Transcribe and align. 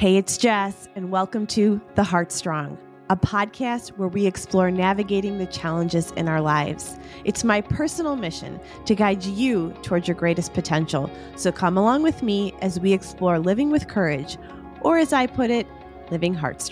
Hey, 0.00 0.16
it's 0.16 0.38
Jess, 0.38 0.88
and 0.96 1.10
welcome 1.10 1.46
to 1.48 1.78
The 1.94 2.02
Heart 2.02 2.32
Strong, 2.32 2.78
a 3.10 3.16
podcast 3.16 3.90
where 3.98 4.08
we 4.08 4.24
explore 4.24 4.70
navigating 4.70 5.36
the 5.36 5.44
challenges 5.44 6.10
in 6.12 6.26
our 6.26 6.40
lives. 6.40 6.98
It's 7.26 7.44
my 7.44 7.60
personal 7.60 8.16
mission 8.16 8.58
to 8.86 8.94
guide 8.94 9.22
you 9.22 9.74
towards 9.82 10.08
your 10.08 10.14
greatest 10.14 10.54
potential. 10.54 11.10
So 11.36 11.52
come 11.52 11.76
along 11.76 12.02
with 12.02 12.22
me 12.22 12.54
as 12.62 12.80
we 12.80 12.94
explore 12.94 13.38
living 13.38 13.70
with 13.70 13.88
courage, 13.88 14.38
or 14.80 14.96
as 14.96 15.12
I 15.12 15.26
put 15.26 15.50
it, 15.50 15.66
living 16.10 16.32
heart 16.32 16.62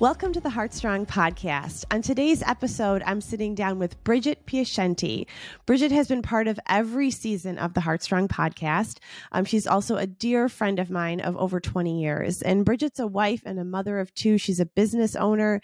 Welcome 0.00 0.32
to 0.32 0.40
the 0.40 0.48
Heartstrong 0.48 1.04
podcast. 1.04 1.84
On 1.90 2.00
today's 2.00 2.42
episode, 2.44 3.02
I'm 3.04 3.20
sitting 3.20 3.54
down 3.54 3.78
with 3.78 4.02
Bridgett 4.02 4.46
Piacenti. 4.46 5.26
Bridgett 5.66 5.92
has 5.92 6.08
been 6.08 6.22
part 6.22 6.48
of 6.48 6.58
every 6.66 7.10
season 7.10 7.58
of 7.58 7.74
the 7.74 7.82
Heartstrong 7.82 8.26
podcast. 8.26 8.96
Um, 9.30 9.44
she's 9.44 9.66
also 9.66 9.96
a 9.96 10.06
dear 10.06 10.48
friend 10.48 10.78
of 10.78 10.88
mine 10.88 11.20
of 11.20 11.36
over 11.36 11.60
20 11.60 12.00
years. 12.00 12.40
And 12.40 12.64
Bridgett's 12.64 12.98
a 12.98 13.06
wife 13.06 13.42
and 13.44 13.60
a 13.60 13.64
mother 13.64 13.98
of 13.98 14.14
two. 14.14 14.38
She's 14.38 14.58
a 14.58 14.64
business 14.64 15.16
owner 15.16 15.60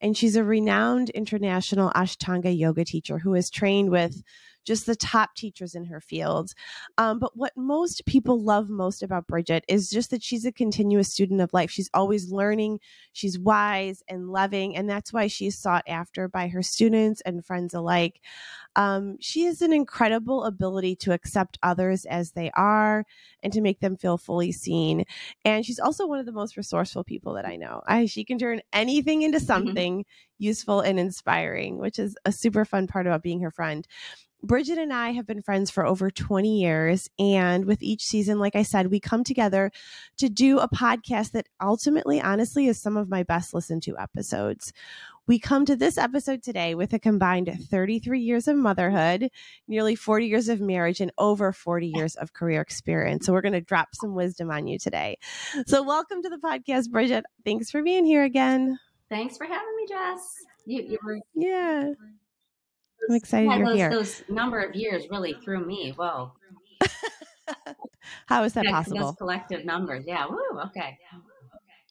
and 0.00 0.16
she's 0.16 0.36
a 0.36 0.44
renowned 0.44 1.10
international 1.10 1.90
Ashtanga 1.90 2.56
yoga 2.56 2.84
teacher 2.84 3.18
who 3.18 3.34
has 3.34 3.50
trained 3.50 3.90
with 3.90 4.22
just 4.64 4.86
the 4.86 4.96
top 4.96 5.34
teachers 5.34 5.74
in 5.74 5.84
her 5.84 6.00
field. 6.00 6.52
Um, 6.98 7.18
but 7.18 7.36
what 7.36 7.52
most 7.56 8.04
people 8.06 8.40
love 8.42 8.68
most 8.68 9.02
about 9.02 9.26
Bridgett 9.26 9.64
is 9.68 9.90
just 9.90 10.10
that 10.10 10.22
she's 10.22 10.44
a 10.44 10.52
continuous 10.52 11.12
student 11.12 11.40
of 11.40 11.52
life. 11.52 11.70
She's 11.70 11.90
always 11.94 12.30
learning, 12.30 12.80
she's 13.12 13.38
wise 13.38 14.02
and 14.08 14.28
loving, 14.28 14.76
and 14.76 14.88
that's 14.88 15.12
why 15.12 15.26
she's 15.26 15.58
sought 15.58 15.84
after 15.88 16.28
by 16.28 16.48
her 16.48 16.62
students 16.62 17.20
and 17.22 17.44
friends 17.44 17.74
alike. 17.74 18.20
Um, 18.76 19.16
she 19.20 19.44
has 19.44 19.62
an 19.62 19.72
incredible 19.72 20.44
ability 20.44 20.96
to 20.96 21.12
accept 21.12 21.58
others 21.62 22.04
as 22.04 22.32
they 22.32 22.50
are 22.54 23.04
and 23.42 23.52
to 23.52 23.60
make 23.60 23.80
them 23.80 23.96
feel 23.96 24.16
fully 24.16 24.52
seen. 24.52 25.04
And 25.44 25.64
she's 25.64 25.80
also 25.80 26.06
one 26.06 26.20
of 26.20 26.26
the 26.26 26.32
most 26.32 26.56
resourceful 26.56 27.04
people 27.04 27.34
that 27.34 27.46
I 27.46 27.56
know. 27.56 27.82
I, 27.86 28.06
she 28.06 28.24
can 28.24 28.38
turn 28.38 28.60
anything 28.72 29.22
into 29.22 29.38
mm-hmm. 29.38 29.46
something 29.46 30.04
useful 30.38 30.80
and 30.80 30.98
inspiring, 30.98 31.78
which 31.78 31.98
is 31.98 32.16
a 32.24 32.32
super 32.32 32.64
fun 32.64 32.86
part 32.86 33.06
about 33.06 33.22
being 33.22 33.40
her 33.40 33.50
friend. 33.50 33.86
Bridgett 34.42 34.78
and 34.78 34.92
I 34.92 35.10
have 35.10 35.26
been 35.26 35.42
friends 35.42 35.70
for 35.70 35.84
over 35.84 36.10
20 36.10 36.60
years. 36.60 37.10
And 37.18 37.66
with 37.66 37.82
each 37.82 38.04
season, 38.04 38.38
like 38.38 38.56
I 38.56 38.62
said, 38.62 38.90
we 38.90 39.00
come 39.00 39.22
together 39.22 39.70
to 40.18 40.28
do 40.28 40.58
a 40.58 40.68
podcast 40.68 41.32
that 41.32 41.48
ultimately, 41.60 42.20
honestly, 42.20 42.66
is 42.66 42.80
some 42.80 42.96
of 42.96 43.08
my 43.08 43.22
best 43.22 43.52
listened 43.52 43.82
to 43.84 43.98
episodes. 43.98 44.72
We 45.26 45.38
come 45.38 45.64
to 45.66 45.76
this 45.76 45.98
episode 45.98 46.42
today 46.42 46.74
with 46.74 46.92
a 46.92 46.98
combined 46.98 47.54
33 47.70 48.20
years 48.20 48.48
of 48.48 48.56
motherhood, 48.56 49.30
nearly 49.68 49.94
40 49.94 50.26
years 50.26 50.48
of 50.48 50.60
marriage, 50.60 51.00
and 51.00 51.12
over 51.18 51.52
40 51.52 51.92
years 51.94 52.16
of 52.16 52.32
career 52.32 52.60
experience. 52.60 53.26
So, 53.26 53.32
we're 53.32 53.42
going 53.42 53.52
to 53.52 53.60
drop 53.60 53.88
some 53.94 54.14
wisdom 54.14 54.50
on 54.50 54.66
you 54.66 54.78
today. 54.78 55.18
So, 55.66 55.82
welcome 55.82 56.22
to 56.22 56.28
the 56.28 56.38
podcast, 56.38 56.90
Bridgett. 56.90 57.26
Thanks 57.44 57.70
for 57.70 57.82
being 57.82 58.04
here 58.04 58.24
again. 58.24 58.78
Thanks 59.08 59.36
for 59.36 59.44
having 59.44 59.76
me, 59.76 59.86
Jess. 59.88 60.34
You, 60.66 60.82
you 60.82 60.98
were, 61.04 61.20
yeah. 61.34 61.92
I'm 63.08 63.14
excited 63.16 63.48
yeah, 63.48 63.56
you're 63.56 63.66
those, 63.66 63.76
here. 63.76 63.90
Those 63.90 64.22
number 64.28 64.60
of 64.60 64.74
years 64.74 65.04
really 65.10 65.34
threw 65.44 65.64
me. 65.64 65.92
Whoa. 65.96 66.32
How 68.26 68.44
is 68.44 68.52
that 68.54 68.66
possible? 68.66 68.98
Those 68.98 69.16
collective 69.16 69.64
numbers. 69.64 70.04
Yeah. 70.06 70.26
Woo. 70.26 70.60
Okay. 70.66 70.98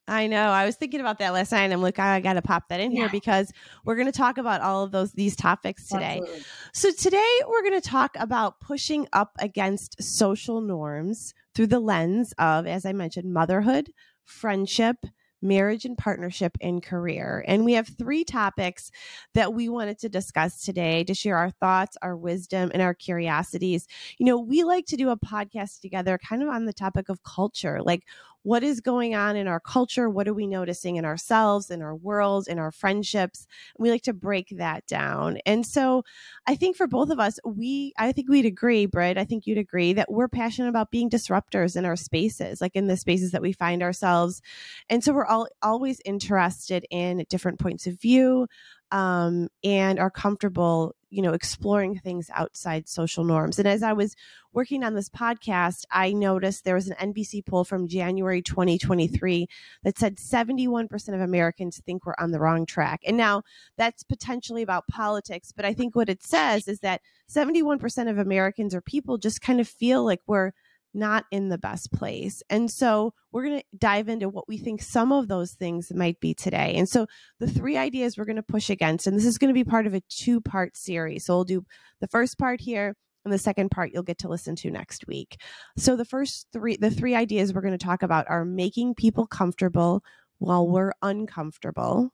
I 0.08 0.26
know. 0.26 0.50
I 0.50 0.66
was 0.66 0.76
thinking 0.76 1.02
about 1.02 1.20
that 1.20 1.34
last 1.34 1.52
night. 1.52 1.66
And 1.66 1.74
I'm 1.74 1.84
like, 1.84 2.00
I 2.00 2.20
got 2.20 2.34
to 2.34 2.42
pop 2.42 2.70
that 2.70 2.80
in 2.80 2.92
yeah. 2.92 3.02
here 3.02 3.10
because 3.10 3.52
we're 3.86 3.96
going 3.96 4.08
to 4.08 4.18
talk 4.18 4.40
about 4.40 4.62
all 4.62 4.84
of 4.84 4.92
those 4.92 5.12
these 5.12 5.36
topics 5.36 5.88
today. 5.88 6.20
Absolutely. 6.22 6.44
So 6.74 6.92
today 6.92 7.40
we're 7.48 7.62
going 7.62 7.80
to 7.80 7.88
talk 7.88 8.16
about 8.18 8.60
pushing 8.60 9.08
up 9.14 9.34
against 9.40 10.02
social 10.02 10.62
norms 10.62 11.36
through 11.54 11.68
the 11.68 11.80
lens 11.80 12.34
of, 12.40 12.66
as 12.66 12.86
I 12.86 12.94
mentioned, 12.94 13.32
motherhood, 13.34 13.92
friendship, 14.26 15.06
marriage 15.42 15.86
and 15.86 15.98
partnership 15.98 16.58
and 16.62 16.84
career. 16.84 17.44
And 17.48 17.66
we 17.66 17.74
have 17.74 17.88
three 17.88 18.24
topics 18.24 18.92
that 19.34 19.54
we 19.54 19.70
wanted 19.70 20.00
to 20.00 20.10
discuss 20.10 20.64
today 20.64 21.04
to 21.06 21.14
share 21.14 21.38
our 21.38 21.52
thoughts, 21.52 21.98
our 22.02 22.18
wisdom, 22.18 22.72
and 22.74 22.82
our 22.82 22.94
curiosities. 22.94 23.88
You 24.18 24.26
know, 24.26 24.40
we 24.40 24.64
like 24.64 24.86
to 24.88 24.98
do 24.98 25.10
a 25.10 25.18
podcast 25.18 25.82
together 25.82 26.18
kind 26.18 26.44
of 26.44 26.50
on 26.50 26.66
the 26.66 26.74
topic 26.74 27.10
of 27.10 27.24
culture. 27.24 27.82
Like, 27.82 28.04
what 28.44 28.64
is 28.64 28.80
going 28.80 29.16
on 29.16 29.36
in 29.36 29.48
our 29.48 29.60
culture? 29.60 30.10
What 30.10 30.28
are 30.28 30.34
we 30.34 30.48
noticing 30.48 30.96
in 30.96 31.06
ourselves, 31.06 31.70
in 31.70 31.82
our 31.82 31.96
world, 31.96 32.48
in 32.48 32.60
our 32.60 32.72
friendships? 32.72 33.46
We 33.78 33.92
like 33.92 34.04
to 34.04 34.14
break 34.14 34.54
that 34.58 34.86
down. 34.88 35.38
And 35.46 35.66
so 35.66 36.04
I 36.48 36.56
think 36.56 36.76
for 36.76 36.88
both 36.88 37.10
of 37.10 37.20
us, 37.20 37.40
we, 37.46 37.94
I 37.98 38.12
think 38.12 38.30
we'd 38.30 38.46
agree, 38.46 38.86
Britt, 38.86 39.18
I 39.18 39.26
think 39.26 39.46
you'd 39.46 39.58
agree 39.58 39.94
that 39.94 40.12
we're 40.12 40.28
passionate 40.28 40.70
about 40.70 40.92
being 40.92 41.10
disruptors 41.10 41.76
in 41.76 41.86
our 41.86 41.96
spaces, 41.96 42.62
like 42.62 42.76
in 42.76 42.88
the 42.88 42.98
spaces 42.98 43.32
that 43.32 43.42
we 43.42 43.52
find 43.52 43.84
ourselves. 43.84 44.42
And 44.90 45.04
so 45.04 45.14
we're 45.14 45.26
all 45.26 45.48
always 45.62 46.02
interested 46.06 46.86
in 46.90 47.26
different 47.30 47.60
points 47.60 47.88
of 47.88 48.00
view 48.00 48.48
um, 48.92 49.50
and 49.64 50.00
are 50.00 50.10
comfortable 50.10 50.96
you 51.10 51.22
know 51.22 51.34
exploring 51.34 51.98
things 51.98 52.30
outside 52.34 52.88
social 52.88 53.24
norms. 53.24 53.60
And 53.60 53.68
as 53.68 53.84
i 53.84 53.94
was 53.94 54.16
working 54.54 54.84
on 54.84 54.96
this 54.96 55.10
podcast 55.10 55.86
i 55.92 56.12
noticed 56.12 56.64
there 56.64 56.76
was 56.76 56.88
an 56.88 57.14
nbc 57.14 57.46
poll 57.46 57.64
from 57.64 57.88
january 57.88 58.42
2023 58.42 59.48
that 59.84 59.98
said 59.98 60.18
71% 60.18 61.14
of 61.14 61.22
americans 61.22 61.82
think 61.86 62.06
we're 62.06 62.16
on 62.18 62.32
the 62.32 62.40
wrong 62.40 62.66
track. 62.66 63.02
And 63.06 63.18
now 63.18 63.44
that's 63.78 64.04
potentially 64.04 64.62
about 64.62 64.88
politics 64.88 65.52
but 65.52 65.66
i 65.66 65.74
think 65.74 65.96
what 65.96 66.10
it 66.10 66.24
says 66.24 66.68
is 66.68 66.80
that 66.80 67.02
71% 67.30 68.10
of 68.10 68.18
americans 68.18 68.74
or 68.74 68.82
people 68.82 69.18
just 69.18 69.42
kind 69.42 69.60
of 69.60 69.68
feel 69.68 70.04
like 70.04 70.22
we're 70.28 70.52
not 70.94 71.26
in 71.32 71.50
the 71.50 71.58
best 71.58 71.92
place. 71.92 72.42
And 72.50 72.70
so 72.70 73.14
we're 73.32 73.46
going 73.46 73.60
to 73.60 73.66
dive 73.78 74.10
into 74.10 74.30
what 74.30 74.48
we 74.48 74.58
think 74.58 74.82
some 74.82 75.12
of 75.12 75.28
those 75.28 75.54
things 75.54 75.92
might 75.94 76.20
be 76.20 76.34
today. 76.34 76.76
And 76.76 76.90
so 76.90 77.08
the 77.40 77.50
three 77.50 77.78
ideas 77.78 78.18
we're 78.18 78.26
going 78.26 78.36
to 78.38 78.44
push 78.44 78.70
against, 78.70 79.08
and 79.08 79.16
this 79.16 79.26
is 79.26 79.38
going 79.38 79.50
to 79.50 79.54
be 79.54 79.64
part 79.64 79.88
of 79.88 79.94
a 79.94 80.02
two 80.10 80.42
part 80.42 80.76
series. 80.76 81.26
So 81.26 81.36
we'll 81.36 81.44
do 81.44 81.66
the 82.02 82.08
first 82.08 82.38
part 82.38 82.62
here. 82.62 82.96
And 83.26 83.34
the 83.34 83.38
second 83.38 83.70
part 83.70 83.92
you'll 83.94 84.04
get 84.04 84.20
to 84.20 84.30
listen 84.30 84.56
to 84.56 84.72
next 84.72 85.06
week. 85.06 85.42
So 85.78 85.98
the 85.98 86.06
first 86.06 86.48
three 86.54 86.78
the 86.78 86.90
three 86.90 87.16
ideas 87.16 87.54
we're 87.54 87.62
going 87.62 87.78
to 87.78 87.86
talk 87.86 88.02
about 88.02 88.26
are 88.30 88.46
making 88.46 88.96
people 88.96 89.28
comfortable 89.28 90.02
while 90.38 90.66
we're 90.66 90.94
uncomfortable. 91.02 92.12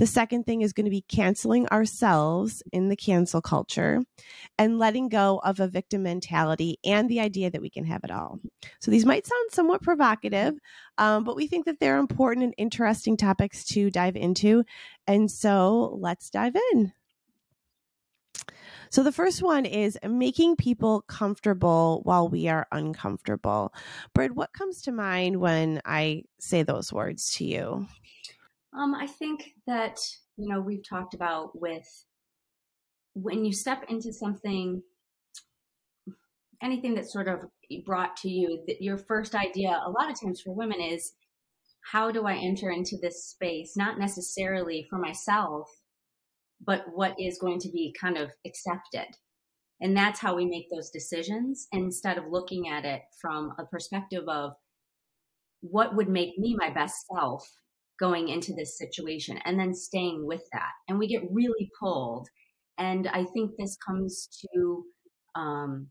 The 0.00 0.06
second 0.06 0.46
thing 0.46 0.62
is 0.62 0.72
going 0.72 0.86
to 0.86 0.90
be 0.90 1.02
canceling 1.02 1.68
ourselves 1.68 2.62
in 2.72 2.88
the 2.88 2.96
cancel 2.96 3.42
culture 3.42 4.00
and 4.56 4.78
letting 4.78 5.10
go 5.10 5.42
of 5.44 5.60
a 5.60 5.68
victim 5.68 6.04
mentality 6.04 6.78
and 6.86 7.06
the 7.06 7.20
idea 7.20 7.50
that 7.50 7.60
we 7.60 7.68
can 7.68 7.84
have 7.84 8.02
it 8.02 8.10
all. 8.10 8.40
So 8.80 8.90
these 8.90 9.04
might 9.04 9.26
sound 9.26 9.50
somewhat 9.52 9.82
provocative, 9.82 10.54
um, 10.96 11.24
but 11.24 11.36
we 11.36 11.46
think 11.46 11.66
that 11.66 11.80
they're 11.80 11.98
important 11.98 12.44
and 12.44 12.54
interesting 12.56 13.18
topics 13.18 13.62
to 13.66 13.90
dive 13.90 14.16
into. 14.16 14.64
And 15.06 15.30
so 15.30 15.98
let's 16.00 16.30
dive 16.30 16.56
in. 16.72 16.94
So 18.88 19.02
the 19.02 19.12
first 19.12 19.42
one 19.42 19.66
is 19.66 19.98
making 20.02 20.56
people 20.56 21.02
comfortable 21.08 22.00
while 22.04 22.26
we 22.26 22.48
are 22.48 22.66
uncomfortable. 22.72 23.74
Britt, 24.14 24.34
what 24.34 24.54
comes 24.54 24.80
to 24.80 24.92
mind 24.92 25.40
when 25.40 25.82
I 25.84 26.22
say 26.38 26.62
those 26.62 26.90
words 26.90 27.34
to 27.34 27.44
you? 27.44 27.86
Um, 28.78 28.94
I 28.94 29.06
think 29.06 29.54
that, 29.66 29.98
you 30.36 30.48
know, 30.48 30.60
we've 30.60 30.86
talked 30.88 31.14
about 31.14 31.50
with 31.60 31.86
when 33.14 33.44
you 33.44 33.52
step 33.52 33.84
into 33.88 34.12
something, 34.12 34.82
anything 36.62 36.94
that's 36.94 37.12
sort 37.12 37.28
of 37.28 37.40
brought 37.84 38.16
to 38.18 38.28
you, 38.28 38.62
that 38.68 38.80
your 38.80 38.96
first 38.96 39.34
idea, 39.34 39.70
a 39.70 39.90
lot 39.90 40.10
of 40.10 40.20
times 40.20 40.40
for 40.40 40.52
women, 40.52 40.80
is 40.80 41.12
how 41.92 42.10
do 42.10 42.26
I 42.26 42.36
enter 42.36 42.70
into 42.70 42.96
this 43.00 43.24
space? 43.24 43.76
Not 43.76 43.98
necessarily 43.98 44.86
for 44.88 44.98
myself, 44.98 45.68
but 46.64 46.84
what 46.92 47.14
is 47.18 47.38
going 47.38 47.58
to 47.60 47.70
be 47.70 47.94
kind 47.98 48.16
of 48.16 48.30
accepted. 48.46 49.16
And 49.80 49.96
that's 49.96 50.20
how 50.20 50.36
we 50.36 50.44
make 50.44 50.66
those 50.70 50.90
decisions 50.90 51.66
instead 51.72 52.18
of 52.18 52.24
looking 52.30 52.68
at 52.68 52.84
it 52.84 53.02
from 53.20 53.54
a 53.58 53.64
perspective 53.64 54.24
of 54.28 54.52
what 55.62 55.96
would 55.96 56.08
make 56.08 56.38
me 56.38 56.54
my 56.56 56.70
best 56.70 57.06
self 57.12 57.48
going 58.00 58.28
into 58.28 58.54
this 58.54 58.78
situation 58.78 59.38
and 59.44 59.60
then 59.60 59.74
staying 59.74 60.26
with 60.26 60.42
that. 60.52 60.70
And 60.88 60.98
we 60.98 61.06
get 61.06 61.22
really 61.30 61.70
pulled. 61.78 62.28
And 62.78 63.06
I 63.08 63.24
think 63.24 63.52
this 63.58 63.76
comes 63.86 64.28
to, 64.40 64.84
um, 65.36 65.88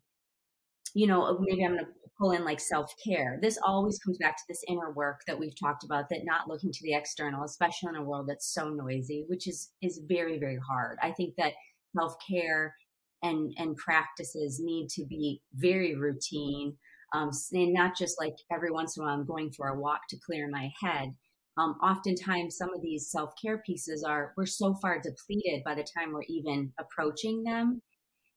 you 0.95 1.05
know, 1.05 1.37
maybe 1.39 1.63
I'm 1.63 1.73
going 1.73 1.85
to 1.85 1.91
pull 2.19 2.31
in 2.31 2.43
like 2.43 2.59
self 2.59 2.91
care. 3.05 3.37
This 3.41 3.59
always 3.63 3.99
comes 3.99 4.17
back 4.17 4.35
to 4.37 4.43
this 4.49 4.63
inner 4.67 4.91
work 4.91 5.21
that 5.27 5.39
we've 5.39 5.57
talked 5.57 5.83
about 5.83 6.09
that 6.09 6.21
not 6.23 6.47
looking 6.47 6.71
to 6.71 6.79
the 6.83 6.95
external, 6.95 7.43
especially 7.43 7.89
in 7.89 8.01
a 8.01 8.03
world 8.03 8.27
that's 8.27 8.51
so 8.51 8.69
noisy, 8.69 9.25
which 9.27 9.47
is, 9.47 9.71
is 9.83 10.01
very, 10.07 10.39
very 10.39 10.57
hard. 10.67 10.97
I 11.03 11.11
think 11.11 11.35
that 11.37 11.53
self 11.95 12.15
care 12.27 12.75
and, 13.21 13.53
and 13.57 13.77
practices 13.77 14.59
need 14.63 14.89
to 14.91 15.05
be 15.05 15.41
very 15.53 15.95
routine. 15.95 16.75
Um, 17.13 17.31
and 17.53 17.73
not 17.73 17.97
just 17.97 18.19
like 18.19 18.35
every 18.51 18.71
once 18.71 18.95
in 18.95 19.01
a 19.01 19.05
while 19.05 19.15
I'm 19.15 19.25
going 19.25 19.51
for 19.51 19.67
a 19.67 19.79
walk 19.79 20.01
to 20.09 20.17
clear 20.23 20.47
my 20.47 20.71
head 20.79 21.15
um, 21.57 21.75
oftentimes 21.83 22.57
some 22.57 22.73
of 22.73 22.81
these 22.81 23.11
self-care 23.11 23.61
pieces 23.65 24.03
are 24.03 24.33
we're 24.37 24.45
so 24.45 24.75
far 24.75 25.01
depleted 25.01 25.63
by 25.63 25.75
the 25.75 25.83
time 25.83 26.13
we're 26.13 26.23
even 26.29 26.71
approaching 26.79 27.43
them. 27.43 27.81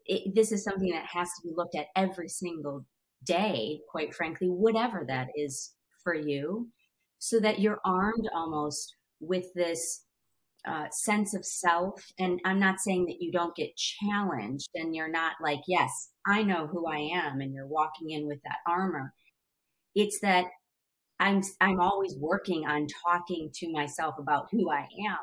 It, 0.06 0.34
this 0.34 0.50
is 0.50 0.64
something 0.64 0.90
that 0.90 1.06
has 1.06 1.28
to 1.28 1.48
be 1.48 1.54
looked 1.54 1.76
at 1.76 1.86
every 1.94 2.28
single 2.28 2.84
day 3.24 3.80
quite 3.88 4.14
frankly 4.14 4.48
whatever 4.48 5.04
that 5.06 5.28
is 5.36 5.74
for 6.02 6.14
you 6.14 6.68
so 7.18 7.38
that 7.38 7.60
you're 7.60 7.80
armed 7.84 8.28
almost 8.34 8.96
with 9.20 9.46
this 9.54 10.04
uh, 10.66 10.86
sense 10.90 11.34
of 11.34 11.44
self. 11.44 12.04
And 12.18 12.40
i'm 12.44 12.58
not 12.58 12.80
saying 12.80 13.06
that 13.06 13.20
you 13.20 13.30
don't 13.30 13.54
get 13.54 13.76
challenged 13.76 14.68
and 14.74 14.94
you're 14.94 15.10
not 15.10 15.34
like 15.40 15.60
yes 15.68 16.10
i 16.26 16.42
know 16.42 16.66
who 16.66 16.86
i 16.86 16.98
am 16.98 17.40
and 17.40 17.54
you're 17.54 17.66
walking 17.66 18.10
in 18.10 18.26
with 18.26 18.40
that 18.44 18.58
armor. 18.66 19.14
It's 19.94 20.20
that 20.20 20.46
I'm 21.22 21.40
I'm 21.60 21.80
always 21.80 22.16
working 22.18 22.66
on 22.66 22.88
talking 23.06 23.48
to 23.54 23.70
myself 23.70 24.16
about 24.18 24.48
who 24.50 24.70
I 24.70 24.80
am 25.08 25.18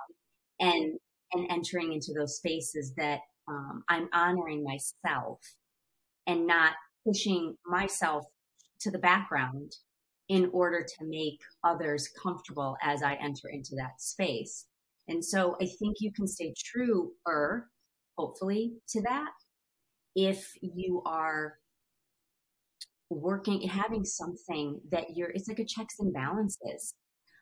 and 0.60 0.94
and 1.34 1.46
entering 1.52 1.94
into 1.94 2.14
those 2.18 2.38
spaces 2.38 2.94
that 2.96 3.20
um, 3.50 3.84
I'm 3.90 4.08
honoring 4.14 4.64
myself 4.64 5.40
and 6.26 6.48
not 6.48 6.74
pushing 7.06 7.56
myself 7.66 8.26
to 8.82 8.92
the 8.92 8.98
background 8.98 9.74
in 10.30 10.50
order 10.54 10.84
to 10.84 11.06
make 11.06 11.40
others 11.64 12.08
comfortable 12.22 12.78
as 12.82 13.04
I 13.04 13.16
enter 13.16 13.50
into 13.52 13.76
that 13.76 14.00
space. 14.00 14.68
And 15.08 15.24
so 15.24 15.58
I 15.62 15.66
think 15.66 15.98
you 16.00 16.14
can 16.14 16.28
stay 16.28 16.54
true 16.58 17.12
or 17.26 17.68
hopefully 18.18 18.74
to 18.90 19.02
that 19.02 19.32
if 20.16 20.54
you 20.62 21.02
are 21.06 21.56
working 23.10 23.62
having 23.68 24.06
something 24.06 24.80
that 24.92 25.06
you're 25.16 25.32
it's 25.32 25.48
like 25.48 25.60
a 25.60 25.66
checks 25.66 25.96
and 26.00 26.14
balances. 26.14 26.94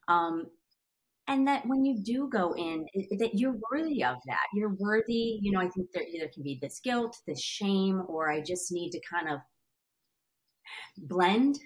Um 0.08 0.46
and 1.30 1.46
that 1.48 1.66
when 1.66 1.84
you 1.84 2.02
do 2.02 2.30
go 2.32 2.54
in 2.56 2.86
that 3.20 3.32
you're 3.34 3.58
worthy 3.72 4.04
of 4.04 4.18
that. 4.28 4.48
You're 4.54 4.76
worthy 4.80 5.40
you 5.42 5.52
know 5.52 5.60
i 5.60 5.70
think 5.70 5.90
there 5.94 6.04
either 6.04 6.30
can 6.34 6.44
be 6.44 6.58
this 6.62 6.80
guilt 6.84 7.16
this 7.28 7.42
shame 7.42 8.04
or 8.08 8.32
i 8.32 8.42
just 8.42 8.72
need 8.72 8.92
to 8.92 9.02
kind 9.10 9.30
of 9.30 9.40
blend. 10.98 11.60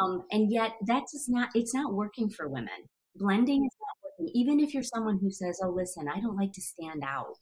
Um 0.00 0.24
and 0.30 0.50
yet 0.50 0.72
that's 0.86 1.12
just 1.12 1.28
not 1.28 1.50
it's 1.54 1.74
not 1.74 1.92
working 1.94 2.30
for 2.30 2.48
women. 2.48 2.88
Blending 3.16 3.64
is 3.66 3.76
not 3.80 3.96
working 4.04 4.32
even 4.34 4.60
if 4.60 4.72
you're 4.74 4.82
someone 4.82 5.18
who 5.20 5.30
says 5.30 5.60
oh 5.62 5.70
listen 5.70 6.08
i 6.08 6.20
don't 6.20 6.36
like 6.36 6.52
to 6.52 6.60
stand 6.62 7.02
out 7.04 7.38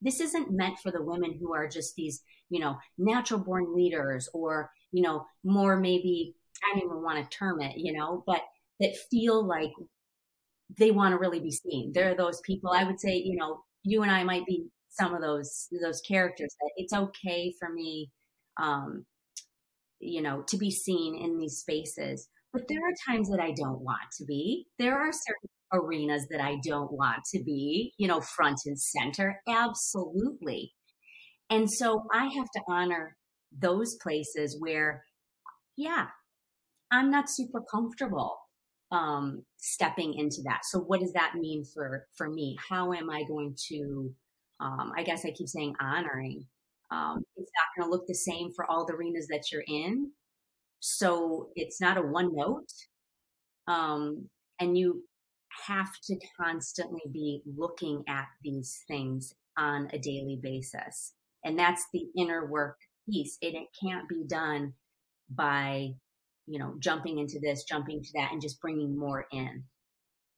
this 0.00 0.20
isn't 0.20 0.50
meant 0.50 0.78
for 0.78 0.90
the 0.90 1.02
women 1.02 1.36
who 1.40 1.52
are 1.54 1.68
just 1.68 1.94
these, 1.96 2.22
you 2.50 2.60
know, 2.60 2.76
natural 2.96 3.40
born 3.40 3.74
leaders 3.74 4.28
or, 4.32 4.70
you 4.92 5.02
know, 5.02 5.26
more 5.44 5.76
maybe, 5.76 6.34
I 6.64 6.74
don't 6.74 6.84
even 6.84 7.02
want 7.02 7.18
to 7.18 7.36
term 7.36 7.60
it, 7.60 7.74
you 7.76 7.92
know, 7.92 8.22
but 8.26 8.42
that 8.80 8.96
feel 9.10 9.44
like 9.44 9.72
they 10.78 10.90
want 10.90 11.12
to 11.12 11.18
really 11.18 11.40
be 11.40 11.50
seen. 11.50 11.92
There 11.92 12.10
are 12.10 12.16
those 12.16 12.40
people, 12.42 12.70
I 12.70 12.84
would 12.84 13.00
say, 13.00 13.16
you 13.16 13.36
know, 13.36 13.62
you 13.82 14.02
and 14.02 14.10
I 14.10 14.22
might 14.24 14.46
be 14.46 14.66
some 14.90 15.14
of 15.14 15.20
those, 15.20 15.68
those 15.82 16.00
characters 16.00 16.54
that 16.60 16.70
it's 16.76 16.92
okay 16.92 17.54
for 17.58 17.72
me, 17.72 18.10
um, 18.60 19.04
you 20.00 20.22
know, 20.22 20.42
to 20.48 20.56
be 20.56 20.70
seen 20.70 21.14
in 21.16 21.38
these 21.38 21.58
spaces. 21.58 22.28
But 22.52 22.68
there 22.68 22.80
are 22.80 23.12
times 23.12 23.30
that 23.30 23.40
I 23.40 23.52
don't 23.52 23.80
want 23.80 24.10
to 24.18 24.24
be. 24.24 24.66
There 24.78 24.98
are 24.98 25.12
certain 25.12 25.50
arenas 25.72 26.26
that 26.30 26.40
I 26.40 26.56
don't 26.64 26.92
want 26.92 27.24
to 27.34 27.42
be, 27.42 27.92
you 27.98 28.08
know, 28.08 28.20
front 28.20 28.60
and 28.66 28.80
center. 28.80 29.40
Absolutely. 29.48 30.72
And 31.50 31.70
so 31.70 32.04
I 32.12 32.26
have 32.26 32.50
to 32.54 32.62
honor 32.68 33.16
those 33.56 33.96
places 34.02 34.56
where, 34.58 35.04
yeah, 35.76 36.06
I'm 36.90 37.10
not 37.10 37.30
super 37.30 37.62
comfortable 37.70 38.38
um, 38.90 39.44
stepping 39.58 40.14
into 40.14 40.42
that. 40.44 40.60
So 40.64 40.78
what 40.78 41.00
does 41.00 41.12
that 41.12 41.34
mean 41.34 41.64
for 41.64 42.06
for 42.16 42.28
me? 42.28 42.56
How 42.68 42.92
am 42.92 43.10
I 43.10 43.24
going 43.24 43.54
to? 43.68 44.10
Um, 44.60 44.92
I 44.96 45.02
guess 45.02 45.24
I 45.24 45.30
keep 45.30 45.48
saying 45.48 45.74
honoring. 45.80 46.46
Um, 46.90 47.22
it's 47.36 47.50
not 47.54 47.66
going 47.76 47.88
to 47.88 47.94
look 47.94 48.06
the 48.06 48.14
same 48.14 48.50
for 48.56 48.64
all 48.70 48.86
the 48.86 48.94
arenas 48.94 49.28
that 49.28 49.44
you're 49.52 49.64
in. 49.66 50.10
So 50.80 51.50
it's 51.54 51.80
not 51.80 51.98
a 51.98 52.02
one 52.02 52.30
note. 52.34 52.72
Um, 53.66 54.28
and 54.58 54.76
you 54.76 55.04
have 55.66 55.90
to 56.04 56.16
constantly 56.40 57.02
be 57.12 57.42
looking 57.56 58.02
at 58.08 58.26
these 58.42 58.82
things 58.88 59.34
on 59.56 59.88
a 59.92 59.98
daily 59.98 60.38
basis. 60.42 61.14
And 61.44 61.58
that's 61.58 61.86
the 61.92 62.06
inner 62.16 62.46
work 62.46 62.78
piece. 63.08 63.38
And 63.42 63.54
it 63.54 63.68
can't 63.82 64.08
be 64.08 64.24
done 64.26 64.74
by, 65.30 65.90
you 66.46 66.58
know, 66.58 66.74
jumping 66.78 67.18
into 67.18 67.38
this, 67.40 67.64
jumping 67.64 68.02
to 68.02 68.10
that, 68.14 68.32
and 68.32 68.40
just 68.40 68.60
bringing 68.60 68.98
more 68.98 69.26
in 69.32 69.64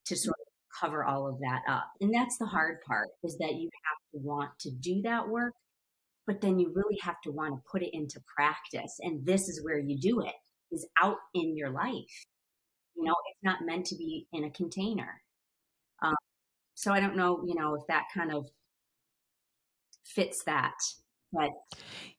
to 0.05 0.15
sort 0.15 0.35
of 0.39 0.47
cover 0.79 1.03
all 1.03 1.27
of 1.27 1.39
that 1.39 1.61
up. 1.69 1.87
And 2.01 2.13
that's 2.13 2.37
the 2.37 2.45
hard 2.45 2.77
part 2.87 3.09
is 3.23 3.37
that 3.39 3.55
you 3.55 3.69
have 3.85 4.11
to 4.13 4.27
want 4.27 4.51
to 4.61 4.71
do 4.71 5.01
that 5.03 5.27
work, 5.27 5.53
but 6.25 6.41
then 6.41 6.59
you 6.59 6.71
really 6.73 6.97
have 7.01 7.21
to 7.23 7.31
want 7.31 7.53
to 7.53 7.61
put 7.71 7.83
it 7.83 7.93
into 7.93 8.19
practice. 8.35 8.97
And 9.01 9.25
this 9.25 9.47
is 9.47 9.63
where 9.63 9.79
you 9.79 9.97
do 9.99 10.21
it 10.21 10.33
is 10.71 10.87
out 11.01 11.17
in 11.33 11.55
your 11.57 11.69
life. 11.69 12.25
You 12.95 13.05
know, 13.05 13.15
it's 13.29 13.43
not 13.43 13.65
meant 13.65 13.85
to 13.87 13.95
be 13.95 14.27
in 14.33 14.43
a 14.45 14.51
container. 14.51 15.21
Um, 16.01 16.15
so 16.75 16.93
I 16.93 16.99
don't 17.01 17.15
know, 17.17 17.43
you 17.45 17.55
know, 17.55 17.75
if 17.75 17.87
that 17.87 18.05
kind 18.13 18.33
of 18.33 18.49
fits 20.05 20.43
that. 20.43 20.77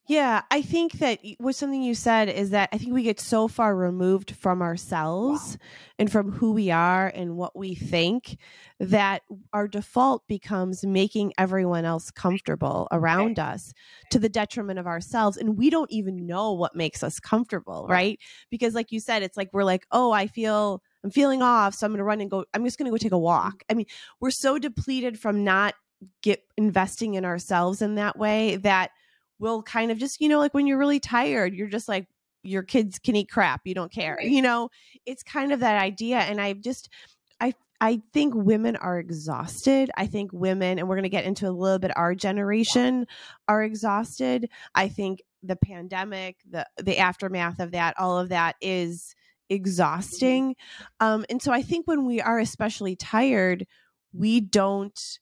Yeah, 0.05 0.41
I 0.51 0.61
think 0.61 0.93
that 0.93 1.19
what 1.37 1.55
something 1.55 1.81
you 1.81 1.95
said 1.95 2.27
is 2.27 2.49
that 2.49 2.67
I 2.73 2.77
think 2.77 2.93
we 2.93 3.03
get 3.03 3.21
so 3.21 3.47
far 3.47 3.73
removed 3.73 4.31
from 4.31 4.61
ourselves 4.61 5.51
wow. 5.51 5.67
and 5.97 6.11
from 6.11 6.33
who 6.33 6.51
we 6.51 6.71
are 6.71 7.07
and 7.07 7.37
what 7.37 7.57
we 7.57 7.73
think 7.73 8.37
that 8.81 9.21
our 9.53 9.65
default 9.69 10.27
becomes 10.27 10.85
making 10.85 11.31
everyone 11.37 11.85
else 11.85 12.11
comfortable 12.11 12.89
around 12.91 13.37
right. 13.37 13.53
us 13.53 13.73
to 14.11 14.19
the 14.19 14.27
detriment 14.27 14.77
of 14.77 14.87
ourselves. 14.87 15.37
And 15.37 15.57
we 15.57 15.69
don't 15.69 15.91
even 15.91 16.27
know 16.27 16.51
what 16.51 16.75
makes 16.75 17.01
us 17.01 17.17
comfortable, 17.21 17.87
right? 17.87 18.19
Because, 18.49 18.73
like 18.73 18.91
you 18.91 18.99
said, 18.99 19.23
it's 19.23 19.37
like 19.37 19.51
we're 19.53 19.63
like, 19.63 19.85
oh, 19.91 20.11
I 20.11 20.27
feel. 20.27 20.81
I'm 21.05 21.11
feeling 21.11 21.41
off, 21.41 21.75
so 21.75 21.85
I'm 21.85 21.91
going 21.91 21.97
to 21.97 22.05
run 22.05 22.21
and 22.21 22.31
go. 22.31 22.45
I'm 22.53 22.63
just 22.63 22.77
going 22.77 22.85
to 22.85 22.91
go 22.91 22.95
take 22.95 23.11
a 23.11 23.17
walk. 23.17 23.55
Mm-hmm. 23.55 23.71
I 23.71 23.73
mean, 23.73 23.85
we're 24.21 24.31
so 24.31 24.57
depleted 24.57 25.19
from 25.19 25.43
not 25.43 25.73
get 26.21 26.43
investing 26.57 27.15
in 27.15 27.25
ourselves 27.25 27.81
in 27.81 27.95
that 27.95 28.17
way 28.17 28.55
that 28.57 28.91
will 29.39 29.63
kind 29.63 29.91
of 29.91 29.97
just, 29.97 30.21
you 30.21 30.29
know, 30.29 30.39
like 30.39 30.53
when 30.53 30.67
you're 30.67 30.77
really 30.77 30.99
tired, 30.99 31.53
you're 31.53 31.67
just 31.67 31.87
like, 31.87 32.07
your 32.43 32.63
kids 32.63 32.99
can 32.99 33.15
eat 33.15 33.29
crap. 33.29 33.61
You 33.65 33.73
don't 33.73 33.91
care. 33.91 34.15
Right. 34.15 34.29
You 34.29 34.41
know, 34.41 34.69
it's 35.05 35.23
kind 35.23 35.51
of 35.51 35.61
that 35.61 35.81
idea. 35.81 36.17
And 36.17 36.41
I 36.41 36.53
just, 36.53 36.89
I, 37.39 37.53
I 37.79 38.01
think 38.13 38.33
women 38.35 38.75
are 38.75 38.99
exhausted. 38.99 39.91
I 39.97 40.07
think 40.07 40.31
women, 40.33 40.77
and 40.77 40.87
we're 40.87 40.95
going 40.95 41.03
to 41.03 41.09
get 41.09 41.25
into 41.25 41.47
a 41.47 41.51
little 41.51 41.79
bit 41.79 41.95
our 41.95 42.15
generation, 42.15 43.07
are 43.47 43.63
exhausted. 43.63 44.49
I 44.75 44.89
think 44.89 45.21
the 45.41 45.57
pandemic, 45.57 46.37
the 46.49 46.65
the 46.77 46.99
aftermath 46.99 47.59
of 47.59 47.71
that, 47.71 47.95
all 47.99 48.17
of 48.17 48.29
that 48.29 48.55
is 48.61 49.13
exhausting. 49.49 50.55
Um, 51.01 51.25
and 51.29 51.41
so 51.41 51.51
I 51.51 51.61
think 51.61 51.85
when 51.85 52.05
we 52.05 52.21
are 52.21 52.39
especially 52.39 52.95
tired, 52.95 53.67
we 54.13 54.39
don't 54.39 55.19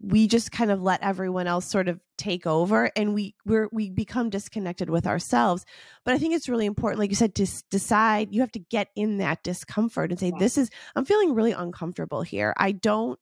we 0.00 0.26
just 0.26 0.52
kind 0.52 0.70
of 0.70 0.82
let 0.82 1.02
everyone 1.02 1.46
else 1.46 1.66
sort 1.66 1.88
of 1.88 2.00
take 2.16 2.46
over 2.46 2.90
and 2.96 3.14
we 3.14 3.34
we're, 3.44 3.68
we 3.72 3.90
become 3.90 4.30
disconnected 4.30 4.90
with 4.90 5.06
ourselves. 5.06 5.64
But 6.04 6.14
i 6.14 6.18
think 6.18 6.34
it's 6.34 6.48
really 6.48 6.66
important 6.66 6.98
like 6.98 7.10
you 7.10 7.16
said 7.16 7.34
to 7.36 7.46
decide 7.70 8.32
you 8.32 8.40
have 8.40 8.52
to 8.52 8.58
get 8.58 8.88
in 8.94 9.18
that 9.18 9.42
discomfort 9.42 10.10
and 10.10 10.20
say 10.20 10.28
yeah. 10.28 10.38
this 10.38 10.58
is 10.58 10.70
i'm 10.96 11.04
feeling 11.04 11.34
really 11.34 11.52
uncomfortable 11.52 12.22
here. 12.22 12.54
I 12.56 12.72
don't 12.72 13.18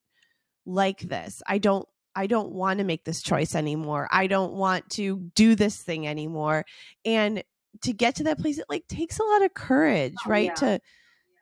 like 0.66 1.00
this. 1.00 1.42
I 1.46 1.58
don't 1.58 1.86
i 2.14 2.26
don't 2.26 2.52
want 2.52 2.78
to 2.78 2.84
make 2.84 3.04
this 3.04 3.22
choice 3.22 3.54
anymore. 3.54 4.08
I 4.10 4.26
don't 4.26 4.52
want 4.52 4.90
to 4.90 5.30
do 5.34 5.54
this 5.54 5.76
thing 5.82 6.06
anymore. 6.06 6.64
And 7.04 7.42
to 7.82 7.92
get 7.92 8.16
to 8.16 8.24
that 8.24 8.38
place 8.38 8.58
it 8.58 8.66
like 8.68 8.86
takes 8.86 9.18
a 9.18 9.24
lot 9.24 9.42
of 9.42 9.54
courage 9.54 10.14
oh, 10.26 10.30
right 10.30 10.50
yeah. 10.50 10.54
to 10.54 10.80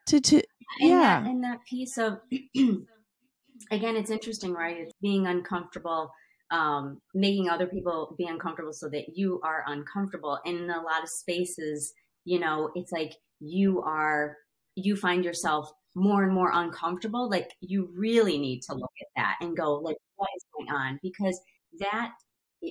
to 0.07 0.21
to 0.21 0.41
yeah 0.79 1.17
and 1.17 1.25
that, 1.25 1.29
and 1.29 1.43
that 1.43 1.59
piece 1.69 1.97
of 1.97 2.19
again, 3.69 3.95
it's 3.95 4.11
interesting, 4.11 4.53
right? 4.53 4.77
It's 4.77 4.93
being 5.01 5.27
uncomfortable, 5.27 6.11
um, 6.49 7.01
making 7.13 7.49
other 7.49 7.67
people 7.67 8.15
be 8.17 8.25
uncomfortable 8.25 8.73
so 8.73 8.89
that 8.89 9.15
you 9.15 9.39
are 9.43 9.63
uncomfortable. 9.67 10.39
And 10.45 10.57
in 10.57 10.69
a 10.69 10.81
lot 10.81 11.03
of 11.03 11.09
spaces, 11.09 11.93
you 12.25 12.39
know, 12.39 12.71
it's 12.75 12.91
like 12.91 13.13
you 13.39 13.81
are, 13.81 14.37
you 14.75 14.95
find 14.95 15.23
yourself 15.23 15.71
more 15.95 16.23
and 16.23 16.33
more 16.33 16.51
uncomfortable. 16.53 17.29
Like 17.29 17.51
you 17.59 17.89
really 17.95 18.37
need 18.37 18.61
to 18.63 18.73
look 18.73 18.93
at 19.01 19.07
that 19.15 19.35
and 19.41 19.57
go, 19.57 19.75
like, 19.75 19.97
what 20.15 20.29
is 20.35 20.45
going 20.55 20.75
on? 20.75 20.99
Because 21.01 21.39
that 21.79 22.11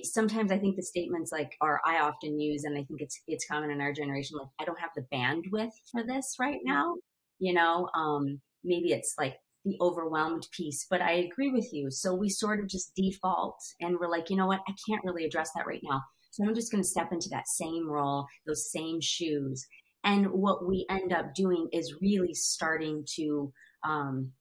sometimes 0.03 0.51
I 0.51 0.57
think 0.57 0.75
the 0.75 0.83
statements 0.83 1.31
like, 1.31 1.51
or 1.59 1.81
I 1.85 1.99
often 1.99 2.39
use, 2.39 2.63
and 2.63 2.77
I 2.77 2.83
think 2.83 3.01
it's 3.01 3.19
it's 3.27 3.45
common 3.45 3.71
in 3.71 3.81
our 3.81 3.93
generation, 3.93 4.37
like, 4.37 4.47
I 4.59 4.65
don't 4.65 4.79
have 4.79 4.91
the 4.95 5.05
bandwidth 5.13 5.73
for 5.91 6.03
this 6.03 6.35
right 6.39 6.59
now. 6.63 6.95
You 7.39 7.53
know, 7.53 7.89
um, 7.95 8.39
maybe 8.63 8.91
it's 8.91 9.15
like 9.17 9.35
the 9.65 9.77
overwhelmed 9.81 10.47
piece. 10.51 10.85
But 10.89 11.01
I 11.01 11.13
agree 11.13 11.49
with 11.49 11.69
you. 11.71 11.91
So 11.91 12.13
we 12.13 12.29
sort 12.29 12.59
of 12.59 12.67
just 12.67 12.93
default 12.95 13.59
and 13.79 13.97
we're 13.99 14.09
like, 14.09 14.29
you 14.29 14.35
know 14.35 14.47
what? 14.47 14.61
I 14.67 14.73
can't 14.87 15.03
really 15.03 15.25
address 15.25 15.51
that 15.55 15.67
right 15.67 15.81
now. 15.83 16.01
So 16.31 16.45
I'm 16.45 16.55
just 16.55 16.71
going 16.71 16.83
to 16.83 16.89
step 16.89 17.09
into 17.11 17.29
that 17.31 17.47
same 17.47 17.89
role, 17.89 18.25
those 18.47 18.71
same 18.71 18.99
shoes. 19.01 19.65
And 20.03 20.27
what 20.27 20.67
we 20.67 20.85
end 20.89 21.13
up 21.13 21.35
doing 21.35 21.67
is 21.71 21.95
really 22.01 22.33
starting 22.33 23.05
to 23.17 23.51
um, 23.85 24.31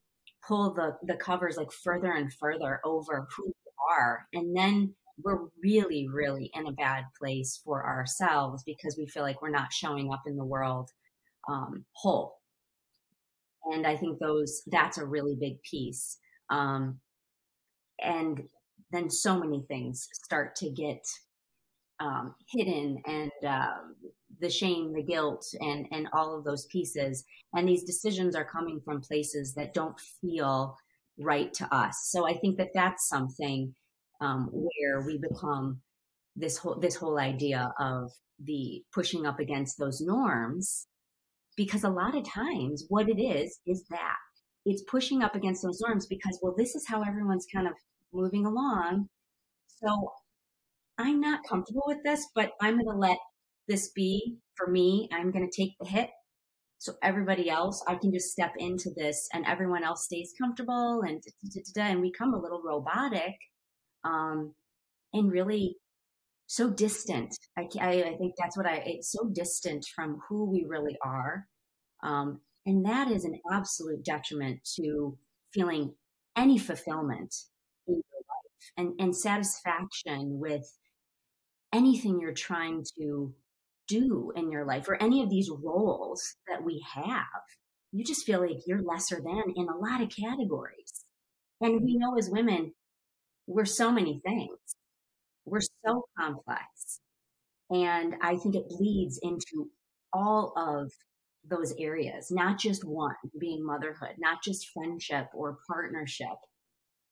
pull 0.46 0.72
the, 0.72 0.96
the 1.02 1.16
covers 1.16 1.56
like 1.56 1.72
further 1.72 2.12
and 2.12 2.32
further 2.32 2.80
over 2.84 3.26
who 3.36 3.46
we 3.46 3.52
are. 3.94 4.26
And 4.32 4.56
then 4.56 4.94
we're 5.22 5.48
really, 5.62 6.08
really 6.10 6.50
in 6.54 6.66
a 6.66 6.72
bad 6.72 7.04
place 7.18 7.60
for 7.62 7.86
ourselves 7.86 8.62
because 8.64 8.96
we 8.96 9.06
feel 9.06 9.22
like 9.22 9.42
we're 9.42 9.50
not 9.50 9.72
showing 9.72 10.10
up 10.12 10.22
in 10.26 10.36
the 10.36 10.44
world 10.44 10.90
um, 11.48 11.84
whole. 11.92 12.39
And 13.64 13.86
I 13.86 13.96
think 13.96 14.18
those 14.18 14.62
that's 14.66 14.98
a 14.98 15.04
really 15.04 15.36
big 15.38 15.62
piece. 15.62 16.18
Um, 16.50 17.00
and 18.02 18.42
then 18.90 19.10
so 19.10 19.38
many 19.38 19.64
things 19.68 20.08
start 20.12 20.56
to 20.56 20.70
get 20.70 21.04
um, 22.00 22.34
hidden 22.50 23.02
and 23.06 23.30
uh, 23.46 23.74
the 24.40 24.48
shame, 24.48 24.92
the 24.94 25.02
guilt, 25.02 25.46
and 25.60 25.86
and 25.92 26.08
all 26.12 26.36
of 26.36 26.44
those 26.44 26.66
pieces. 26.66 27.24
And 27.52 27.68
these 27.68 27.84
decisions 27.84 28.34
are 28.34 28.44
coming 28.44 28.80
from 28.84 29.00
places 29.00 29.54
that 29.54 29.74
don't 29.74 29.98
feel 30.20 30.76
right 31.18 31.52
to 31.54 31.74
us. 31.74 32.08
So 32.10 32.26
I 32.26 32.34
think 32.38 32.56
that 32.56 32.70
that's 32.74 33.08
something 33.08 33.74
um, 34.20 34.48
where 34.52 35.02
we 35.06 35.18
become 35.18 35.80
this 36.36 36.56
whole 36.56 36.78
this 36.78 36.96
whole 36.96 37.18
idea 37.18 37.72
of 37.78 38.10
the 38.42 38.82
pushing 38.94 39.26
up 39.26 39.38
against 39.38 39.78
those 39.78 40.00
norms 40.00 40.86
because 41.60 41.84
a 41.84 41.90
lot 41.90 42.16
of 42.16 42.24
times 42.24 42.86
what 42.88 43.06
it 43.10 43.20
is 43.20 43.60
is 43.66 43.84
that 43.90 44.16
it's 44.64 44.82
pushing 44.84 45.22
up 45.22 45.34
against 45.34 45.62
those 45.62 45.78
norms 45.86 46.06
because 46.06 46.38
well 46.40 46.54
this 46.56 46.74
is 46.74 46.86
how 46.88 47.02
everyone's 47.02 47.46
kind 47.54 47.66
of 47.66 47.74
moving 48.14 48.46
along. 48.46 49.10
So 49.66 50.12
i'm 50.96 51.20
not 51.20 51.40
comfortable 51.46 51.82
with 51.86 51.98
this 52.02 52.26
but 52.34 52.52
i'm 52.62 52.76
going 52.76 52.86
to 52.86 52.98
let 52.98 53.18
this 53.68 53.90
be 53.90 54.36
for 54.56 54.68
me. 54.68 55.08
I'm 55.12 55.30
going 55.30 55.48
to 55.48 55.62
take 55.62 55.72
the 55.78 55.86
hit. 55.86 56.08
So 56.78 56.94
everybody 57.02 57.50
else 57.50 57.84
i 57.86 57.94
can 57.94 58.10
just 58.10 58.32
step 58.32 58.54
into 58.56 58.88
this 58.96 59.28
and 59.34 59.44
everyone 59.44 59.84
else 59.84 60.04
stays 60.06 60.32
comfortable 60.40 61.02
and 61.06 61.22
and 61.76 62.00
we 62.00 62.10
come 62.10 62.32
a 62.32 62.40
little 62.40 62.62
robotic 62.64 63.36
um, 64.02 64.54
and 65.12 65.30
really 65.30 65.76
so 66.50 66.68
distant. 66.68 67.32
I, 67.56 67.68
I, 67.80 67.90
I, 68.02 68.16
think 68.16 68.34
that's 68.36 68.56
what 68.56 68.66
I, 68.66 68.82
it's 68.84 69.12
so 69.12 69.30
distant 69.32 69.86
from 69.94 70.18
who 70.28 70.50
we 70.50 70.66
really 70.68 70.96
are. 71.00 71.46
Um, 72.02 72.40
and 72.66 72.84
that 72.86 73.08
is 73.08 73.24
an 73.24 73.38
absolute 73.52 74.04
detriment 74.04 74.58
to 74.74 75.16
feeling 75.54 75.94
any 76.36 76.58
fulfillment 76.58 77.32
in 77.86 77.94
your 77.94 78.02
life 78.02 78.72
and, 78.76 79.00
and 79.00 79.16
satisfaction 79.16 80.40
with 80.40 80.64
anything 81.72 82.18
you're 82.20 82.32
trying 82.32 82.84
to 82.98 83.32
do 83.86 84.32
in 84.34 84.50
your 84.50 84.66
life 84.66 84.88
or 84.88 85.00
any 85.00 85.22
of 85.22 85.30
these 85.30 85.48
roles 85.62 86.34
that 86.48 86.64
we 86.64 86.84
have. 86.94 87.44
You 87.92 88.04
just 88.04 88.26
feel 88.26 88.40
like 88.40 88.66
you're 88.66 88.82
lesser 88.82 89.20
than 89.24 89.54
in 89.54 89.68
a 89.68 89.78
lot 89.78 90.02
of 90.02 90.10
categories. 90.10 91.04
And 91.60 91.80
we 91.80 91.96
know 91.96 92.18
as 92.18 92.28
women, 92.28 92.74
we're 93.46 93.66
so 93.66 93.92
many 93.92 94.20
things. 94.24 94.58
We're 95.50 95.60
so 95.60 96.04
complex. 96.18 97.00
And 97.70 98.14
I 98.22 98.36
think 98.36 98.54
it 98.54 98.68
bleeds 98.68 99.18
into 99.22 99.68
all 100.12 100.52
of 100.56 100.90
those 101.48 101.72
areas, 101.78 102.30
not 102.30 102.58
just 102.58 102.84
one 102.84 103.14
being 103.38 103.64
motherhood, 103.64 104.14
not 104.18 104.42
just 104.42 104.68
friendship 104.68 105.28
or 105.34 105.58
partnership. 105.68 106.36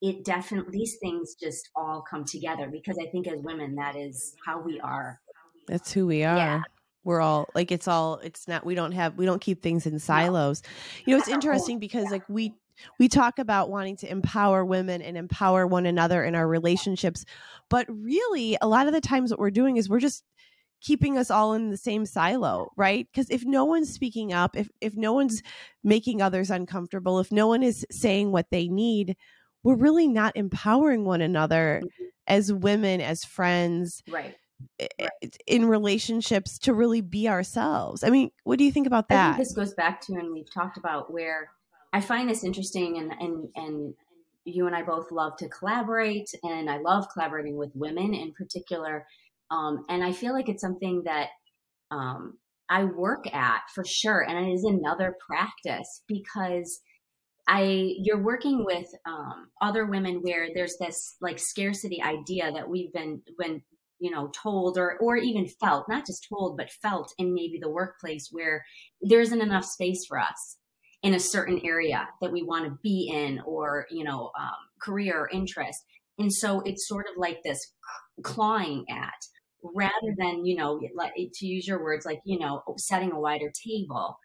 It 0.00 0.25
definitely, 0.25 0.78
these 0.78 0.97
things 1.00 1.35
just 1.40 1.71
all 1.75 2.04
come 2.09 2.25
together 2.25 2.68
because 2.71 2.99
I 3.00 3.11
think 3.11 3.26
as 3.26 3.40
women, 3.40 3.76
that 3.76 3.97
is 3.97 4.35
how 4.45 4.61
we 4.61 4.80
are. 4.80 5.21
That's 5.66 5.92
who 5.92 6.07
we 6.07 6.25
are. 6.25 6.37
Yeah. 6.37 6.62
We're 7.04 7.21
all 7.21 7.49
like, 7.54 7.73
it's 7.73 7.88
all, 7.88 8.16
it's 8.16 8.47
not, 8.47 8.66
we 8.66 8.75
don't 8.75 8.92
have, 8.92 9.16
we 9.16 9.26
don't 9.26 9.40
keep 9.40 9.62
things 9.62 9.87
in 9.87 9.99
silos. 9.99 10.62
No. 10.62 10.71
You 11.07 11.12
know, 11.14 11.18
it's 11.21 11.28
interesting 11.28 11.78
because 11.78 12.04
yeah. 12.04 12.11
like 12.11 12.28
we, 12.28 12.54
we 12.99 13.08
talk 13.08 13.38
about 13.38 13.70
wanting 13.70 13.97
to 13.97 14.11
empower 14.11 14.64
women 14.64 15.02
and 15.02 15.16
empower 15.16 15.66
one 15.66 15.87
another 15.87 16.25
in 16.25 16.35
our 16.35 16.47
relationships 16.47 17.25
but 17.68 17.87
really 17.88 18.56
a 18.61 18.68
lot 18.68 18.87
of 18.87 18.92
the 18.92 19.00
times 19.00 19.30
what 19.30 19.40
we're 19.40 19.50
doing 19.50 19.76
is 19.76 19.88
we're 19.88 19.99
just 19.99 20.25
keeping 20.80 21.18
us 21.18 21.30
all 21.30 21.54
in 21.54 21.70
the 21.70 21.76
same 21.76 22.06
silo 22.06 22.70
right 22.76 23.08
because 23.12 23.28
if 23.30 23.44
no 23.44 23.64
one's 23.64 23.92
speaking 23.92 24.32
up 24.32 24.56
if 24.56 24.68
if 24.80 24.97
no 24.97 25.12
one's 25.12 25.42
making 25.82 26.23
others 26.23 26.50
uncomfortable 26.50 27.18
if 27.18 27.32
no 27.32 27.47
one 27.47 27.62
is 27.62 27.85
saying 27.90 28.30
what 28.30 28.47
they 28.50 28.68
need 28.68 29.16
we're 29.64 29.75
really 29.75 30.06
not 30.06 30.37
empowering 30.37 31.04
one 31.04 31.20
another 31.20 31.82
mm-hmm. 31.82 32.04
as 32.26 32.52
women 32.52 33.00
as 33.00 33.25
friends 33.25 34.02
right 34.08 34.37
in 35.47 35.66
relationships 35.66 36.58
to 36.58 36.75
really 36.75 37.00
be 37.00 37.28
ourselves. 37.28 38.02
I 38.02 38.11
mean, 38.11 38.30
what 38.44 38.58
do 38.58 38.64
you 38.64 38.73
think 38.73 38.87
about 38.87 39.08
that? 39.08 39.38
this 39.38 39.54
goes 39.54 39.75
back 39.75 40.00
to, 40.02 40.14
and 40.14 40.32
we've 40.32 40.52
talked 40.52 40.76
about 40.76 41.12
where 41.12 41.50
I 41.92 42.00
find 42.00 42.28
this 42.28 42.45
interesting 42.45 42.99
and, 42.99 43.12
and, 43.18 43.49
and 43.57 43.95
you 44.45 44.66
and 44.66 44.76
I 44.76 44.83
both 44.83 45.11
love 45.11 45.37
to 45.38 45.49
collaborate 45.49 46.28
and 46.42 46.68
I 46.68 46.78
love 46.78 47.07
collaborating 47.12 47.57
with 47.57 47.71
women 47.75 48.14
in 48.14 48.33
particular. 48.33 49.07
Um, 49.50 49.85
and 49.88 50.04
I 50.04 50.12
feel 50.12 50.33
like 50.33 50.49
it's 50.49 50.61
something 50.61 51.02
that 51.04 51.28
um, 51.90 52.38
I 52.68 52.85
work 52.85 53.33
at 53.33 53.62
for 53.75 53.85
sure. 53.85 54.21
And 54.21 54.47
it 54.47 54.52
is 54.52 54.64
another 54.64 55.16
practice 55.26 56.02
because 56.07 56.80
I, 57.47 57.95
you're 57.99 58.23
working 58.23 58.64
with 58.64 58.88
um, 59.07 59.49
other 59.62 59.87
women 59.87 60.16
where 60.16 60.49
there's 60.54 60.76
this 60.78 61.16
like 61.23 61.38
scarcity 61.38 62.02
idea 62.02 62.52
that 62.52 62.68
we've 62.68 62.92
been, 62.92 63.23
been, 63.38 63.62
you 64.00 64.11
know, 64.11 64.30
told 64.35 64.76
or, 64.76 64.99
or 64.99 65.16
even 65.16 65.49
felt, 65.49 65.88
not 65.88 66.04
just 66.07 66.26
told, 66.28 66.59
but 66.59 66.71
felt 66.71 67.14
in 67.16 67.33
maybe 67.33 67.59
the 67.61 67.71
workplace 67.71 68.28
where 68.30 68.64
there 69.00 69.23
isn't 69.23 69.40
enough 69.40 69.64
space 69.64 70.04
for 70.07 70.18
us 70.18 70.59
in 71.02 71.14
a 71.14 71.21
certain 71.21 71.61
area 71.64 72.09
that 72.21 72.33
we 72.33 72.43
want 72.43 72.64
to 72.64 72.78
be 72.83 73.11
in 73.12 73.40
or 73.47 73.87
you 73.90 74.05
know 74.05 74.31
um, 74.38 74.57
career 74.83 75.21
or 75.21 75.31
interest. 75.31 75.85
And 76.19 76.33
so 76.33 76.61
it's 76.62 76.88
sort 76.88 77.07
of 77.07 77.17
like 77.17 77.38
this 77.45 77.73
clawing 78.23 78.85
at 78.90 79.14
rather 79.62 80.14
than 80.17 80.45
you 80.45 80.57
know 80.57 80.81
like 80.95 81.12
to 81.35 81.47
use 81.47 81.67
your 81.67 81.83
words 81.83 82.07
like 82.07 82.21
you 82.25 82.38
know 82.38 82.62
setting 82.76 83.12
a 83.12 83.21
wider 83.21 83.50
table. 83.67 84.19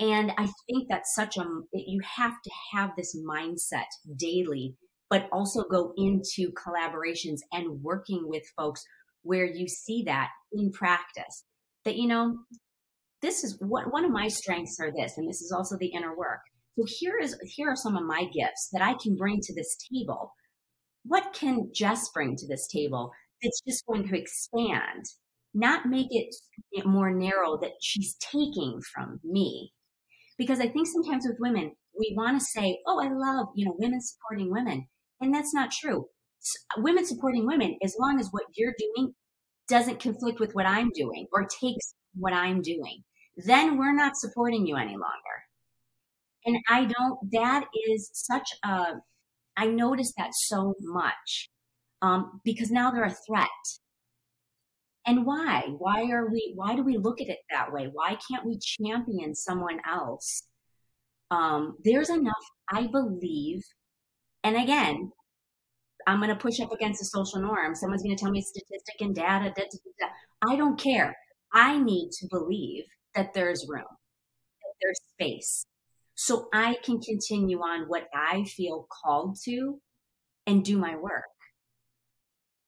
And 0.00 0.32
i 0.38 0.48
think 0.66 0.88
that's 0.88 1.14
such 1.14 1.36
a 1.36 1.44
you 1.72 2.00
have 2.16 2.34
to 2.42 2.50
have 2.72 2.90
this 2.96 3.16
mindset 3.16 3.86
daily 4.16 4.74
but 5.10 5.28
also 5.30 5.62
go 5.62 5.92
into 5.96 6.50
collaborations 6.52 7.38
and 7.52 7.82
working 7.82 8.24
with 8.26 8.42
folks 8.56 8.84
where 9.22 9.46
you 9.46 9.68
see 9.68 10.02
that 10.04 10.30
in 10.52 10.72
practice. 10.72 11.44
That 11.84 11.96
you 11.96 12.08
know 12.08 12.38
this 13.24 13.42
is 13.42 13.56
what 13.58 13.90
one 13.90 14.04
of 14.04 14.10
my 14.10 14.28
strengths 14.28 14.78
are 14.78 14.92
this, 14.92 15.16
and 15.16 15.26
this 15.26 15.40
is 15.40 15.50
also 15.50 15.76
the 15.78 15.92
inner 15.94 16.14
work. 16.14 16.40
So 16.76 16.84
here 16.86 17.18
is 17.18 17.34
here 17.44 17.70
are 17.70 17.76
some 17.76 17.96
of 17.96 18.04
my 18.04 18.24
gifts 18.24 18.68
that 18.72 18.82
I 18.82 18.94
can 19.02 19.16
bring 19.16 19.40
to 19.40 19.54
this 19.54 19.78
table. 19.90 20.34
What 21.04 21.32
can 21.32 21.70
Jess 21.74 22.10
bring 22.12 22.36
to 22.36 22.46
this 22.46 22.68
table 22.68 23.12
that's 23.42 23.62
just 23.66 23.86
going 23.86 24.06
to 24.08 24.18
expand, 24.18 25.04
not 25.54 25.86
make 25.86 26.08
it 26.10 26.86
more 26.86 27.10
narrow 27.10 27.56
that 27.62 27.72
she's 27.80 28.14
taking 28.20 28.80
from 28.94 29.20
me? 29.24 29.72
Because 30.36 30.60
I 30.60 30.68
think 30.68 30.86
sometimes 30.86 31.26
with 31.26 31.38
women, 31.40 31.72
we 31.98 32.12
want 32.14 32.38
to 32.38 32.44
say, 32.44 32.80
"Oh, 32.86 33.00
I 33.00 33.08
love 33.08 33.48
you 33.54 33.64
know 33.64 33.74
women 33.78 34.00
supporting 34.02 34.50
women," 34.50 34.88
and 35.22 35.34
that's 35.34 35.54
not 35.54 35.70
true. 35.70 36.08
Women 36.76 37.06
supporting 37.06 37.46
women, 37.46 37.78
as 37.82 37.96
long 37.98 38.20
as 38.20 38.28
what 38.32 38.44
you're 38.54 38.74
doing 38.78 39.14
doesn't 39.66 40.00
conflict 40.00 40.40
with 40.40 40.54
what 40.54 40.66
I'm 40.66 40.90
doing 40.94 41.26
or 41.32 41.46
takes 41.46 41.94
what 42.12 42.34
I'm 42.34 42.60
doing 42.60 43.02
then 43.36 43.78
we're 43.78 43.94
not 43.94 44.16
supporting 44.16 44.66
you 44.66 44.76
any 44.76 44.92
longer. 44.92 45.44
And 46.46 46.58
I 46.68 46.84
don't, 46.84 47.30
that 47.32 47.64
is 47.88 48.10
such 48.12 48.48
a, 48.64 48.94
I 49.56 49.66
notice 49.66 50.12
that 50.18 50.30
so 50.34 50.74
much 50.80 51.50
um, 52.02 52.40
because 52.44 52.70
now 52.70 52.90
they're 52.90 53.04
a 53.04 53.16
threat. 53.26 53.48
And 55.06 55.26
why? 55.26 55.64
Why 55.78 56.10
are 56.10 56.30
we, 56.30 56.52
why 56.54 56.76
do 56.76 56.82
we 56.82 56.96
look 56.96 57.20
at 57.20 57.28
it 57.28 57.38
that 57.50 57.72
way? 57.72 57.88
Why 57.92 58.16
can't 58.30 58.46
we 58.46 58.58
champion 58.58 59.34
someone 59.34 59.80
else? 59.88 60.44
Um, 61.30 61.76
there's 61.84 62.10
enough, 62.10 62.32
I 62.70 62.86
believe, 62.86 63.62
and 64.44 64.56
again, 64.56 65.10
I'm 66.06 66.18
going 66.18 66.28
to 66.28 66.36
push 66.36 66.60
up 66.60 66.70
against 66.70 67.00
the 67.00 67.06
social 67.06 67.40
norm. 67.40 67.74
Someone's 67.74 68.02
going 68.02 68.14
to 68.14 68.22
tell 68.22 68.30
me 68.30 68.42
statistic 68.42 68.96
and 69.00 69.14
data. 69.14 69.52
Da, 69.56 69.62
da, 69.62 69.78
da, 69.98 70.06
I 70.52 70.56
don't 70.56 70.78
care. 70.78 71.16
I 71.52 71.78
need 71.78 72.10
to 72.20 72.28
believe 72.30 72.84
that 73.14 73.34
there's 73.34 73.66
room, 73.68 73.84
that 73.88 74.74
there's 74.80 75.00
space. 75.12 75.66
So 76.14 76.48
I 76.52 76.76
can 76.84 77.00
continue 77.00 77.58
on 77.58 77.88
what 77.88 78.04
I 78.14 78.44
feel 78.44 78.86
called 79.02 79.36
to 79.44 79.80
and 80.46 80.64
do 80.64 80.78
my 80.78 80.96
work. 80.96 81.24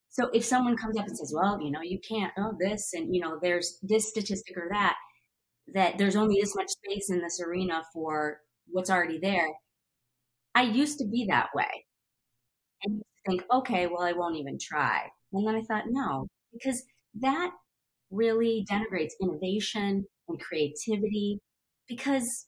So 0.08 0.30
if 0.32 0.44
someone 0.44 0.76
comes 0.76 0.96
up 0.96 1.06
and 1.06 1.16
says, 1.16 1.32
well, 1.34 1.60
you 1.60 1.70
know, 1.70 1.82
you 1.82 1.98
can't, 2.06 2.32
oh, 2.38 2.54
this, 2.58 2.92
and, 2.94 3.14
you 3.14 3.20
know, 3.20 3.38
there's 3.40 3.78
this 3.82 4.08
statistic 4.08 4.56
or 4.56 4.68
that, 4.72 4.96
that 5.74 5.98
there's 5.98 6.16
only 6.16 6.38
this 6.40 6.56
much 6.56 6.68
space 6.70 7.10
in 7.10 7.20
this 7.20 7.40
arena 7.40 7.82
for 7.92 8.38
what's 8.66 8.90
already 8.90 9.18
there. 9.18 9.48
I 10.54 10.62
used 10.62 10.98
to 10.98 11.06
be 11.06 11.26
that 11.28 11.48
way 11.54 11.84
and 12.82 13.02
think, 13.26 13.44
okay, 13.52 13.86
well, 13.86 14.02
I 14.02 14.12
won't 14.12 14.36
even 14.36 14.58
try. 14.58 15.02
And 15.32 15.46
then 15.46 15.54
I 15.54 15.62
thought, 15.62 15.84
no, 15.88 16.28
because 16.52 16.82
that 17.20 17.50
really 18.10 18.64
denigrates 18.70 19.12
innovation, 19.20 20.06
and 20.28 20.40
creativity 20.40 21.38
because 21.88 22.46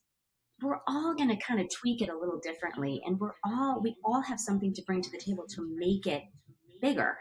we're 0.61 0.79
all 0.87 1.15
going 1.15 1.29
to 1.29 1.37
kind 1.37 1.59
of 1.59 1.67
tweak 1.73 2.01
it 2.01 2.09
a 2.09 2.17
little 2.17 2.39
differently 2.43 3.01
and 3.05 3.19
we're 3.19 3.33
all 3.45 3.79
we 3.81 3.95
all 4.03 4.21
have 4.21 4.39
something 4.39 4.73
to 4.73 4.81
bring 4.85 5.01
to 5.01 5.11
the 5.11 5.17
table 5.17 5.45
to 5.47 5.67
make 5.77 6.05
it 6.05 6.23
bigger 6.81 7.17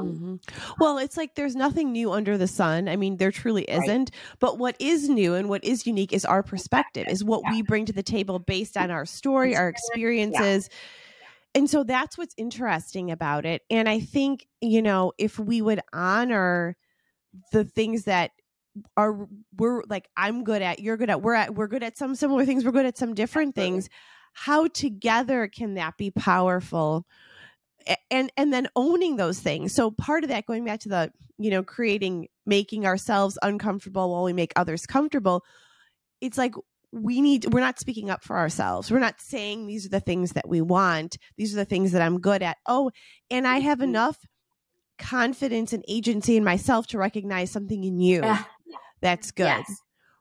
um, 0.00 0.06
mm-hmm. 0.06 0.72
Well, 0.78 0.98
it's 0.98 1.16
like 1.16 1.34
there's 1.34 1.56
nothing 1.56 1.92
new 1.92 2.12
under 2.12 2.38
the 2.38 2.46
sun. 2.46 2.88
I 2.88 2.96
mean, 2.96 3.16
there 3.16 3.32
truly 3.32 3.64
isn't. 3.64 4.10
Right. 4.10 4.36
But 4.38 4.58
what 4.58 4.76
is 4.78 5.08
new 5.08 5.34
and 5.34 5.48
what 5.48 5.64
is 5.64 5.86
unique 5.86 6.12
is 6.12 6.24
our 6.24 6.42
perspective, 6.42 7.06
is 7.08 7.24
what 7.24 7.42
yeah. 7.44 7.52
we 7.52 7.62
bring 7.62 7.86
to 7.86 7.92
the 7.92 8.02
table 8.02 8.38
based 8.38 8.76
on 8.76 8.90
our 8.90 9.06
story, 9.06 9.56
our 9.56 9.68
experiences. 9.68 10.68
Yeah. 10.70 10.76
And 11.54 11.70
so 11.70 11.84
that's 11.84 12.16
what's 12.16 12.34
interesting 12.38 13.10
about 13.10 13.44
it. 13.44 13.62
And 13.70 13.88
I 13.88 14.00
think, 14.00 14.46
you 14.60 14.80
know, 14.80 15.12
if 15.18 15.38
we 15.38 15.60
would 15.60 15.80
honor 15.92 16.76
the 17.52 17.64
things 17.64 18.04
that 18.04 18.30
are 18.96 19.26
we're 19.56 19.82
like 19.88 20.08
I'm 20.16 20.44
good 20.44 20.62
at, 20.62 20.80
you're 20.80 20.96
good 20.96 21.10
at, 21.10 21.22
we're 21.22 21.34
at 21.34 21.54
we're 21.54 21.68
good 21.68 21.82
at 21.82 21.98
some 21.98 22.14
similar 22.14 22.44
things, 22.44 22.64
we're 22.64 22.72
good 22.72 22.86
at 22.86 22.98
some 22.98 23.14
different 23.14 23.54
things. 23.54 23.88
How 24.34 24.66
together 24.66 25.48
can 25.48 25.74
that 25.74 25.96
be 25.96 26.10
powerful? 26.10 27.06
and 28.12 28.30
and 28.36 28.52
then 28.52 28.68
owning 28.76 29.16
those 29.16 29.40
things. 29.40 29.74
So 29.74 29.90
part 29.90 30.22
of 30.22 30.30
that 30.30 30.46
going 30.46 30.64
back 30.64 30.80
to 30.80 30.88
the 30.88 31.12
you 31.38 31.50
know 31.50 31.62
creating 31.62 32.28
making 32.46 32.86
ourselves 32.86 33.38
uncomfortable 33.42 34.10
while 34.12 34.22
we 34.22 34.32
make 34.32 34.52
others 34.54 34.86
comfortable 34.86 35.44
it's 36.20 36.38
like 36.38 36.54
we 36.92 37.20
need 37.20 37.52
we're 37.52 37.60
not 37.60 37.78
speaking 37.78 38.08
up 38.08 38.22
for 38.22 38.38
ourselves. 38.38 38.90
We're 38.90 39.00
not 39.00 39.20
saying 39.20 39.66
these 39.66 39.86
are 39.86 39.90
the 39.90 40.00
things 40.00 40.32
that 40.32 40.48
we 40.48 40.60
want. 40.60 41.18
These 41.36 41.52
are 41.52 41.56
the 41.56 41.64
things 41.64 41.92
that 41.92 42.02
i'm 42.02 42.20
good 42.20 42.42
at. 42.42 42.56
Oh 42.66 42.90
and 43.30 43.46
i 43.46 43.58
have 43.58 43.78
mm-hmm. 43.78 43.90
enough 43.90 44.18
confidence 44.98 45.72
and 45.72 45.84
agency 45.88 46.36
in 46.36 46.44
myself 46.44 46.86
to 46.86 46.98
recognize 46.98 47.50
something 47.50 47.82
in 47.82 47.98
you 47.98 48.22
that's 49.02 49.30
good. 49.30 49.44
Yes. 49.44 49.76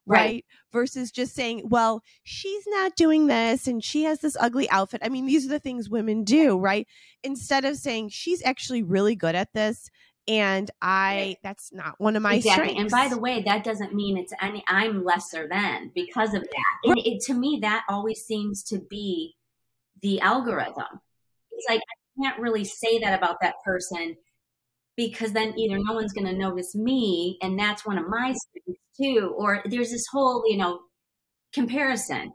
Right? 0.06 0.20
right? 0.20 0.46
Versus 0.74 1.12
just 1.12 1.34
saying, 1.36 1.70
well, 1.70 2.02
she's 2.24 2.64
not 2.68 2.96
doing 2.96 3.28
this 3.28 3.68
and 3.68 3.84
she 3.84 4.04
has 4.04 4.20
this 4.20 4.36
ugly 4.40 4.70
outfit. 4.70 5.02
I 5.04 5.10
mean, 5.10 5.26
these 5.26 5.46
are 5.46 5.50
the 5.50 5.60
things 5.60 5.90
women 5.90 6.24
do, 6.24 6.58
right? 6.58 6.88
Instead 7.24 7.64
of 7.64 7.78
saying 7.78 8.10
she's 8.10 8.44
actually 8.44 8.84
really 8.84 9.16
good 9.16 9.36
at 9.36 9.54
this 9.54 9.90
and 10.28 10.70
I 10.82 11.38
that's 11.44 11.74
not 11.74 11.96
one 11.98 12.16
of 12.16 12.22
my 12.22 12.36
exactly. 12.36 12.70
strengths. 12.70 12.82
And 12.82 12.92
by 12.92 13.14
the 13.14 13.20
way, 13.20 13.42
that 13.44 13.64
doesn't 13.64 13.94
mean 13.94 14.18
it's 14.18 14.34
any 14.42 14.64
I'm 14.68 15.04
lesser 15.04 15.48
than 15.48 15.92
because 15.96 16.34
of 16.34 16.44
that. 16.44 16.90
And 16.90 16.98
it, 17.00 17.22
to 17.24 17.34
me, 17.34 17.60
that 17.62 17.84
always 17.90 18.24
seems 18.26 18.64
to 18.66 18.80
be 18.80 19.36
the 20.02 20.20
algorithm. 20.22 21.02
It's 21.52 21.68
like 21.68 21.80
I 21.82 22.24
can't 22.24 22.40
really 22.40 22.64
say 22.64 23.00
that 23.00 23.18
about 23.18 23.38
that 23.42 23.56
person 23.66 24.16
because 25.02 25.32
then 25.34 25.58
either 25.58 25.80
no 25.80 25.94
one's 25.94 26.14
going 26.14 26.28
to 26.28 26.38
notice 26.38 26.76
me 26.76 27.38
and 27.42 27.58
that's 27.58 27.84
one 27.84 27.98
of 27.98 28.08
my 28.08 28.34
strengths 28.34 28.84
too 28.96 29.34
or 29.36 29.64
there's 29.66 29.90
this 29.90 30.06
whole 30.12 30.44
you 30.48 30.58
know 30.58 30.80
comparison 31.54 32.32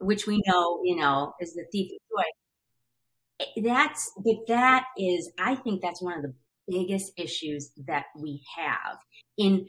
which 0.00 0.26
we 0.26 0.42
know 0.46 0.80
you 0.82 0.96
know 0.96 1.34
is 1.40 1.52
the 1.52 1.64
thief 1.70 1.90
of 1.92 2.18
joy. 2.18 3.46
Eh, 3.46 3.62
that's 3.62 4.10
but 4.24 4.36
that 4.48 4.84
is 4.96 5.30
i 5.38 5.54
think 5.54 5.82
that's 5.82 6.00
one 6.00 6.16
of 6.16 6.22
the 6.22 6.34
biggest 6.68 7.12
issues 7.18 7.70
that 7.86 8.06
we 8.18 8.42
have 8.56 8.96
in 9.36 9.66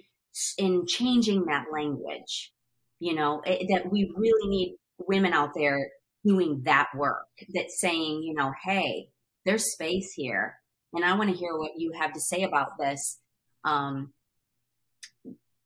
in 0.58 0.86
changing 0.88 1.46
that 1.46 1.66
language 1.74 2.54
you 3.00 3.14
know 3.14 3.42
it, 3.46 3.64
eh, 3.64 3.66
that 3.76 3.92
we 3.92 4.10
really 4.16 4.50
need 4.50 4.78
women 5.00 5.34
out 5.34 5.50
there 5.54 5.90
doing 6.24 6.62
that 6.64 6.88
work 6.96 7.28
that's 7.54 7.82
saying 7.82 8.22
you 8.24 8.34
know 8.34 8.54
hey 8.64 9.10
there's 9.44 9.74
space 9.74 10.14
here 10.16 10.61
and 10.94 11.06
I 11.06 11.16
want 11.16 11.30
to 11.30 11.36
hear 11.36 11.58
what 11.58 11.72
you 11.78 11.92
have 11.94 12.14
to 12.14 12.20
say 12.20 12.44
about 12.44 12.78
this. 12.78 13.20
Um, 13.64 14.14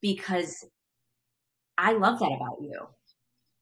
because 0.00 0.64
I 1.78 1.92
love 1.92 2.18
that 2.20 2.32
about 2.32 2.58
you, 2.60 2.86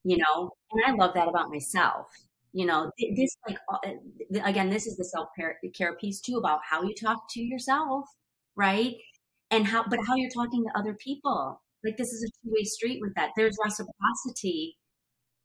you 0.03 0.17
know, 0.17 0.51
and 0.71 0.81
I 0.85 0.95
love 0.95 1.13
that 1.15 1.27
about 1.27 1.49
myself. 1.49 2.07
You 2.53 2.65
know, 2.65 2.91
this 3.17 3.35
like 3.47 3.57
again, 4.45 4.69
this 4.69 4.87
is 4.87 4.95
the 4.95 5.03
self 5.03 5.29
care 5.75 5.95
piece 5.95 6.21
too 6.21 6.37
about 6.37 6.59
how 6.69 6.83
you 6.83 6.93
talk 6.95 7.23
to 7.31 7.41
yourself, 7.41 8.05
right? 8.55 8.95
And 9.51 9.65
how, 9.65 9.83
but 9.87 9.99
how 10.07 10.15
you're 10.15 10.31
talking 10.31 10.63
to 10.63 10.79
other 10.79 10.95
people. 10.95 11.61
Like 11.83 11.97
this 11.97 12.07
is 12.07 12.23
a 12.23 12.27
two 12.27 12.53
way 12.53 12.63
street 12.63 12.99
with 13.01 13.13
that. 13.15 13.31
There's 13.35 13.57
reciprocity 13.63 14.77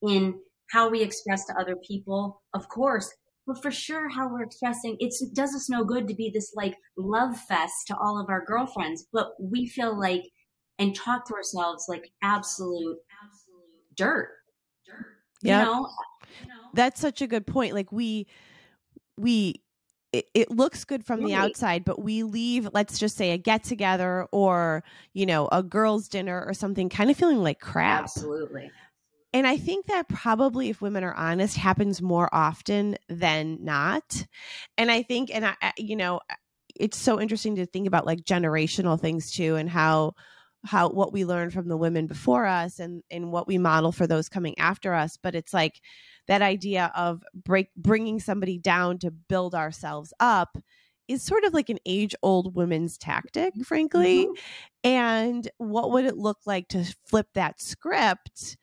in 0.02 0.40
how 0.70 0.88
we 0.88 1.02
express 1.02 1.44
to 1.46 1.54
other 1.58 1.76
people. 1.76 2.42
Of 2.54 2.68
course, 2.68 3.12
but 3.50 3.60
for 3.62 3.70
sure 3.70 4.08
how 4.08 4.28
we're 4.28 4.42
expressing 4.42 4.96
it 5.00 5.12
does 5.34 5.54
us 5.54 5.68
no 5.68 5.84
good 5.84 6.06
to 6.06 6.14
be 6.14 6.30
this 6.32 6.52
like 6.54 6.76
love 6.96 7.36
fest 7.36 7.86
to 7.86 7.96
all 7.96 8.20
of 8.20 8.28
our 8.28 8.44
girlfriends 8.44 9.06
but 9.12 9.32
we 9.40 9.66
feel 9.66 9.98
like 9.98 10.22
and 10.78 10.94
talk 10.94 11.26
to 11.26 11.34
ourselves 11.34 11.86
like 11.88 12.10
absolute 12.22 12.96
absolute 13.24 13.96
dirt 13.96 14.30
dirt 14.86 15.06
yeah 15.42 15.64
you 15.64 15.66
know? 15.66 15.88
that's 16.74 17.00
such 17.00 17.20
a 17.20 17.26
good 17.26 17.46
point 17.46 17.74
like 17.74 17.90
we 17.90 18.26
we 19.18 19.60
it, 20.12 20.26
it 20.34 20.50
looks 20.50 20.84
good 20.84 21.04
from 21.04 21.20
right. 21.20 21.28
the 21.28 21.34
outside 21.34 21.84
but 21.84 22.00
we 22.00 22.22
leave 22.22 22.68
let's 22.72 22.98
just 23.00 23.16
say 23.16 23.32
a 23.32 23.38
get 23.38 23.64
together 23.64 24.26
or 24.30 24.84
you 25.12 25.26
know 25.26 25.48
a 25.50 25.62
girls 25.62 26.08
dinner 26.08 26.44
or 26.46 26.54
something 26.54 26.88
kind 26.88 27.10
of 27.10 27.16
feeling 27.16 27.42
like 27.42 27.58
crap 27.58 28.04
absolutely 28.04 28.70
and 29.32 29.46
I 29.46 29.56
think 29.56 29.86
that 29.86 30.08
probably, 30.08 30.70
if 30.70 30.80
women 30.80 31.04
are 31.04 31.14
honest, 31.14 31.56
happens 31.56 32.02
more 32.02 32.28
often 32.32 32.96
than 33.08 33.64
not. 33.64 34.26
And 34.76 34.90
I 34.90 35.02
think, 35.02 35.30
and 35.32 35.46
I, 35.46 35.54
you 35.76 35.96
know, 35.96 36.20
it's 36.74 36.98
so 36.98 37.20
interesting 37.20 37.56
to 37.56 37.66
think 37.66 37.86
about 37.86 38.06
like 38.06 38.20
generational 38.20 39.00
things 39.00 39.30
too, 39.32 39.56
and 39.56 39.68
how 39.68 40.14
how 40.64 40.90
what 40.90 41.12
we 41.12 41.24
learn 41.24 41.50
from 41.50 41.68
the 41.68 41.76
women 41.76 42.06
before 42.06 42.46
us 42.46 42.78
and 42.78 43.02
and 43.10 43.32
what 43.32 43.46
we 43.46 43.58
model 43.58 43.92
for 43.92 44.06
those 44.06 44.28
coming 44.28 44.58
after 44.58 44.92
us 44.92 45.16
but 45.16 45.34
it's 45.34 45.54
like 45.54 45.80
that 46.26 46.42
idea 46.42 46.92
of 46.94 47.22
break 47.34 47.68
bringing 47.76 48.20
somebody 48.20 48.58
down 48.58 48.98
to 48.98 49.10
build 49.10 49.54
ourselves 49.54 50.12
up 50.20 50.58
is 51.08 51.22
sort 51.22 51.44
of 51.44 51.54
like 51.54 51.70
an 51.70 51.78
age 51.86 52.14
old 52.22 52.54
women's 52.54 52.98
tactic 52.98 53.54
frankly 53.64 54.26
mm-hmm. 54.26 54.34
and 54.84 55.50
what 55.56 55.90
would 55.92 56.04
it 56.04 56.16
look 56.16 56.38
like 56.44 56.68
to 56.68 56.84
flip 57.06 57.28
that 57.34 57.60
script 57.60 58.56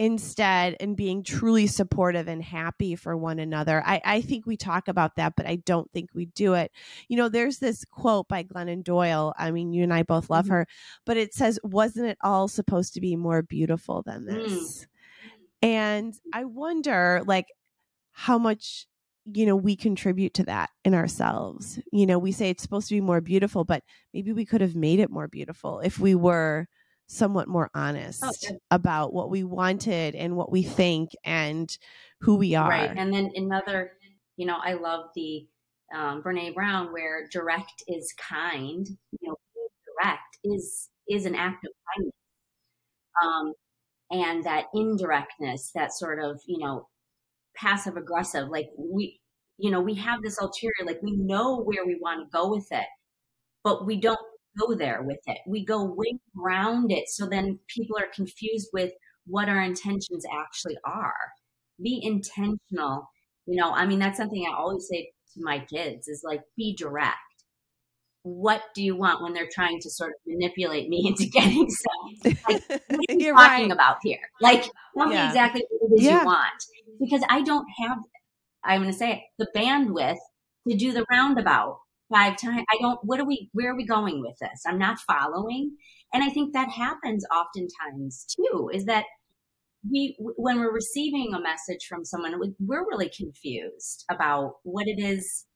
instead 0.00 0.76
and 0.80 0.96
being 0.96 1.22
truly 1.22 1.66
supportive 1.66 2.26
and 2.26 2.42
happy 2.42 2.96
for 2.96 3.14
one 3.14 3.38
another. 3.38 3.82
I, 3.84 4.00
I 4.02 4.20
think 4.22 4.46
we 4.46 4.56
talk 4.56 4.88
about 4.88 5.16
that, 5.16 5.34
but 5.36 5.46
I 5.46 5.56
don't 5.56 5.92
think 5.92 6.08
we 6.14 6.24
do 6.24 6.54
it. 6.54 6.72
You 7.08 7.18
know, 7.18 7.28
there's 7.28 7.58
this 7.58 7.84
quote 7.84 8.26
by 8.26 8.42
Glennon 8.42 8.82
Doyle. 8.82 9.34
I 9.36 9.50
mean, 9.50 9.74
you 9.74 9.82
and 9.82 9.92
I 9.92 10.02
both 10.02 10.30
love 10.30 10.46
mm-hmm. 10.46 10.54
her, 10.54 10.66
but 11.04 11.18
it 11.18 11.34
says, 11.34 11.60
Wasn't 11.62 12.06
it 12.06 12.16
all 12.22 12.48
supposed 12.48 12.94
to 12.94 13.00
be 13.02 13.14
more 13.14 13.42
beautiful 13.42 14.00
than 14.00 14.22
mm. 14.22 14.26
this? 14.28 14.80
Mm. 14.80 14.86
And 15.62 16.14
I 16.32 16.44
wonder, 16.46 17.20
like, 17.26 17.48
how 18.12 18.38
much 18.38 18.86
you 19.34 19.44
know 19.44 19.54
we 19.54 19.76
contribute 19.76 20.32
to 20.32 20.44
that 20.44 20.70
in 20.82 20.94
ourselves 20.94 21.78
you 21.92 22.06
know 22.06 22.18
we 22.18 22.32
say 22.32 22.48
it's 22.48 22.62
supposed 22.62 22.88
to 22.88 22.94
be 22.94 23.02
more 23.02 23.20
beautiful 23.20 23.64
but 23.64 23.84
maybe 24.14 24.32
we 24.32 24.46
could 24.46 24.62
have 24.62 24.74
made 24.74 24.98
it 24.98 25.10
more 25.10 25.28
beautiful 25.28 25.78
if 25.80 25.98
we 25.98 26.14
were 26.14 26.66
somewhat 27.10 27.48
more 27.48 27.68
honest 27.74 28.22
oh, 28.24 28.56
about 28.70 29.12
what 29.12 29.30
we 29.30 29.42
wanted 29.42 30.14
and 30.14 30.36
what 30.36 30.52
we 30.52 30.62
think 30.62 31.10
and 31.24 31.76
who 32.20 32.36
we 32.36 32.54
are. 32.54 32.68
Right. 32.68 32.96
And 32.96 33.12
then 33.12 33.32
another, 33.34 33.92
you 34.36 34.46
know, 34.46 34.58
I 34.62 34.74
love 34.74 35.06
the 35.16 35.44
um, 35.92 36.22
Brene 36.22 36.54
Brown 36.54 36.92
where 36.92 37.26
direct 37.32 37.82
is 37.88 38.14
kind. 38.16 38.86
You 39.20 39.28
know, 39.28 39.36
direct 39.98 40.38
is 40.44 40.88
is 41.08 41.26
an 41.26 41.34
act 41.34 41.64
of 41.64 41.72
kindness. 41.96 42.14
Um, 43.24 43.52
and 44.12 44.44
that 44.44 44.66
indirectness, 44.72 45.72
that 45.74 45.92
sort 45.92 46.22
of, 46.22 46.40
you 46.46 46.58
know, 46.58 46.86
passive 47.56 47.96
aggressive, 47.96 48.48
like 48.48 48.68
we, 48.78 49.20
you 49.58 49.72
know, 49.72 49.80
we 49.80 49.94
have 49.94 50.22
this 50.22 50.38
ulterior, 50.40 50.86
like 50.86 51.02
we 51.02 51.16
know 51.16 51.60
where 51.60 51.84
we 51.84 51.98
want 52.00 52.20
to 52.20 52.30
go 52.32 52.50
with 52.50 52.68
it, 52.70 52.86
but 53.64 53.84
we 53.84 54.00
don't 54.00 54.18
go 54.58 54.74
there 54.74 55.02
with 55.02 55.20
it. 55.26 55.38
We 55.46 55.64
go 55.64 55.84
way 55.84 56.18
around 56.38 56.90
it. 56.90 57.08
So 57.08 57.26
then 57.26 57.58
people 57.68 57.96
are 57.98 58.08
confused 58.14 58.68
with 58.72 58.92
what 59.26 59.48
our 59.48 59.60
intentions 59.60 60.24
actually 60.32 60.76
are. 60.84 61.32
Be 61.82 62.00
intentional. 62.02 63.08
You 63.46 63.56
know, 63.56 63.72
I 63.72 63.86
mean, 63.86 63.98
that's 63.98 64.18
something 64.18 64.44
I 64.44 64.56
always 64.56 64.86
say 64.90 65.12
to 65.34 65.40
my 65.42 65.60
kids 65.60 66.08
is 66.08 66.22
like, 66.24 66.42
be 66.56 66.74
direct. 66.76 67.16
What 68.22 68.62
do 68.74 68.82
you 68.82 68.96
want 68.96 69.22
when 69.22 69.32
they're 69.32 69.48
trying 69.50 69.80
to 69.80 69.90
sort 69.90 70.10
of 70.10 70.16
manipulate 70.26 70.88
me 70.88 71.04
into 71.06 71.26
getting 71.26 71.68
something? 71.70 72.38
Like, 72.48 72.62
what 72.88 73.00
are 73.08 73.14
you 73.14 73.26
You're 73.26 73.34
talking 73.34 73.64
right. 73.64 73.72
about 73.72 73.96
here? 74.02 74.18
Like, 74.40 74.64
tell 74.96 75.10
yeah. 75.10 75.22
me 75.22 75.28
exactly 75.28 75.64
what 75.70 75.90
it 75.90 76.00
is 76.00 76.06
yeah. 76.06 76.20
you 76.20 76.26
want. 76.26 76.64
Because 77.00 77.22
I 77.30 77.40
don't 77.42 77.66
have, 77.78 77.98
I'm 78.62 78.82
going 78.82 78.92
to 78.92 78.98
say 78.98 79.12
it, 79.12 79.20
the 79.38 79.48
bandwidth 79.58 80.18
to 80.68 80.76
do 80.76 80.92
the 80.92 81.06
roundabout 81.10 81.78
five 82.12 82.36
times. 82.36 82.64
I 82.70 82.76
don't, 82.80 82.98
what 83.02 83.20
are 83.20 83.26
we, 83.26 83.48
where 83.52 83.72
are 83.72 83.76
we 83.76 83.86
going 83.86 84.20
with 84.20 84.36
this? 84.40 84.62
I'm 84.66 84.78
not 84.78 84.98
following. 85.00 85.76
And 86.12 86.22
I 86.22 86.28
think 86.28 86.52
that 86.52 86.70
happens 86.70 87.24
oftentimes 87.34 88.26
too, 88.36 88.70
is 88.72 88.84
that 88.86 89.04
we, 89.88 90.16
when 90.18 90.58
we're 90.58 90.74
receiving 90.74 91.32
a 91.34 91.40
message 91.40 91.86
from 91.88 92.04
someone, 92.04 92.34
we're 92.58 92.86
really 92.88 93.10
confused 93.16 94.04
about 94.10 94.54
what 94.62 94.86
it 94.86 95.00
is 95.00 95.46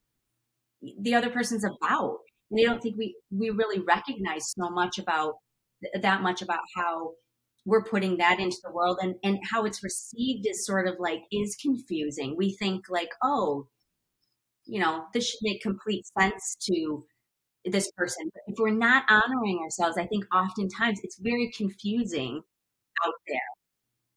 the 1.00 1.14
other 1.14 1.30
person's 1.30 1.64
about. 1.64 2.18
And 2.50 2.60
I 2.60 2.70
don't 2.70 2.80
think 2.80 2.96
we, 2.96 3.16
we 3.30 3.50
really 3.50 3.80
recognize 3.80 4.52
so 4.56 4.70
much 4.70 4.98
about 4.98 5.34
that 6.00 6.22
much 6.22 6.40
about 6.40 6.60
how 6.76 7.12
we're 7.66 7.84
putting 7.84 8.18
that 8.18 8.38
into 8.38 8.56
the 8.62 8.72
world 8.72 8.98
and, 9.00 9.14
and 9.22 9.38
how 9.50 9.64
it's 9.64 9.82
received 9.82 10.46
is 10.46 10.66
sort 10.66 10.86
of 10.86 10.94
like 10.98 11.20
is 11.32 11.56
confusing. 11.60 12.36
We 12.36 12.56
think 12.58 12.84
like, 12.88 13.10
oh, 13.22 13.66
you 14.66 14.80
know, 14.80 15.04
this 15.12 15.28
should 15.28 15.40
make 15.42 15.62
complete 15.62 16.04
sense 16.18 16.56
to 16.62 17.04
this 17.64 17.90
person. 17.96 18.30
But 18.32 18.42
if 18.46 18.58
we're 18.58 18.70
not 18.70 19.04
honoring 19.08 19.60
ourselves, 19.62 19.96
I 19.98 20.06
think 20.06 20.24
oftentimes 20.34 21.00
it's 21.02 21.18
very 21.18 21.50
confusing 21.56 22.42
out 23.04 23.14
there. 23.28 23.38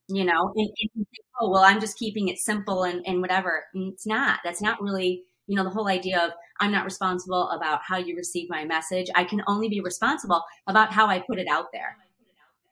You 0.09 0.23
know, 0.23 0.53
and, 0.55 0.69
and 0.69 0.89
think, 0.93 1.07
oh 1.41 1.49
well, 1.49 1.63
I'm 1.63 1.81
just 1.81 1.97
keeping 1.97 2.29
it 2.29 2.37
simple 2.37 2.83
and, 2.83 3.05
and 3.05 3.21
whatever. 3.21 3.65
And 3.73 3.91
it's 3.91 4.07
not. 4.07 4.39
That's 4.43 4.61
not 4.61 4.81
really, 4.81 5.23
you 5.47 5.55
know, 5.57 5.65
the 5.65 5.69
whole 5.69 5.89
idea 5.89 6.19
of 6.19 6.31
I'm 6.61 6.71
not 6.71 6.85
responsible 6.85 7.49
about 7.49 7.81
how 7.85 7.97
you 7.97 8.15
receive 8.15 8.49
my 8.49 8.63
message. 8.63 9.07
I 9.15 9.25
can 9.25 9.41
only 9.47 9.67
be 9.67 9.81
responsible 9.81 10.43
about 10.65 10.93
how 10.93 11.07
I 11.07 11.19
put 11.19 11.39
it 11.39 11.47
out 11.51 11.67
there. 11.73 11.97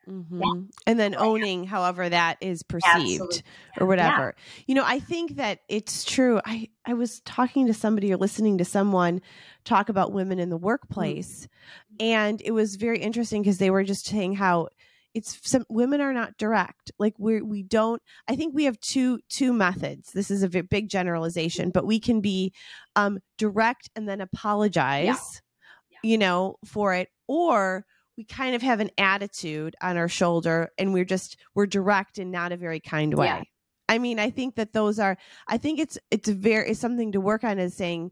Mm-hmm. 0.10 0.41
Yeah. 0.41 0.62
And 0.88 1.00
then 1.00 1.15
owning 1.15 1.65
however 1.65 2.08
that 2.08 2.38
is 2.41 2.63
perceived 2.63 2.96
Absolutely. 2.96 3.41
or 3.80 3.88
whatever. 3.88 4.36
Yeah. 4.38 4.63
You 4.68 4.76
know, 4.76 4.84
I 4.86 5.00
think 5.00 5.38
that 5.38 5.60
it's 5.68 6.04
true. 6.04 6.39
I, 6.46 6.70
I 6.86 6.94
was 6.94 7.22
talking 7.22 7.68
to 7.68 7.74
somebody 7.74 8.13
or 8.13 8.18
listening 8.18 8.58
to 8.60 8.65
someone 8.65 9.22
talk 9.63 9.89
about 9.89 10.12
women 10.12 10.39
in 10.39 10.50
the 10.50 10.58
workplace, 10.58 11.48
mm-hmm. 11.48 12.06
and 12.06 12.41
it 12.44 12.52
was 12.52 12.76
very 12.76 13.00
interesting 13.00 13.41
because 13.41 13.58
they 13.58 13.72
were 13.72 13.84
just 13.84 14.06
saying 14.06 14.36
how 14.36 14.70
it's 15.15 15.39
some 15.50 15.65
women 15.70 16.02
are 16.02 16.13
not 16.13 16.38
direct 16.38 16.91
like 17.00 17.13
we 17.18 17.41
we 17.41 17.63
don't 17.63 18.02
i 18.28 18.36
think 18.36 18.54
we 18.54 18.65
have 18.65 18.78
two 18.82 19.18
two 19.30 19.54
methods 19.54 20.12
this 20.12 20.30
is 20.30 20.44
a 20.44 20.50
big 20.50 20.89
generalization 20.89 21.72
but 21.72 21.86
we 21.86 22.02
can 22.02 22.20
be 22.20 22.54
um 22.98 23.18
direct 23.38 23.89
and 23.96 24.10
then 24.10 24.20
apologize. 24.20 25.41
Yeah. 25.89 26.00
you 26.04 26.18
know 26.18 26.58
for 26.65 26.94
it 26.94 27.08
or 27.28 27.86
we 28.17 28.23
kind 28.23 28.56
of 28.56 28.62
have 28.62 28.80
an 28.80 28.91
attitude 28.97 29.75
on 29.82 29.97
our 29.97 30.08
shoulder 30.08 30.69
and 30.78 30.93
we're 30.93 31.06
just 31.06 31.38
we're 31.54 31.65
direct 31.65 32.17
and 32.17 32.32
not 32.32 32.51
a 32.51 32.58
very 32.58 32.80
kind 32.80 33.13
way 33.13 33.28
yeah. 33.28 33.41
i 33.89 33.97
mean 33.97 34.19
i 34.19 34.30
think 34.30 34.56
that 34.56 34.73
those 34.73 34.99
are 34.99 35.17
i 35.47 35.58
think 35.58 35.80
it's 35.80 35.97
it's 36.12 36.30
very 36.30 36.69
it's 36.69 36.80
something 36.80 37.12
to 37.12 37.21
work 37.21 37.43
on 37.43 37.60
is 37.60 37.75
saying 37.75 38.12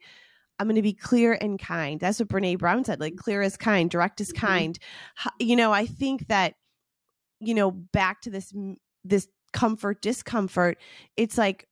i'm 0.60 0.68
going 0.68 0.76
to 0.76 0.82
be 0.82 0.94
clear 0.94 1.38
and 1.40 1.60
kind 1.60 2.00
that's 2.00 2.20
what 2.20 2.30
brene 2.30 2.58
brown 2.58 2.84
said 2.84 3.00
like 3.00 3.16
clear 3.16 3.42
is 3.42 3.58
kind 3.58 3.90
direct 3.90 4.20
is 4.22 4.32
mm-hmm. 4.32 4.46
kind 4.46 4.80
you 5.40 5.56
know 5.56 5.72
i 5.72 5.86
think 5.86 6.28
that 6.28 6.56
you 7.40 7.54
know 7.54 7.72
back 7.72 8.22
to 8.22 8.30
this 8.30 8.54
this 9.04 9.28
comfort 9.52 10.02
discomfort 10.02 10.78
it's 11.16 11.38
like 11.38 11.68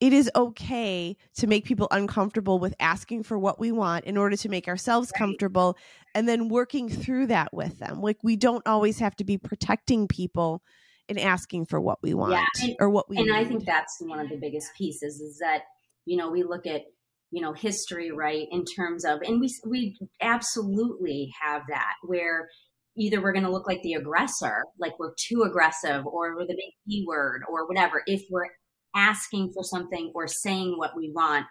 it 0.00 0.14
is 0.14 0.30
okay 0.34 1.16
to 1.36 1.46
make 1.46 1.64
people 1.64 1.86
uncomfortable 1.90 2.58
with 2.58 2.74
asking 2.80 3.22
for 3.22 3.38
what 3.38 3.60
we 3.60 3.70
want 3.70 4.06
in 4.06 4.16
order 4.16 4.36
to 4.36 4.48
make 4.48 4.66
ourselves 4.66 5.12
right. 5.14 5.18
comfortable 5.18 5.76
and 6.14 6.26
then 6.26 6.48
working 6.48 6.88
through 6.88 7.26
that 7.26 7.52
with 7.52 7.78
them. 7.78 8.00
Like 8.00 8.16
we 8.22 8.36
don't 8.36 8.66
always 8.66 8.98
have 8.98 9.14
to 9.16 9.24
be 9.24 9.36
protecting 9.36 10.08
people 10.08 10.62
and 11.08 11.18
asking 11.18 11.66
for 11.66 11.80
what 11.80 11.98
we 12.02 12.14
want 12.14 12.32
yeah, 12.32 12.64
and, 12.64 12.76
or 12.80 12.88
what 12.88 13.10
we 13.10 13.16
And 13.18 13.26
need. 13.26 13.34
I 13.34 13.44
think 13.44 13.66
that's 13.66 13.96
one 14.00 14.20
of 14.20 14.28
the 14.28 14.38
biggest 14.38 14.68
pieces 14.78 15.20
is 15.20 15.38
that 15.38 15.62
you 16.06 16.16
know 16.16 16.30
we 16.30 16.44
look 16.44 16.66
at 16.66 16.82
you 17.30 17.42
know 17.42 17.52
history 17.52 18.10
right 18.10 18.46
in 18.50 18.64
terms 18.64 19.04
of 19.04 19.20
and 19.22 19.40
we 19.40 19.52
we 19.66 19.98
absolutely 20.22 21.30
have 21.42 21.62
that 21.68 21.94
where 22.04 22.48
either 22.96 23.20
we're 23.20 23.32
going 23.32 23.44
to 23.44 23.50
look 23.50 23.66
like 23.66 23.82
the 23.82 23.94
aggressor 23.94 24.62
like 24.78 24.98
we're 24.98 25.14
too 25.28 25.42
aggressive 25.42 26.06
or 26.06 26.34
we're 26.36 26.46
the 26.46 26.54
big 26.54 26.72
e 26.88 27.04
word 27.06 27.42
or 27.48 27.66
whatever 27.66 28.02
if 28.06 28.22
we're 28.30 28.46
asking 28.94 29.52
for 29.52 29.62
something 29.64 30.12
or 30.14 30.26
saying 30.28 30.76
what 30.76 30.96
we 30.96 31.10
want 31.14 31.46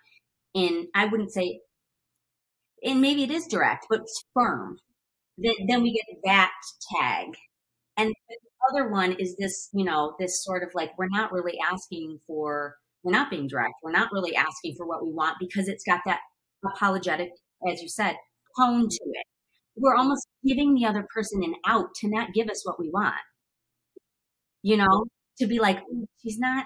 in 0.54 0.88
I 0.96 1.06
wouldn't 1.06 1.32
say 1.34 1.62
and 2.84 3.02
maybe 3.02 3.24
it 3.24 3.32
is 3.32 3.48
direct, 3.48 3.88
but 3.90 4.02
firm. 4.34 4.78
Then 5.38 5.54
then 5.68 5.82
we 5.84 5.94
get 5.94 6.06
that 6.26 6.52
tag. 6.96 7.28
And 7.98 8.14
the 8.30 8.38
other 8.72 8.90
one 8.90 9.14
is 9.14 9.36
this, 9.38 9.70
you 9.74 9.86
know, 9.86 10.16
this 10.20 10.44
sort 10.44 10.64
of 10.64 10.70
like 10.74 10.98
we're 10.98 11.08
not 11.10 11.32
really 11.32 11.58
asking 11.60 12.20
for 12.28 12.76
we're 13.04 13.14
not 13.14 13.30
being 13.30 13.48
direct. 13.48 13.76
We're 13.84 13.92
not 13.92 14.12
really 14.12 14.36
asking 14.36 14.76
for 14.78 14.86
what 14.86 15.06
we 15.06 15.12
want 15.14 15.38
because 15.40 15.68
it's 15.68 15.84
got 15.84 16.02
that 16.06 16.20
apologetic, 16.66 17.32
as 17.70 17.82
you 17.82 17.88
said, 17.90 18.16
tone 18.60 18.88
to 18.90 19.00
it. 19.14 19.26
We're 19.78 19.96
almost 19.96 20.28
giving 20.46 20.76
the 20.76 20.86
other 20.86 21.06
person 21.14 21.44
an 21.44 21.56
out 21.66 21.88
to 21.98 22.10
not 22.10 22.34
give 22.34 22.50
us 22.50 22.66
what 22.66 22.80
we 22.80 22.90
want. 22.90 23.16
You 24.62 24.78
know, 24.78 25.06
to 25.40 25.48
be 25.48 25.60
like, 25.60 25.80
she's 26.22 26.38
not 26.38 26.66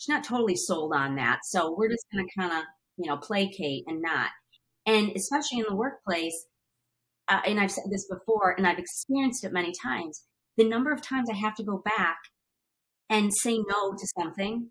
she's 0.00 0.08
not 0.08 0.24
totally 0.24 0.56
sold 0.56 0.92
on 0.94 1.16
that. 1.16 1.40
So 1.44 1.74
we're 1.76 1.90
just 1.90 2.06
going 2.12 2.26
to 2.26 2.40
kind 2.40 2.52
of, 2.52 2.64
you 2.96 3.08
know, 3.08 3.18
placate 3.18 3.84
and 3.86 4.00
not. 4.00 4.30
And 4.86 5.12
especially 5.14 5.58
in 5.58 5.66
the 5.68 5.76
workplace, 5.76 6.46
uh, 7.28 7.40
and 7.46 7.60
I've 7.60 7.70
said 7.70 7.84
this 7.90 8.08
before 8.08 8.54
and 8.56 8.66
I've 8.66 8.78
experienced 8.78 9.44
it 9.44 9.52
many 9.52 9.72
times, 9.84 10.24
the 10.56 10.64
number 10.64 10.90
of 10.90 11.02
times 11.02 11.28
I 11.30 11.36
have 11.36 11.54
to 11.56 11.64
go 11.64 11.82
back 11.84 12.16
and 13.10 13.32
say 13.32 13.58
no 13.58 13.92
to 13.92 14.06
something 14.18 14.70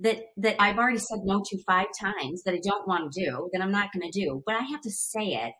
that 0.00 0.18
that 0.38 0.56
I've 0.58 0.78
already 0.78 0.98
said 0.98 1.20
no 1.24 1.42
to 1.44 1.62
five 1.66 1.88
times 2.00 2.42
that 2.44 2.54
I 2.54 2.60
don't 2.64 2.88
want 2.88 3.12
to 3.12 3.24
do, 3.24 3.50
that 3.52 3.60
I'm 3.60 3.70
not 3.70 3.90
going 3.92 4.10
to 4.10 4.18
do, 4.18 4.42
but 4.46 4.54
I 4.54 4.62
have 4.62 4.80
to 4.80 4.90
say 4.90 5.34
it 5.34 5.52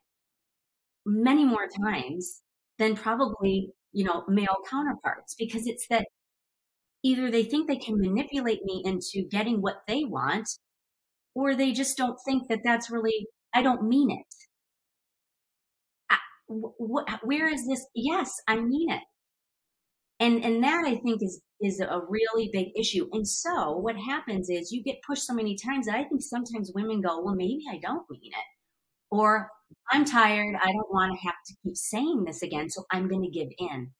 many 1.04 1.44
more 1.44 1.68
times 1.84 2.40
than 2.78 2.96
probably, 2.96 3.72
you 3.92 4.04
know, 4.04 4.24
male 4.28 4.56
counterparts 4.68 5.34
because 5.38 5.66
it's 5.66 5.86
that 5.90 6.06
either 7.02 7.30
they 7.30 7.44
think 7.44 7.68
they 7.68 7.76
can 7.76 8.00
manipulate 8.00 8.64
me 8.64 8.82
into 8.84 9.26
getting 9.28 9.60
what 9.60 9.82
they 9.88 10.04
want, 10.04 10.48
or 11.34 11.54
they 11.54 11.72
just 11.72 11.96
don't 11.96 12.18
think 12.24 12.48
that 12.48 12.60
that's 12.64 12.90
really, 12.90 13.26
I 13.54 13.62
don't 13.62 13.88
mean 13.88 14.10
it. 14.10 14.26
Where 17.22 17.48
is 17.48 17.66
this? 17.66 17.86
Yes, 17.94 18.32
I 18.48 18.56
mean 18.56 18.90
it. 18.90 19.02
And, 20.18 20.44
and 20.44 20.62
that 20.64 20.84
I 20.84 20.96
think 20.96 21.22
is, 21.22 21.40
is 21.60 21.80
a 21.80 22.00
really 22.08 22.50
big 22.52 22.68
issue. 22.78 23.08
And 23.12 23.26
so 23.26 23.76
what 23.76 23.96
happens 23.96 24.50
is 24.50 24.72
you 24.72 24.82
get 24.82 25.00
pushed 25.06 25.24
so 25.26 25.32
many 25.32 25.56
times 25.56 25.86
that 25.86 25.94
I 25.94 26.04
think 26.04 26.20
sometimes 26.20 26.72
women 26.74 27.00
go, 27.00 27.22
well, 27.22 27.34
maybe 27.34 27.62
I 27.70 27.78
don't 27.80 28.02
mean 28.10 28.32
it. 28.32 28.44
Or 29.10 29.48
I'm 29.90 30.04
tired. 30.04 30.56
I 30.60 30.66
don't 30.72 30.92
want 30.92 31.12
to 31.12 31.26
have 31.26 31.36
to 31.46 31.54
keep 31.62 31.76
saying 31.76 32.24
this 32.26 32.42
again. 32.42 32.68
So 32.68 32.84
I'm 32.90 33.08
going 33.08 33.22
to 33.22 33.30
give 33.30 33.48
in. 33.58 33.92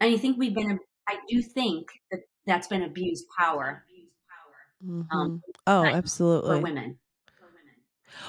And 0.00 0.14
I 0.14 0.16
think 0.16 0.38
we've 0.38 0.54
been 0.54 0.78
I 1.10 1.18
do 1.28 1.42
think 1.42 1.88
that 2.10 2.20
that's 2.46 2.68
been 2.68 2.82
abused 2.82 3.26
power. 3.36 3.84
Mm-hmm. 4.84 5.16
Um, 5.16 5.42
oh, 5.66 5.84
absolutely. 5.84 6.56
For 6.56 6.62
women. 6.62 6.98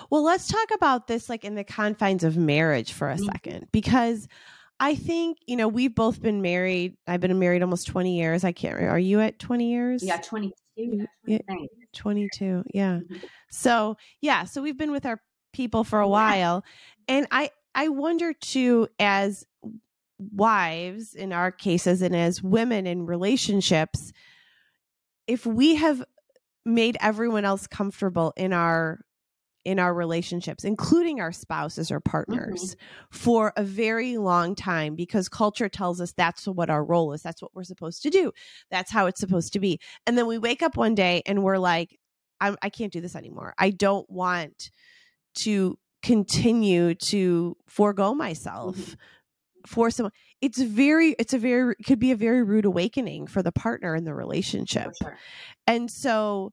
Well, 0.09 0.23
let's 0.23 0.47
talk 0.47 0.69
about 0.73 1.07
this 1.07 1.29
like 1.29 1.43
in 1.43 1.55
the 1.55 1.63
confines 1.63 2.23
of 2.23 2.37
marriage 2.37 2.93
for 2.93 3.09
a 3.09 3.15
mm-hmm. 3.15 3.25
second 3.25 3.67
because 3.71 4.27
I 4.79 4.95
think, 4.95 5.37
you 5.45 5.55
know, 5.55 5.67
we've 5.67 5.93
both 5.93 6.21
been 6.21 6.41
married. 6.41 6.97
I've 7.07 7.19
been 7.19 7.37
married 7.39 7.61
almost 7.61 7.87
20 7.87 8.17
years. 8.17 8.43
I 8.43 8.51
can't 8.51 8.75
remember. 8.75 8.95
Are 8.95 8.99
you 8.99 9.19
at 9.21 9.39
20 9.39 9.69
years? 9.69 10.03
Yeah, 10.03 10.17
22. 10.17 11.05
Yeah, 11.25 11.39
22. 11.93 12.63
Yeah. 12.73 12.99
Mm-hmm. 12.99 13.15
So, 13.51 13.97
yeah, 14.21 14.45
so 14.45 14.61
we've 14.61 14.77
been 14.77 14.91
with 14.91 15.05
our 15.05 15.21
people 15.53 15.83
for 15.83 15.99
a 15.99 16.07
while. 16.07 16.63
And 17.07 17.27
I 17.31 17.51
I 17.73 17.87
wonder 17.87 18.33
too 18.33 18.87
as 18.99 19.45
wives 20.33 21.13
in 21.13 21.33
our 21.33 21.51
cases 21.51 22.01
and 22.01 22.15
as 22.15 22.41
women 22.41 22.85
in 22.85 23.05
relationships 23.05 24.11
if 25.27 25.45
we 25.45 25.75
have 25.75 26.03
made 26.65 26.97
everyone 26.99 27.45
else 27.45 27.67
comfortable 27.67 28.33
in 28.37 28.53
our 28.53 29.01
in 29.63 29.77
our 29.77 29.93
relationships 29.93 30.63
including 30.63 31.19
our 31.19 31.31
spouses 31.31 31.91
or 31.91 31.99
partners 31.99 32.75
mm-hmm. 32.75 33.17
for 33.17 33.53
a 33.55 33.63
very 33.63 34.17
long 34.17 34.55
time 34.55 34.95
because 34.95 35.29
culture 35.29 35.69
tells 35.69 36.01
us 36.01 36.13
that's 36.13 36.47
what 36.47 36.69
our 36.69 36.83
role 36.83 37.13
is 37.13 37.21
that's 37.21 37.41
what 37.41 37.53
we're 37.53 37.63
supposed 37.63 38.01
to 38.01 38.09
do 38.09 38.31
that's 38.71 38.91
how 38.91 39.05
it's 39.05 39.19
supposed 39.19 39.53
to 39.53 39.59
be. 39.59 39.79
And 40.07 40.17
then 40.17 40.27
we 40.27 40.37
wake 40.37 40.61
up 40.61 40.77
one 40.77 40.95
day 40.95 41.21
and 41.25 41.43
we're 41.43 41.59
like 41.59 41.97
I, 42.39 42.55
I 42.61 42.69
can't 42.69 42.91
do 42.91 43.01
this 43.01 43.15
anymore. 43.15 43.53
I 43.59 43.69
don't 43.69 44.09
want 44.09 44.71
to 45.35 45.77
continue 46.01 46.95
to 46.95 47.55
forego 47.67 48.15
myself 48.15 48.75
mm-hmm 48.75 48.93
for 49.65 49.89
someone 49.89 50.11
it's 50.41 50.61
very 50.61 51.15
it's 51.19 51.33
a 51.33 51.37
very 51.37 51.75
it 51.79 51.85
could 51.85 51.99
be 51.99 52.11
a 52.11 52.15
very 52.15 52.43
rude 52.43 52.65
awakening 52.65 53.27
for 53.27 53.41
the 53.41 53.51
partner 53.51 53.95
in 53.95 54.03
the 54.03 54.13
relationship. 54.13 54.91
sure. 55.01 55.17
and 55.67 55.89
so 55.89 56.51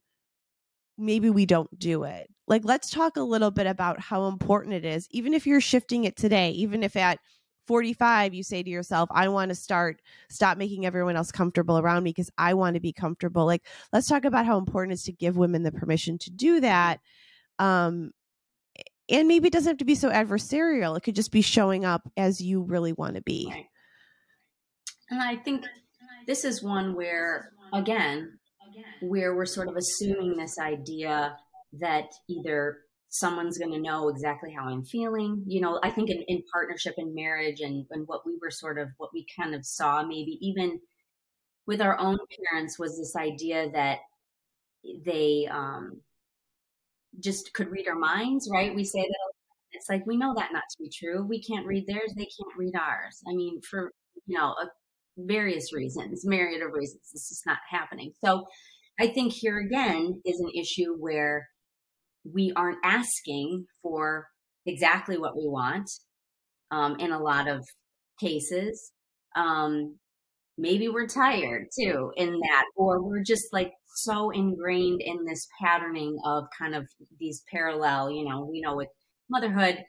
maybe 0.97 1.29
we 1.29 1.45
don't 1.45 1.79
do 1.79 2.03
it. 2.03 2.29
Like 2.47 2.65
let's 2.65 2.89
talk 2.89 3.17
a 3.17 3.21
little 3.21 3.51
bit 3.51 3.67
about 3.67 3.99
how 3.99 4.27
important 4.27 4.73
it 4.73 4.85
is 4.85 5.07
even 5.11 5.33
if 5.33 5.47
you're 5.47 5.61
shifting 5.61 6.03
it 6.03 6.15
today 6.15 6.51
even 6.51 6.83
if 6.83 6.95
at 6.95 7.19
45 7.67 8.33
you 8.33 8.41
say 8.41 8.63
to 8.63 8.69
yourself 8.69 9.07
i 9.11 9.27
want 9.27 9.49
to 9.49 9.55
start 9.55 10.01
stop 10.27 10.57
making 10.57 10.87
everyone 10.87 11.15
else 11.15 11.31
comfortable 11.31 11.77
around 11.77 12.01
me 12.01 12.09
because 12.09 12.31
i 12.39 12.55
want 12.55 12.73
to 12.73 12.79
be 12.79 12.91
comfortable. 12.91 13.45
Like 13.45 13.63
let's 13.93 14.07
talk 14.07 14.25
about 14.25 14.47
how 14.47 14.57
important 14.57 14.93
it 14.93 14.95
is 14.95 15.03
to 15.03 15.11
give 15.11 15.37
women 15.37 15.61
the 15.61 15.71
permission 15.71 16.17
to 16.19 16.31
do 16.31 16.59
that 16.61 16.99
um 17.59 18.11
and 19.09 19.27
maybe 19.27 19.47
it 19.47 19.53
doesn't 19.53 19.71
have 19.71 19.77
to 19.77 19.85
be 19.85 19.95
so 19.95 20.09
adversarial 20.09 20.97
it 20.97 21.01
could 21.01 21.15
just 21.15 21.31
be 21.31 21.41
showing 21.41 21.85
up 21.85 22.09
as 22.17 22.41
you 22.41 22.61
really 22.61 22.93
want 22.93 23.15
to 23.15 23.21
be 23.21 23.47
right. 23.49 23.65
and 25.09 25.21
i 25.21 25.35
think 25.35 25.65
this 26.27 26.43
is 26.43 26.63
one 26.63 26.95
where 26.95 27.51
again 27.73 28.39
where 29.01 29.35
we're 29.35 29.45
sort 29.45 29.67
of 29.67 29.75
assuming 29.75 30.37
this 30.37 30.57
idea 30.59 31.35
that 31.79 32.05
either 32.29 32.79
someone's 33.09 33.57
going 33.57 33.71
to 33.71 33.79
know 33.79 34.09
exactly 34.09 34.53
how 34.53 34.67
I'm 34.67 34.83
feeling. 34.83 35.43
You 35.47 35.61
know, 35.61 35.79
I 35.83 35.89
think 35.89 36.09
in, 36.09 36.23
in 36.27 36.43
partnership 36.51 36.95
and 36.97 37.13
marriage 37.13 37.59
and, 37.59 37.85
and 37.89 38.07
what 38.07 38.25
we 38.25 38.37
were 38.41 38.51
sort 38.51 38.77
of, 38.77 38.89
what 38.97 39.09
we 39.13 39.25
kind 39.37 39.55
of 39.55 39.65
saw 39.65 40.03
maybe 40.03 40.37
even 40.41 40.79
with 41.65 41.81
our 41.81 41.97
own 41.99 42.17
parents 42.51 42.79
was 42.79 42.97
this 42.97 43.15
idea 43.15 43.69
that 43.71 43.99
they 45.05 45.47
um, 45.51 46.01
just 47.19 47.53
could 47.53 47.69
read 47.69 47.87
our 47.87 47.97
minds, 47.97 48.49
right? 48.51 48.75
We 48.75 48.83
say 48.83 49.01
that 49.01 49.33
it's 49.71 49.89
like 49.89 50.05
we 50.05 50.17
know 50.17 50.33
that 50.35 50.53
not 50.53 50.63
to 50.69 50.83
be 50.83 50.89
true. 50.89 51.25
We 51.25 51.41
can't 51.41 51.65
read 51.65 51.85
theirs; 51.87 52.13
they 52.15 52.23
can't 52.23 52.57
read 52.57 52.75
ours. 52.75 53.21
I 53.27 53.35
mean, 53.35 53.61
for 53.69 53.91
you 54.25 54.37
know, 54.37 54.55
uh, 54.61 54.67
various 55.17 55.73
reasons, 55.73 56.25
myriad 56.25 56.61
of 56.61 56.73
reasons, 56.73 57.09
this 57.13 57.31
is 57.31 57.41
not 57.45 57.57
happening. 57.69 58.11
So, 58.23 58.45
I 58.99 59.07
think 59.07 59.33
here 59.33 59.59
again 59.59 60.21
is 60.25 60.39
an 60.39 60.51
issue 60.55 60.95
where 60.97 61.47
we 62.31 62.51
aren't 62.55 62.79
asking 62.83 63.65
for 63.81 64.27
exactly 64.65 65.17
what 65.17 65.37
we 65.37 65.47
want 65.47 65.89
um, 66.71 66.97
in 66.99 67.11
a 67.11 67.19
lot 67.19 67.47
of 67.47 67.65
cases. 68.19 68.91
Um, 69.35 69.97
maybe 70.59 70.87
we're 70.87 71.07
tired 71.07 71.67
too 71.77 72.11
in 72.17 72.39
that, 72.39 72.65
or 72.75 73.01
we're 73.01 73.23
just 73.23 73.51
like 73.51 73.73
so 73.95 74.29
ingrained 74.29 75.01
in 75.01 75.25
this 75.25 75.47
patterning 75.61 76.17
of 76.25 76.45
kind 76.57 76.75
of 76.75 76.87
these 77.19 77.43
parallel, 77.51 78.11
you 78.11 78.27
know, 78.27 78.45
we 78.45 78.61
know 78.61 78.75
with 78.75 78.89
motherhood 79.29 79.83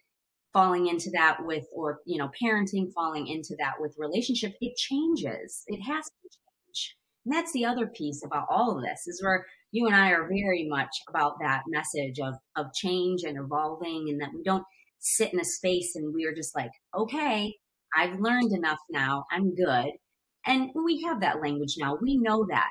falling 0.53 0.89
into 0.89 1.11
that 1.13 1.39
with, 1.41 1.65
or, 1.75 2.01
you 2.07 2.19
know, 2.19 2.31
parenting 2.43 2.93
falling 2.95 3.29
into 3.29 3.55
that 3.59 3.75
with 3.79 3.95
relationship, 3.99 4.55
it 4.61 4.77
changes. 4.77 5.63
It 5.69 5.81
has 5.83 6.05
to 6.05 6.29
change. 6.29 6.97
And 7.25 7.35
that's 7.35 7.53
the 7.53 7.65
other 7.65 7.87
piece 7.87 8.23
about 8.25 8.47
all 8.51 8.77
of 8.77 8.83
this 8.83 9.07
is 9.07 9.23
where 9.23 9.47
you 9.73 9.87
and 9.87 9.95
I 9.95 10.11
are 10.11 10.29
very 10.29 10.67
much 10.69 10.91
about 11.09 11.35
that 11.41 11.63
message 11.69 12.19
of, 12.19 12.35
of 12.57 12.73
change 12.75 13.23
and 13.23 13.39
evolving 13.39 14.07
and 14.09 14.21
that 14.21 14.31
we 14.35 14.43
don't 14.43 14.65
sit 14.99 15.33
in 15.33 15.41
a 15.41 15.45
space 15.45 15.93
and 15.95 16.15
we 16.15 16.25
are 16.25 16.35
just 16.35 16.57
like, 16.57 16.71
okay, 16.97 17.55
I've 17.97 18.19
learned 18.21 18.53
enough 18.53 18.79
now. 18.91 19.25
I'm 19.31 19.55
good. 19.55 19.93
And 20.47 20.71
we 20.75 21.03
have 21.03 21.21
that 21.21 21.43
language 21.43 21.75
now. 21.79 21.99
We 22.01 22.17
know 22.17 22.47
that. 22.49 22.69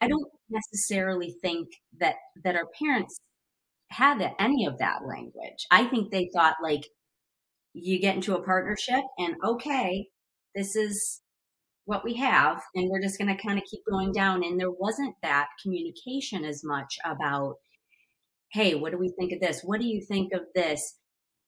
I 0.00 0.08
don't 0.08 0.28
necessarily 0.48 1.34
think 1.42 1.68
that 1.98 2.16
that 2.44 2.56
our 2.56 2.66
parents 2.80 3.20
had 3.90 4.34
any 4.38 4.66
of 4.66 4.78
that 4.78 5.00
language. 5.06 5.66
I 5.70 5.84
think 5.84 6.10
they 6.10 6.30
thought 6.34 6.56
like 6.62 6.86
you 7.72 8.00
get 8.00 8.16
into 8.16 8.34
a 8.34 8.42
partnership 8.42 9.02
and 9.18 9.34
okay, 9.44 10.06
this 10.54 10.76
is 10.76 11.20
what 11.84 12.04
we 12.04 12.14
have 12.14 12.60
and 12.74 12.88
we're 12.88 13.02
just 13.02 13.18
going 13.18 13.34
to 13.34 13.42
kind 13.42 13.58
of 13.58 13.64
keep 13.64 13.80
going 13.90 14.12
down 14.12 14.44
and 14.44 14.58
there 14.58 14.70
wasn't 14.70 15.14
that 15.22 15.48
communication 15.62 16.44
as 16.44 16.62
much 16.64 16.96
about 17.04 17.56
hey, 18.52 18.74
what 18.74 18.90
do 18.90 18.98
we 18.98 19.12
think 19.16 19.32
of 19.32 19.40
this? 19.40 19.62
What 19.62 19.80
do 19.80 19.86
you 19.86 20.04
think 20.04 20.32
of 20.32 20.40
this? 20.54 20.96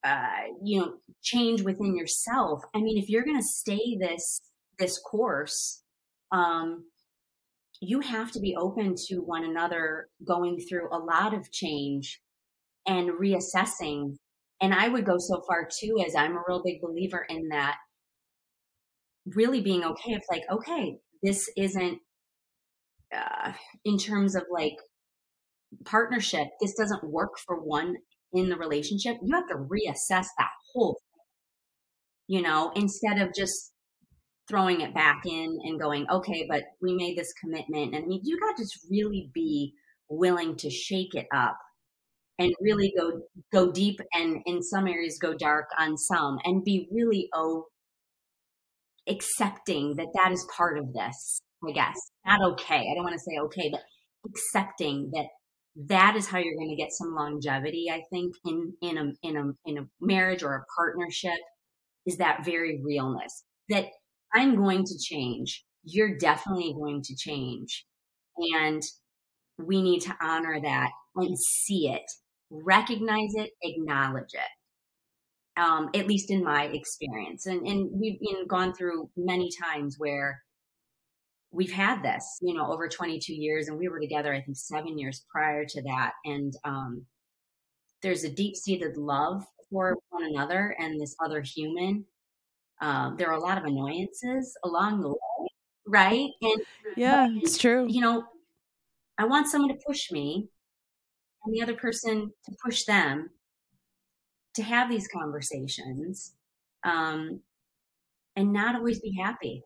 Uh, 0.04 0.26
you 0.62 0.80
know, 0.80 0.94
change 1.22 1.62
within 1.62 1.96
yourself. 1.96 2.62
I 2.74 2.80
mean, 2.80 2.98
if 2.98 3.08
you're 3.08 3.24
going 3.24 3.38
to 3.38 3.42
stay 3.42 3.96
this 4.00 4.40
this 4.82 4.98
course, 4.98 5.82
um, 6.32 6.86
you 7.80 8.00
have 8.00 8.32
to 8.32 8.40
be 8.40 8.56
open 8.56 8.94
to 9.08 9.16
one 9.18 9.44
another 9.44 10.08
going 10.26 10.58
through 10.58 10.88
a 10.92 10.98
lot 10.98 11.32
of 11.34 11.50
change 11.52 12.20
and 12.86 13.10
reassessing. 13.10 14.16
And 14.60 14.74
I 14.74 14.88
would 14.88 15.06
go 15.06 15.16
so 15.18 15.42
far 15.46 15.68
too, 15.80 16.02
as 16.04 16.14
I'm 16.16 16.36
a 16.36 16.42
real 16.46 16.62
big 16.64 16.80
believer 16.80 17.24
in 17.28 17.48
that, 17.50 17.76
really 19.26 19.60
being 19.60 19.84
okay 19.84 20.12
if, 20.12 20.22
like, 20.30 20.42
okay, 20.50 20.98
this 21.22 21.48
isn't 21.56 21.98
uh, 23.16 23.52
in 23.84 23.98
terms 23.98 24.34
of 24.34 24.44
like 24.50 24.74
partnership, 25.84 26.48
this 26.60 26.74
doesn't 26.74 27.04
work 27.04 27.32
for 27.46 27.56
one 27.56 27.94
in 28.32 28.48
the 28.48 28.56
relationship. 28.56 29.16
You 29.22 29.34
have 29.34 29.48
to 29.48 29.54
reassess 29.54 30.26
that 30.38 30.50
whole 30.72 30.94
thing, 30.94 32.36
you 32.36 32.42
know, 32.42 32.72
instead 32.74 33.20
of 33.20 33.34
just 33.36 33.71
throwing 34.52 34.82
it 34.82 34.94
back 34.94 35.22
in 35.24 35.58
and 35.64 35.80
going, 35.80 36.06
okay, 36.10 36.46
but 36.48 36.62
we 36.82 36.94
made 36.94 37.16
this 37.16 37.32
commitment. 37.40 37.94
And 37.94 38.04
I 38.04 38.06
mean, 38.06 38.20
you 38.22 38.38
got 38.38 38.56
to 38.56 38.62
just 38.62 38.86
really 38.90 39.30
be 39.32 39.72
willing 40.10 40.56
to 40.56 40.68
shake 40.68 41.14
it 41.14 41.26
up 41.34 41.56
and 42.38 42.52
really 42.60 42.92
go 42.98 43.22
go 43.50 43.72
deep 43.72 43.98
and 44.12 44.42
in 44.44 44.62
some 44.62 44.86
areas 44.86 45.18
go 45.20 45.32
dark 45.32 45.68
on 45.78 45.96
some 45.96 46.38
and 46.44 46.64
be 46.64 46.86
really 46.92 47.28
oh 47.32 47.64
accepting 49.08 49.94
that 49.96 50.08
that 50.14 50.32
is 50.32 50.46
part 50.54 50.78
of 50.78 50.92
this 50.92 51.40
i 51.66 51.72
guess. 51.72 51.96
Not 52.26 52.42
okay. 52.52 52.76
I 52.90 52.94
don't 52.94 53.04
want 53.04 53.14
to 53.14 53.20
say 53.20 53.38
okay 53.44 53.70
but 53.70 53.80
accepting 54.26 55.10
that 55.14 55.26
that 55.88 56.14
is 56.16 56.26
how 56.26 56.38
you're 56.38 56.56
going 56.56 56.70
to 56.70 56.82
get 56.82 56.92
some 56.92 57.14
longevity 57.14 57.86
i 57.90 58.02
think 58.10 58.34
in 58.44 58.74
in 58.82 58.98
a 58.98 59.04
in 59.22 59.36
a 59.36 59.44
in 59.64 59.78
a 59.78 59.86
marriage 60.00 60.42
or 60.42 60.54
a 60.54 60.64
partnership 60.76 61.38
is 62.06 62.16
that 62.16 62.44
very 62.44 62.80
realness. 62.82 63.44
That 63.68 63.86
I'm 64.34 64.56
going 64.56 64.84
to 64.84 64.98
change. 64.98 65.64
You're 65.84 66.16
definitely 66.16 66.74
going 66.74 67.02
to 67.02 67.16
change. 67.16 67.84
And 68.54 68.82
we 69.58 69.82
need 69.82 70.00
to 70.02 70.16
honor 70.20 70.60
that 70.62 70.90
and 71.16 71.38
see 71.38 71.88
it, 71.88 72.10
recognize 72.50 73.34
it, 73.34 73.50
acknowledge 73.62 74.32
it. 74.32 75.60
Um, 75.60 75.90
at 75.94 76.06
least 76.06 76.30
in 76.30 76.42
my 76.42 76.64
experience. 76.64 77.44
And, 77.44 77.66
and 77.66 77.90
we've 77.92 78.18
been 78.20 78.46
gone 78.46 78.72
through 78.72 79.10
many 79.18 79.50
times 79.62 79.96
where 79.98 80.40
we've 81.50 81.72
had 81.72 82.02
this, 82.02 82.24
you 82.40 82.54
know, 82.54 82.72
over 82.72 82.88
22 82.88 83.34
years, 83.34 83.68
and 83.68 83.78
we 83.78 83.88
were 83.88 84.00
together, 84.00 84.32
I 84.32 84.40
think, 84.40 84.56
seven 84.56 84.98
years 84.98 85.26
prior 85.30 85.66
to 85.66 85.82
that. 85.82 86.12
And 86.24 86.54
um, 86.64 87.04
there's 88.02 88.24
a 88.24 88.30
deep 88.30 88.56
seated 88.56 88.96
love 88.96 89.44
for 89.70 89.98
one 90.08 90.24
another 90.24 90.74
and 90.78 91.00
this 91.00 91.14
other 91.22 91.42
human 91.42 92.06
um, 92.82 93.16
there 93.16 93.28
are 93.28 93.38
a 93.38 93.40
lot 93.40 93.56
of 93.56 93.64
annoyances 93.64 94.56
along 94.64 95.00
the 95.00 95.08
way, 95.08 95.48
right? 95.86 96.28
And 96.42 96.60
yeah, 96.96 97.28
it's 97.30 97.56
true. 97.56 97.86
You 97.88 98.00
know, 98.00 98.24
I 99.16 99.24
want 99.24 99.46
someone 99.46 99.70
to 99.70 99.80
push 99.86 100.10
me 100.10 100.48
and 101.44 101.54
the 101.54 101.62
other 101.62 101.74
person 101.74 102.32
to 102.44 102.52
push 102.62 102.84
them 102.84 103.30
to 104.54 104.62
have 104.62 104.90
these 104.90 105.08
conversations 105.08 106.34
um, 106.84 107.40
and 108.34 108.52
not 108.52 108.74
always 108.74 108.98
be 108.98 109.16
happy. 109.16 109.62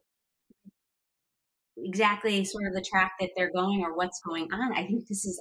Exactly, 1.79 2.44
sort 2.44 2.66
of 2.66 2.74
the 2.74 2.83
track 2.83 3.12
that 3.18 3.31
they're 3.35 3.52
going 3.52 3.83
or 3.83 3.96
what's 3.96 4.20
going 4.20 4.52
on. 4.52 4.72
I 4.72 4.87
think 4.87 5.09
this 5.09 5.24
is, 5.24 5.40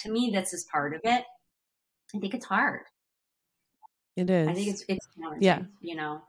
to 0.00 0.10
me, 0.10 0.30
this 0.32 0.52
is 0.52 0.66
part 0.70 0.94
of 0.94 1.00
it. 1.04 1.24
I 2.14 2.18
think 2.18 2.34
it's 2.34 2.46
hard. 2.46 2.82
It 4.16 4.30
is. 4.30 4.46
I 4.46 4.54
think 4.54 4.68
it's 4.68 4.84
it's 4.88 5.08
challenging. 5.18 5.42
Yeah. 5.42 5.62
You 5.80 5.96
know. 5.96 6.22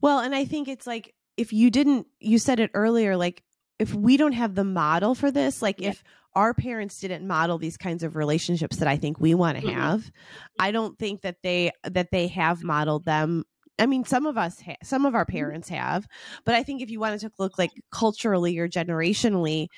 Well, 0.00 0.20
and 0.20 0.34
I 0.34 0.44
think 0.44 0.68
it's 0.68 0.86
like 0.86 1.14
if 1.36 1.52
you 1.52 1.70
didn't, 1.70 2.06
you 2.20 2.38
said 2.38 2.60
it 2.60 2.70
earlier, 2.74 3.16
like 3.16 3.42
if 3.78 3.94
we 3.94 4.16
don't 4.16 4.32
have 4.32 4.54
the 4.54 4.64
model 4.64 5.14
for 5.14 5.30
this, 5.30 5.62
like 5.62 5.80
yeah. 5.80 5.90
if 5.90 6.02
our 6.34 6.54
parents 6.54 7.00
didn't 7.00 7.26
model 7.26 7.58
these 7.58 7.76
kinds 7.76 8.02
of 8.02 8.16
relationships 8.16 8.76
that 8.76 8.88
I 8.88 8.96
think 8.96 9.18
we 9.18 9.34
want 9.34 9.58
to 9.58 9.64
mm-hmm. 9.64 9.78
have, 9.78 10.10
I 10.58 10.70
don't 10.70 10.98
think 10.98 11.22
that 11.22 11.36
they 11.42 11.72
that 11.84 12.10
they 12.10 12.28
have 12.28 12.62
modeled 12.62 13.04
them. 13.04 13.44
I 13.78 13.86
mean, 13.86 14.04
some 14.04 14.26
of 14.26 14.38
us, 14.38 14.60
ha- 14.60 14.76
some 14.82 15.04
of 15.04 15.14
our 15.14 15.24
mm-hmm. 15.24 15.36
parents 15.36 15.68
have, 15.68 16.06
but 16.44 16.54
I 16.54 16.62
think 16.62 16.82
if 16.82 16.90
you 16.90 17.00
wanted 17.00 17.20
to 17.20 17.30
look 17.38 17.58
like 17.58 17.72
culturally 17.90 18.58
or 18.58 18.68
generationally, 18.68 19.68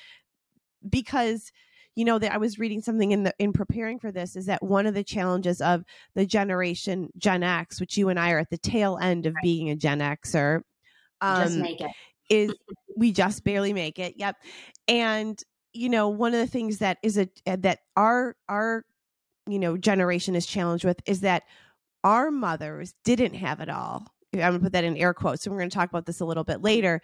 because 0.87 1.51
you 1.99 2.05
know 2.05 2.17
that 2.17 2.31
I 2.31 2.37
was 2.37 2.57
reading 2.57 2.81
something 2.81 3.11
in 3.11 3.23
the 3.23 3.33
in 3.39 3.51
preparing 3.51 3.99
for 3.99 4.09
this 4.09 4.37
is 4.37 4.45
that 4.45 4.63
one 4.63 4.85
of 4.85 4.93
the 4.93 5.03
challenges 5.03 5.59
of 5.59 5.83
the 6.15 6.25
generation 6.25 7.09
Gen 7.17 7.43
X, 7.43 7.81
which 7.81 7.97
you 7.97 8.07
and 8.07 8.17
I 8.17 8.31
are 8.31 8.39
at 8.39 8.49
the 8.49 8.57
tail 8.57 8.97
end 9.01 9.25
of 9.25 9.35
right. 9.35 9.43
being 9.43 9.69
a 9.69 9.75
Gen 9.75 9.99
Xer, 9.99 10.61
um, 11.19 11.43
just 11.43 11.57
make 11.57 11.81
it 11.81 11.91
is 12.29 12.53
we 12.95 13.11
just 13.11 13.43
barely 13.43 13.73
make 13.73 13.99
it. 13.99 14.13
Yep, 14.15 14.37
and 14.87 15.37
you 15.73 15.89
know 15.89 16.07
one 16.07 16.33
of 16.33 16.39
the 16.39 16.47
things 16.47 16.77
that 16.77 16.99
is 17.03 17.17
a 17.17 17.27
uh, 17.45 17.57
that 17.59 17.79
our 17.97 18.37
our 18.47 18.85
you 19.45 19.59
know 19.59 19.75
generation 19.75 20.37
is 20.37 20.45
challenged 20.45 20.85
with 20.85 21.01
is 21.05 21.19
that 21.19 21.43
our 22.05 22.31
mothers 22.31 22.93
didn't 23.03 23.33
have 23.33 23.59
it 23.59 23.67
all. 23.67 24.05
I'm 24.31 24.39
going 24.39 24.53
to 24.53 24.59
put 24.59 24.71
that 24.71 24.85
in 24.85 24.95
air 24.95 25.13
quotes. 25.13 25.45
And 25.45 25.53
we're 25.53 25.59
going 25.59 25.71
to 25.71 25.75
talk 25.75 25.89
about 25.89 26.05
this 26.05 26.21
a 26.21 26.25
little 26.25 26.45
bit 26.45 26.61
later 26.61 27.01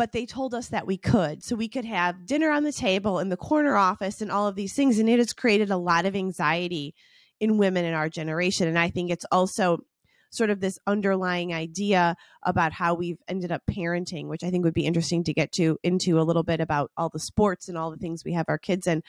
but 0.00 0.12
they 0.12 0.24
told 0.24 0.54
us 0.54 0.68
that 0.68 0.86
we 0.86 0.96
could. 0.96 1.44
So 1.44 1.54
we 1.54 1.68
could 1.68 1.84
have 1.84 2.24
dinner 2.24 2.50
on 2.50 2.64
the 2.64 2.72
table 2.72 3.18
in 3.18 3.28
the 3.28 3.36
corner 3.36 3.76
office 3.76 4.22
and 4.22 4.32
all 4.32 4.48
of 4.48 4.54
these 4.54 4.72
things. 4.72 4.98
And 4.98 5.10
it 5.10 5.18
has 5.18 5.34
created 5.34 5.70
a 5.70 5.76
lot 5.76 6.06
of 6.06 6.16
anxiety 6.16 6.94
in 7.38 7.58
women 7.58 7.84
in 7.84 7.92
our 7.92 8.08
generation. 8.08 8.66
And 8.66 8.78
I 8.78 8.88
think 8.88 9.10
it's 9.10 9.26
also 9.30 9.80
sort 10.30 10.48
of 10.48 10.58
this 10.58 10.78
underlying 10.86 11.52
idea 11.52 12.16
about 12.46 12.72
how 12.72 12.94
we've 12.94 13.20
ended 13.28 13.52
up 13.52 13.60
parenting, 13.70 14.28
which 14.28 14.42
I 14.42 14.48
think 14.48 14.64
would 14.64 14.72
be 14.72 14.86
interesting 14.86 15.22
to 15.24 15.34
get 15.34 15.52
to 15.56 15.76
into 15.82 16.18
a 16.18 16.24
little 16.24 16.44
bit 16.44 16.62
about 16.62 16.90
all 16.96 17.10
the 17.10 17.20
sports 17.20 17.68
and 17.68 17.76
all 17.76 17.90
the 17.90 17.98
things 17.98 18.24
we 18.24 18.32
have 18.32 18.46
our 18.48 18.56
kids 18.56 18.86
in. 18.86 19.02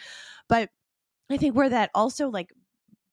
But 0.49 0.67
I 1.29 1.37
think 1.37 1.55
where 1.55 1.69
that 1.69 1.91
also 1.95 2.27
like 2.27 2.49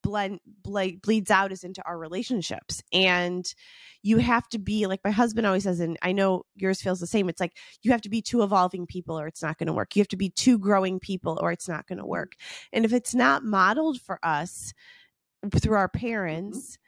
blend 0.03 0.41
ble- 0.63 0.97
bleeds 1.03 1.31
out 1.31 1.53
is 1.53 1.65
into 1.65 1.83
our 1.87 1.99
relationships 1.99 2.83
and 2.93 3.55
you 4.03 4.19
have 4.19 4.49
to 4.49 4.59
be 4.59 4.87
like 4.87 5.01
my 5.05 5.11
husband 5.11 5.47
always 5.47 5.65
says 5.65 5.81
and 5.81 5.97
i 6.03 6.13
know 6.13 6.45
yours 6.55 6.81
feels 6.81 7.01
the 7.01 7.07
same 7.07 7.29
it's 7.29 7.41
like 7.41 7.57
you 7.83 7.91
have 7.91 8.01
to 8.01 8.09
be 8.09 8.23
two 8.23 8.43
evolving 8.43 8.87
people 8.87 9.19
or 9.19 9.27
it's 9.27 9.43
not 9.43 9.59
going 9.59 9.67
to 9.67 9.73
work 9.73 9.97
you 9.97 10.01
have 10.01 10.09
to 10.09 10.17
be 10.17 10.31
two 10.31 10.59
growing 10.59 11.01
people 11.01 11.39
or 11.43 11.51
it's 11.53 11.69
not 11.69 11.87
going 11.87 11.99
to 11.99 12.07
work 12.07 12.33
and 12.73 12.85
if 12.85 12.93
it's 12.93 13.15
not 13.15 13.45
modeled 13.45 14.01
for 14.01 14.19
us 14.23 14.73
through 15.55 15.77
our 15.77 15.89
mm-hmm. 15.89 16.07
parents. 16.07 16.79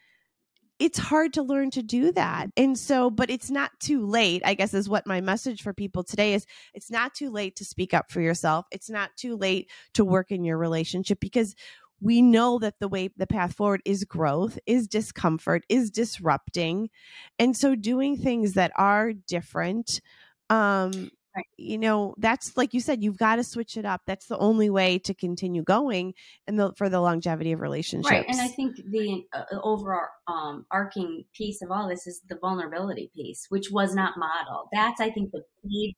It's 0.78 0.98
hard 0.98 1.34
to 1.34 1.42
learn 1.42 1.70
to 1.72 1.82
do 1.82 2.10
that. 2.12 2.46
And 2.56 2.78
so, 2.78 3.10
but 3.10 3.28
it's 3.28 3.50
not 3.50 3.70
too 3.80 4.06
late, 4.06 4.40
I 4.46 4.54
guess, 4.54 4.72
is 4.72 4.88
what 4.88 5.06
my 5.06 5.20
message 5.20 5.60
for 5.60 5.74
people 5.74 6.02
today 6.02 6.32
is 6.32 6.46
it's 6.72 6.90
not 6.90 7.14
too 7.14 7.28
late 7.28 7.56
to 7.56 7.66
speak 7.66 7.92
up 7.92 8.10
for 8.10 8.22
yourself. 8.22 8.64
It's 8.70 8.88
not 8.88 9.10
too 9.14 9.36
late 9.36 9.70
to 9.92 10.06
work 10.06 10.30
in 10.30 10.42
your 10.42 10.56
relationship 10.56 11.20
because 11.20 11.54
we 12.00 12.22
know 12.22 12.58
that 12.58 12.78
the 12.80 12.88
way 12.88 13.10
the 13.16 13.26
path 13.26 13.54
forward 13.54 13.82
is 13.84 14.04
growth, 14.04 14.58
is 14.66 14.88
discomfort, 14.88 15.64
is 15.68 15.90
disrupting. 15.90 16.90
And 17.38 17.56
so 17.56 17.74
doing 17.74 18.16
things 18.16 18.54
that 18.54 18.72
are 18.76 19.12
different 19.12 20.00
um 20.48 21.10
Right. 21.36 21.46
You 21.56 21.78
know, 21.78 22.14
that's 22.18 22.56
like 22.56 22.74
you 22.74 22.80
said, 22.80 23.04
you've 23.04 23.16
got 23.16 23.36
to 23.36 23.44
switch 23.44 23.76
it 23.76 23.84
up. 23.84 24.00
That's 24.04 24.26
the 24.26 24.38
only 24.38 24.68
way 24.68 24.98
to 24.98 25.14
continue 25.14 25.62
going 25.62 26.14
and 26.48 26.58
the, 26.58 26.72
for 26.76 26.88
the 26.88 27.00
longevity 27.00 27.52
of 27.52 27.60
relationships. 27.60 28.10
Right. 28.10 28.26
And 28.28 28.40
I 28.40 28.48
think 28.48 28.74
the 28.76 29.22
uh, 29.32 29.44
overall 29.62 30.08
um, 30.26 30.66
arcing 30.72 31.24
piece 31.32 31.62
of 31.62 31.70
all 31.70 31.88
this 31.88 32.08
is 32.08 32.20
the 32.28 32.36
vulnerability 32.40 33.12
piece, 33.14 33.46
which 33.48 33.70
was 33.70 33.94
not 33.94 34.14
modeled. 34.16 34.70
That's, 34.72 35.00
I 35.00 35.10
think, 35.10 35.30
the 35.30 35.44
big 35.62 35.94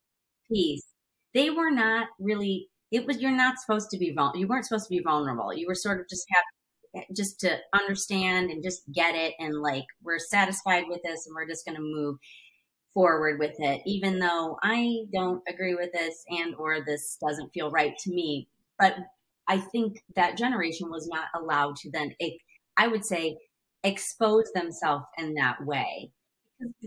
piece. 0.50 0.84
They 1.32 1.48
were 1.48 1.70
not 1.70 2.08
really, 2.20 2.68
it 2.92 3.07
was, 3.07 3.20
you're 3.20 3.33
not 3.33 3.59
supposed 3.59 3.90
to 3.90 3.98
be. 3.98 4.14
You 4.35 4.46
weren't 4.46 4.66
supposed 4.66 4.85
to 4.85 4.94
be 4.94 5.02
vulnerable. 5.02 5.52
You 5.55 5.66
were 5.66 5.74
sort 5.74 6.00
of 6.00 6.09
just 6.09 6.26
have, 6.31 7.05
just 7.16 7.40
to 7.40 7.57
understand 7.72 8.50
and 8.50 8.62
just 8.62 8.83
get 8.92 9.14
it 9.14 9.35
and 9.38 9.61
like, 9.61 9.87
we're 10.02 10.18
satisfied 10.18 10.85
with 10.88 11.00
this 11.02 11.26
and 11.26 11.35
we're 11.35 11.48
just 11.48 11.64
going 11.64 11.76
to 11.76 11.83
move 11.83 12.18
forward 12.94 13.38
with 13.38 13.55
it 13.59 13.81
even 13.87 14.18
though 14.18 14.59
i 14.62 15.05
don't 15.12 15.42
agree 15.48 15.74
with 15.74 15.90
this 15.92 16.24
and 16.28 16.55
or 16.57 16.85
this 16.85 17.16
doesn't 17.26 17.52
feel 17.55 17.70
right 17.70 17.96
to 17.98 18.11
me 18.11 18.46
but 18.78 18.96
i 19.48 19.57
think 19.57 20.02
that 20.14 20.37
generation 20.37 20.90
was 20.90 21.09
not 21.09 21.28
allowed 21.35 21.74
to 21.76 21.90
then 21.90 22.12
i 22.76 22.87
would 22.87 23.05
say 23.05 23.37
expose 23.85 24.50
themselves 24.55 25.05
in 25.18 25.35
that 25.35 25.57
way 25.64 26.11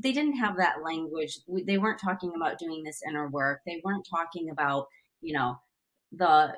they 0.01 0.11
didn't 0.11 0.37
have 0.37 0.57
that 0.57 0.83
language 0.83 1.39
they 1.65 1.77
weren't 1.77 1.99
talking 1.99 2.31
about 2.35 2.59
doing 2.59 2.83
this 2.83 3.01
inner 3.07 3.27
work 3.29 3.61
they 3.65 3.81
weren't 3.83 4.07
talking 4.09 4.49
about 4.51 4.85
you 5.21 5.33
know 5.33 5.57
the 6.17 6.49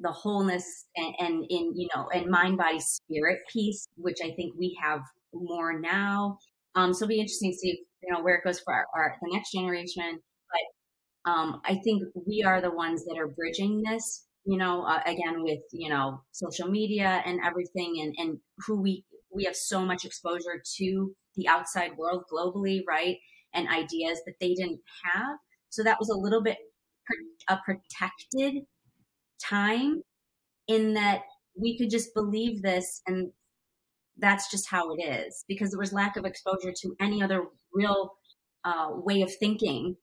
the 0.00 0.10
wholeness 0.10 0.86
and, 0.96 1.14
and 1.18 1.44
in 1.48 1.72
you 1.76 1.88
know 1.94 2.08
and 2.12 2.30
mind 2.30 2.58
body 2.58 2.80
spirit 2.80 3.38
piece 3.52 3.86
which 3.96 4.18
i 4.22 4.30
think 4.32 4.52
we 4.58 4.76
have 4.82 5.00
more 5.34 5.78
now. 5.78 6.38
Um 6.74 6.92
so 6.92 7.04
it'll 7.04 7.08
be 7.08 7.20
interesting 7.20 7.52
to 7.52 7.56
see 7.56 7.84
you 8.02 8.12
know 8.12 8.22
where 8.22 8.36
it 8.36 8.44
goes 8.44 8.60
for 8.60 8.74
our, 8.74 8.86
our 8.94 9.16
the 9.22 9.34
next 9.34 9.52
generation. 9.52 10.20
But 10.50 11.30
um, 11.30 11.60
i 11.64 11.74
think 11.84 12.02
we 12.26 12.42
are 12.46 12.60
the 12.60 12.70
ones 12.70 13.04
that 13.04 13.18
are 13.18 13.28
bridging 13.28 13.82
this 13.82 14.26
you 14.44 14.58
know 14.58 14.82
uh, 14.82 15.00
again 15.06 15.42
with 15.42 15.60
you 15.72 15.88
know 15.88 16.20
social 16.32 16.68
media 16.68 17.22
and 17.24 17.40
everything 17.44 18.00
and 18.02 18.14
and 18.18 18.38
who 18.66 18.80
we 18.80 19.04
we 19.34 19.44
have 19.44 19.56
so 19.56 19.84
much 19.84 20.04
exposure 20.04 20.62
to 20.76 21.12
the 21.36 21.48
outside 21.48 21.96
world 21.96 22.24
globally 22.32 22.80
right 22.86 23.16
and 23.54 23.68
ideas 23.68 24.20
that 24.26 24.34
they 24.40 24.52
didn't 24.54 24.80
have. 25.04 25.38
So 25.70 25.82
that 25.84 25.98
was 25.98 26.08
a 26.08 26.18
little 26.18 26.42
bit 26.42 26.58
a 27.48 27.58
protected 27.64 28.64
time 29.42 30.02
in 30.68 30.94
that 30.94 31.22
we 31.60 31.76
could 31.78 31.90
just 31.90 32.14
believe 32.14 32.62
this 32.62 33.02
and 33.06 33.30
that's 34.18 34.50
just 34.50 34.68
how 34.70 34.92
it 34.94 35.02
is 35.02 35.44
because 35.48 35.70
there 35.70 35.78
was 35.78 35.92
lack 35.92 36.16
of 36.16 36.24
exposure 36.24 36.72
to 36.72 36.94
any 37.00 37.22
other 37.22 37.44
real 37.72 38.14
uh, 38.64 38.88
way 38.90 39.22
of 39.22 39.30
thinking 39.36 39.96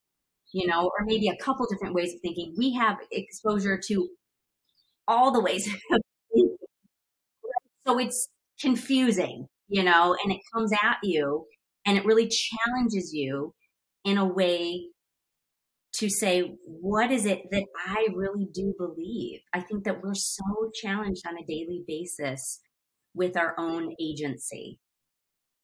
you 0.53 0.67
know 0.67 0.85
or 0.85 1.05
maybe 1.05 1.27
a 1.29 1.37
couple 1.37 1.65
different 1.69 1.95
ways 1.95 2.13
of 2.13 2.19
thinking. 2.21 2.53
We 2.57 2.73
have 2.73 2.97
exposure 3.11 3.79
to 3.87 4.09
all 5.07 5.31
the 5.31 5.41
ways 5.41 5.69
so 7.87 7.97
it's 7.97 8.29
confusing 8.59 9.47
you 9.67 9.83
know 9.83 10.15
and 10.23 10.31
it 10.31 10.39
comes 10.53 10.71
at 10.71 10.97
you 11.03 11.45
and 11.85 11.97
it 11.97 12.05
really 12.05 12.29
challenges 12.29 13.11
you 13.13 13.53
in 14.05 14.17
a 14.17 14.25
way 14.25 14.85
to 16.01 16.09
say 16.09 16.57
what 16.65 17.11
is 17.11 17.25
it 17.25 17.43
that 17.51 17.63
i 17.87 18.07
really 18.13 18.47
do 18.53 18.73
believe 18.77 19.39
i 19.53 19.61
think 19.61 19.83
that 19.85 20.03
we're 20.03 20.13
so 20.13 20.43
challenged 20.81 21.23
on 21.27 21.37
a 21.37 21.45
daily 21.45 21.83
basis 21.87 22.59
with 23.13 23.37
our 23.37 23.55
own 23.57 23.93
agency. 23.99 24.79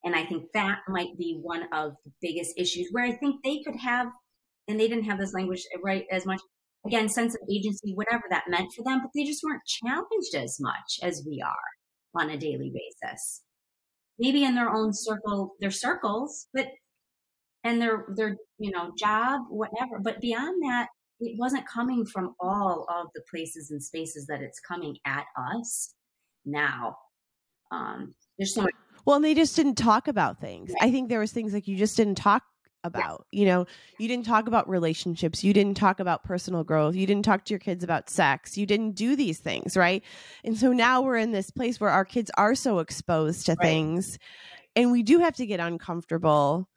And 0.04 0.16
I 0.16 0.26
think 0.26 0.52
that 0.54 0.80
might 0.88 1.18
be 1.18 1.40
one 1.42 1.64
of 1.74 1.94
the 2.06 2.12
biggest 2.22 2.54
issues 2.58 2.90
where 2.92 3.04
I 3.04 3.14
think 3.14 3.44
they 3.44 3.62
could 3.66 3.80
have, 3.80 4.08
and 4.68 4.80
they 4.80 4.88
didn't 4.88 5.06
have 5.06 5.20
this 5.20 5.34
language 5.34 5.64
eh, 5.74 5.80
right 5.84 6.06
as 6.12 6.26
much, 6.26 6.40
again, 6.86 7.10
sense 7.10 7.36
of 7.36 7.42
agency, 7.52 7.94
whatever 7.94 8.24
that 8.30 8.46
meant 8.48 8.70
for 8.76 8.84
them, 8.84 9.02
but 9.02 9.12
they 9.16 9.26
just 9.26 9.44
weren't 9.44 9.66
challenged 9.66 10.36
as 10.36 10.58
much 10.60 11.00
as 11.02 11.26
we 11.28 11.42
are 11.42 12.22
on 12.22 12.30
a 12.30 12.38
daily 12.38 12.72
basis. 12.74 13.44
Maybe 14.20 14.44
in 14.44 14.56
their 14.56 14.74
own 14.74 14.94
circle, 14.94 15.56
their 15.60 15.72
circles, 15.72 16.48
but 16.54 16.68
and 17.68 17.82
their 17.82 18.06
their 18.16 18.38
you 18.58 18.72
know 18.72 18.92
job, 18.98 19.42
whatever. 19.50 20.00
But 20.02 20.22
beyond 20.22 20.64
that, 20.64 20.88
it 21.20 21.38
wasn't 21.38 21.68
coming 21.68 22.06
from 22.06 22.34
all 22.40 22.88
of 22.90 23.08
the 23.14 23.22
places 23.30 23.72
and 23.72 23.84
spaces 23.84 24.26
that 24.28 24.42
it's 24.42 24.60
coming 24.60 24.98
at 25.06 25.26
us 25.54 25.94
now 26.46 26.96
um, 27.72 28.14
there's 28.38 28.54
so 28.54 28.64
much. 28.64 28.74
Well, 29.06 29.18
and 29.18 29.26
they 29.26 29.34
just 29.34 29.56
didn't 29.56 29.76
talk 29.76 30.08
about 30.08 30.40
things. 30.42 30.72
Right. 30.72 30.90
I 30.90 30.92
think 30.92 31.10
there 31.10 31.20
was 31.20 31.32
things 31.32 31.54
like 31.54 31.68
you 31.68 31.78
just 31.78 31.98
didn't 31.98 32.16
talk 32.16 32.44
about. 32.84 33.26
Yeah. 33.32 33.40
You 33.40 33.46
know, 33.48 33.66
you 34.00 34.08
didn't 34.08 34.26
talk 34.26 34.48
about 34.48 34.70
relationships. 34.70 35.44
You 35.44 35.54
didn't 35.54 35.78
talk 35.78 36.00
about 36.00 36.24
personal 36.24 36.64
growth. 36.64 36.96
You 36.96 37.08
didn't 37.08 37.26
talk 37.26 37.46
to 37.46 37.54
your 37.54 37.60
kids 37.60 37.84
about 37.84 38.10
sex. 38.10 38.58
You 38.58 38.66
didn't 38.66 38.92
do 38.92 39.16
these 39.16 39.40
things, 39.40 39.78
right? 39.78 40.04
And 40.44 40.58
so 40.58 40.74
now 40.74 41.02
we're 41.02 41.18
in 41.18 41.32
this 41.32 41.52
place 41.52 41.80
where 41.80 41.90
our 41.90 42.06
kids 42.06 42.32
are 42.38 42.56
so 42.56 42.80
exposed 42.80 43.46
to 43.46 43.54
right. 43.54 43.66
things 43.66 44.18
and 44.78 44.92
we 44.92 45.02
do 45.02 45.20
have 45.20 45.36
to 45.36 45.46
get 45.46 45.60
uncomfortable 45.60 46.70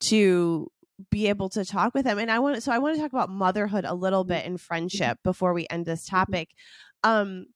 to 0.00 0.68
be 1.10 1.28
able 1.28 1.48
to 1.50 1.64
talk 1.64 1.94
with 1.94 2.04
them. 2.04 2.18
And 2.18 2.30
I 2.30 2.38
want 2.38 2.62
so 2.62 2.72
I 2.72 2.78
want 2.78 2.96
to 2.96 3.02
talk 3.02 3.12
about 3.12 3.30
motherhood 3.30 3.84
a 3.84 3.94
little 3.94 4.24
bit 4.24 4.44
and 4.44 4.60
friendship 4.60 5.18
before 5.22 5.54
we 5.54 5.66
end 5.70 5.86
this 5.86 6.04
topic. 6.06 6.50
Um 7.04 7.46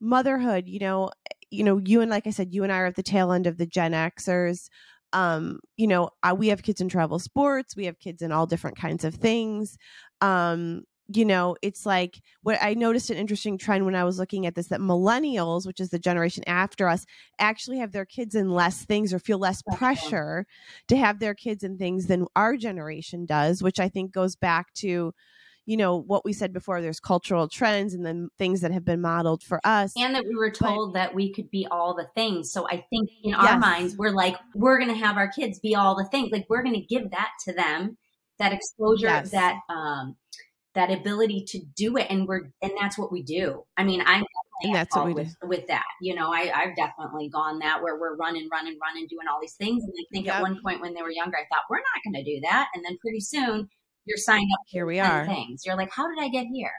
motherhood, 0.00 0.64
you 0.66 0.80
know, 0.80 1.10
you 1.50 1.64
know, 1.64 1.78
you 1.78 2.00
and 2.00 2.10
like 2.10 2.26
I 2.26 2.30
said, 2.30 2.52
you 2.52 2.64
and 2.64 2.72
I 2.72 2.78
are 2.78 2.86
at 2.86 2.96
the 2.96 3.02
tail 3.02 3.32
end 3.32 3.46
of 3.46 3.56
the 3.56 3.66
Gen 3.66 3.92
Xers. 3.92 4.68
Um, 5.12 5.60
you 5.76 5.86
know, 5.86 6.10
I, 6.22 6.32
we 6.32 6.48
have 6.48 6.62
kids 6.62 6.80
in 6.80 6.88
travel 6.88 7.18
sports, 7.18 7.76
we 7.76 7.84
have 7.84 7.98
kids 7.98 8.22
in 8.22 8.32
all 8.32 8.46
different 8.46 8.78
kinds 8.78 9.04
of 9.04 9.14
things. 9.14 9.76
Um, 10.22 10.84
you 11.16 11.24
know, 11.24 11.56
it's 11.62 11.86
like 11.86 12.20
what 12.42 12.58
I 12.60 12.74
noticed 12.74 13.10
an 13.10 13.16
interesting 13.16 13.58
trend 13.58 13.84
when 13.84 13.94
I 13.94 14.04
was 14.04 14.18
looking 14.18 14.46
at 14.46 14.54
this 14.54 14.68
that 14.68 14.80
millennials, 14.80 15.66
which 15.66 15.80
is 15.80 15.90
the 15.90 15.98
generation 15.98 16.44
after 16.46 16.88
us, 16.88 17.06
actually 17.38 17.78
have 17.78 17.92
their 17.92 18.04
kids 18.04 18.34
in 18.34 18.50
less 18.50 18.84
things 18.84 19.12
or 19.12 19.18
feel 19.18 19.38
less 19.38 19.62
pressure 19.76 20.46
to 20.88 20.96
have 20.96 21.18
their 21.18 21.34
kids 21.34 21.62
in 21.62 21.78
things 21.78 22.06
than 22.06 22.26
our 22.36 22.56
generation 22.56 23.26
does, 23.26 23.62
which 23.62 23.80
I 23.80 23.88
think 23.88 24.12
goes 24.12 24.36
back 24.36 24.72
to 24.74 25.12
you 25.64 25.76
know 25.76 25.96
what 25.96 26.24
we 26.24 26.32
said 26.32 26.52
before 26.52 26.80
there's 26.80 27.00
cultural 27.00 27.48
trends 27.48 27.94
and 27.94 28.04
then 28.04 28.28
things 28.38 28.60
that 28.62 28.72
have 28.72 28.84
been 28.84 29.00
modeled 29.00 29.42
for 29.42 29.60
us 29.64 29.92
and 29.96 30.14
that 30.14 30.24
we 30.26 30.34
were 30.34 30.50
told 30.50 30.92
but, 30.92 30.98
that 30.98 31.14
we 31.14 31.32
could 31.32 31.50
be 31.50 31.66
all 31.70 31.94
the 31.94 32.06
things 32.14 32.50
so 32.50 32.66
i 32.68 32.84
think 32.90 33.08
in 33.22 33.30
yes. 33.30 33.38
our 33.38 33.58
minds 33.58 33.96
we're 33.96 34.10
like 34.10 34.36
we're 34.54 34.78
going 34.78 34.90
to 34.90 34.96
have 34.96 35.16
our 35.16 35.28
kids 35.28 35.60
be 35.60 35.74
all 35.74 35.96
the 35.96 36.08
things 36.10 36.30
like 36.32 36.46
we're 36.48 36.62
going 36.62 36.74
to 36.74 36.80
give 36.80 37.10
that 37.10 37.30
to 37.44 37.52
them 37.52 37.96
that 38.38 38.52
exposure 38.52 39.06
yes. 39.06 39.30
that 39.30 39.60
um 39.68 40.16
that 40.74 40.90
ability 40.90 41.44
to 41.48 41.60
do 41.76 41.96
it 41.96 42.06
and 42.10 42.26
we're 42.26 42.52
and 42.62 42.72
that's 42.80 42.98
what 42.98 43.12
we 43.12 43.22
do. 43.22 43.64
I 43.76 43.84
mean 43.84 44.02
i'm 44.06 44.24
that's 44.72 44.94
what 44.94 45.06
we 45.06 45.14
with, 45.14 45.34
do. 45.40 45.48
with 45.48 45.66
that 45.66 45.84
you 46.00 46.14
know 46.14 46.32
I, 46.32 46.52
i've 46.54 46.76
definitely 46.76 47.28
gone 47.28 47.58
that 47.58 47.82
where 47.82 47.98
we're 47.98 48.14
running 48.14 48.48
running 48.52 48.78
running 48.80 49.08
doing 49.08 49.26
all 49.28 49.40
these 49.40 49.54
things 49.54 49.82
and 49.82 49.92
i 49.92 50.04
think 50.12 50.26
yep. 50.26 50.36
at 50.36 50.42
one 50.42 50.60
point 50.62 50.80
when 50.80 50.94
they 50.94 51.02
were 51.02 51.10
younger 51.10 51.36
i 51.36 51.44
thought 51.52 51.64
we're 51.68 51.78
not 51.78 52.04
going 52.04 52.24
to 52.24 52.30
do 52.30 52.40
that 52.42 52.68
and 52.74 52.84
then 52.84 52.96
pretty 53.00 53.18
soon 53.18 53.68
you're 54.04 54.16
signed 54.16 54.48
up 54.54 54.60
here 54.66 54.86
we 54.86 54.98
are. 54.98 55.26
things. 55.26 55.62
You're 55.64 55.76
like 55.76 55.90
how 55.92 56.08
did 56.08 56.22
i 56.22 56.28
get 56.28 56.46
here? 56.52 56.72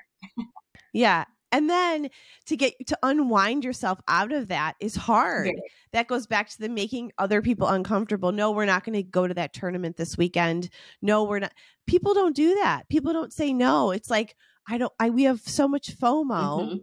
Yeah 0.94 1.26
and 1.54 1.70
then 1.70 2.10
to 2.48 2.58
get 2.58 2.74
to 2.88 2.98
unwind 3.04 3.64
yourself 3.64 4.00
out 4.08 4.32
of 4.32 4.48
that 4.48 4.74
is 4.80 4.96
hard. 4.96 5.48
Yeah. 5.48 5.62
that 5.94 6.08
goes 6.08 6.26
back 6.26 6.50
to 6.50 6.60
the 6.60 6.68
making 6.68 7.12
other 7.20 7.42
people 7.42 7.68
uncomfortable. 7.68 8.32
No 8.32 8.52
we're 8.52 8.66
not 8.66 8.84
going 8.84 8.96
to 8.96 9.04
go 9.04 9.28
to 9.28 9.34
that 9.36 9.54
tournament 9.54 9.96
this 9.96 10.18
weekend. 10.18 10.70
No 11.02 11.24
we're 11.24 11.40
not 11.40 11.54
people 11.86 12.16
don't 12.16 12.36
do 12.36 12.56
that. 12.56 12.90
People 12.90 13.14
don't 13.14 13.32
say 13.32 13.54
no. 13.54 13.92
It's 13.92 14.10
like 14.10 14.36
i 14.68 14.78
don't 14.78 14.94
i 15.00 15.10
we 15.10 15.24
have 15.24 15.42
so 15.42 15.68
much 15.68 15.98
fomo. 15.98 16.26
Mm-hmm. 16.28 16.78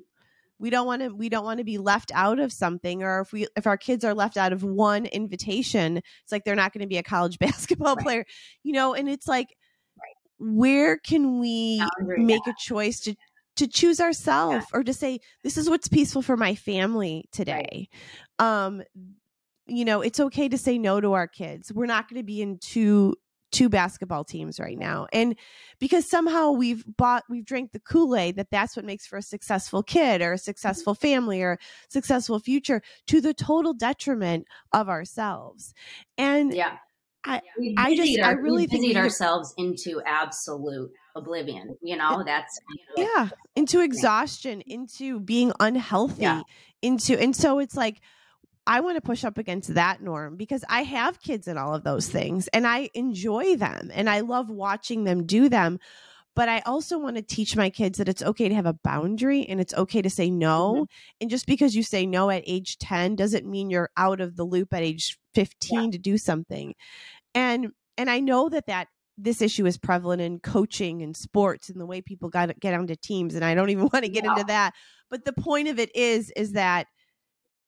we 0.59 0.71
don't 0.71 0.87
want 0.87 1.03
to 1.03 1.09
we 1.09 1.29
don't 1.29 1.45
want 1.45 1.59
to 1.59 1.65
be 1.65 1.79
left 1.79 2.13
out 2.15 2.39
of 2.39 2.53
something 2.53 3.03
or 3.03 3.23
if 3.23 3.33
we 3.33 3.49
if 3.57 3.67
our 3.67 3.77
kids 3.77 4.05
are 4.05 4.15
left 4.15 4.37
out 4.37 4.53
of 4.53 4.63
one 4.63 5.07
invitation 5.07 5.97
it's 5.97 6.31
like 6.31 6.45
they're 6.45 6.55
not 6.55 6.73
going 6.73 6.83
to 6.83 6.87
be 6.87 6.99
a 6.99 7.03
college 7.03 7.39
basketball 7.41 7.97
right. 7.97 8.05
player 8.05 8.25
you 8.63 8.73
know 8.73 8.95
and 8.95 9.09
it's 9.09 9.27
like 9.27 9.49
where 10.39 10.97
can 10.97 11.39
we 11.39 11.83
make 12.17 12.47
a 12.47 12.55
choice 12.59 13.01
to 13.01 13.15
to 13.61 13.69
choose 13.69 14.01
ourselves 14.01 14.67
yeah. 14.73 14.79
or 14.79 14.83
to 14.83 14.95
say 14.95 15.21
this 15.45 15.59
is 15.59 15.69
what's 15.69 15.87
peaceful 15.87 16.23
for 16.23 16.37
my 16.37 16.55
family 16.55 17.29
today. 17.31 17.89
Right. 18.41 18.65
um 18.65 18.83
you 19.67 19.85
know 19.85 20.01
it's 20.01 20.19
okay 20.19 20.49
to 20.49 20.57
say 20.59 20.79
no 20.79 21.01
to 21.01 21.13
our 21.13 21.29
kids. 21.29 21.71
We're 21.73 21.87
not 21.87 22.09
going 22.09 22.21
to 22.21 22.27
be 22.27 22.41
in 22.41 22.59
two 22.59 23.15
two 23.53 23.69
basketball 23.69 24.25
teams 24.25 24.59
right 24.59 24.79
now. 24.79 25.07
And 25.13 25.37
because 25.79 26.09
somehow 26.09 26.53
we've 26.53 26.85
bought 26.97 27.25
we've 27.29 27.45
drank 27.45 27.73
the 27.73 27.81
kool-aid 27.81 28.37
that 28.37 28.51
that's 28.51 28.77
what 28.77 28.85
makes 28.87 29.07
for 29.07 29.19
a 29.19 29.23
successful 29.23 29.83
kid 29.83 30.23
or 30.23 30.33
a 30.33 30.39
successful 30.39 30.95
family 30.95 31.43
or 31.43 31.59
successful 31.91 32.39
future 32.39 32.81
to 33.09 33.21
the 33.21 33.35
total 33.35 33.75
detriment 33.75 34.47
of 34.73 34.89
ourselves. 34.89 35.75
And 36.17 36.55
yeah. 36.55 36.79
I, 37.25 37.43
I 37.77 37.95
just 37.95 38.19
I 38.21 38.31
really 38.33 38.67
think 38.67 38.97
ourselves 38.97 39.53
into 39.59 40.01
absolute 40.07 40.91
oblivion. 41.17 41.77
You 41.83 41.97
know, 41.97 42.23
that's 42.25 42.61
yeah, 42.97 43.29
into 43.57 43.81
exhaustion, 43.81 44.63
into 44.63 45.21
being 45.21 45.53
unhealthy, 45.61 46.23
yeah. 46.23 46.43
into 46.83 47.21
and 47.21 47.35
so 47.35 47.59
it's 47.59 47.77
like 47.77 48.01
I 48.67 48.81
want 48.81 48.97
to 48.97 49.01
push 49.01 49.25
up 49.25 49.39
against 49.39 49.75
that 49.75 50.03
norm 50.03 50.37
because 50.37 50.65
I 50.69 50.83
have 50.83 51.21
kids 51.21 51.49
and 51.49 51.59
all 51.59 51.75
of 51.75 51.83
those 51.83 52.09
things 52.09 52.49
and 52.49 52.67
I 52.67 52.91
enjoy 52.95 53.57
them 53.57 53.91
and 53.93 54.09
I 54.09 54.21
love 54.21 54.51
watching 54.51 55.05
them 55.05 55.27
do 55.27 55.49
them. 55.49 55.81
But 56.37 56.49
I 56.49 56.61
also 56.61 56.97
want 56.97 57.17
to 57.17 57.23
teach 57.23 57.57
my 57.57 57.71
kids 57.71 57.99
that 57.99 58.09
it's 58.09 58.23
okay 58.23 58.49
to 58.49 58.55
have 58.55 58.67
a 58.67 58.73
boundary 58.85 59.45
and 59.47 59.61
it's 59.61 59.75
okay 59.75 60.01
to 60.01 60.09
say 60.09 60.31
no. 60.31 60.75
Mm-hmm. 60.75 60.83
And 61.21 61.31
just 61.31 61.47
because 61.47 61.75
you 61.75 61.83
say 61.83 62.07
no 62.07 62.31
at 62.31 62.45
age 62.47 62.79
10 62.79 63.17
doesn't 63.17 63.45
mean 63.45 63.69
you're 63.69 63.91
out 63.97 64.21
of 64.21 64.37
the 64.37 64.45
loop 64.45 64.73
at 64.73 64.83
age 64.83 65.19
15 65.35 65.85
yeah. 65.85 65.91
to 65.91 65.99
do 65.99 66.17
something. 66.17 66.75
And 67.35 67.73
and 67.99 68.09
I 68.09 68.21
know 68.21 68.49
that 68.49 68.67
that 68.67 68.89
this 69.23 69.43
issue 69.43 69.67
is 69.67 69.79
prevalent 69.79 70.23
in 70.23 70.41
coaching 70.41 71.03
and 71.03 71.17
sports 71.17 71.69
and 71.69 71.81
the 71.81 71.87
way 71.87 72.01
people 72.01 72.29
got 72.29 72.59
get 72.61 72.75
onto 72.75 72.97
teams 72.97 73.35
and 73.35 73.45
I 73.45 73.55
don't 73.55 73.71
even 73.71 73.89
want 73.93 74.05
to 74.05 74.11
get 74.11 74.25
into 74.25 74.45
that. 74.45 74.75
But 75.11 75.25
the 75.25 75.33
point 75.33 75.69
of 75.69 75.79
it 75.79 75.95
is 75.95 76.31
is 76.37 76.53
that 76.53 76.87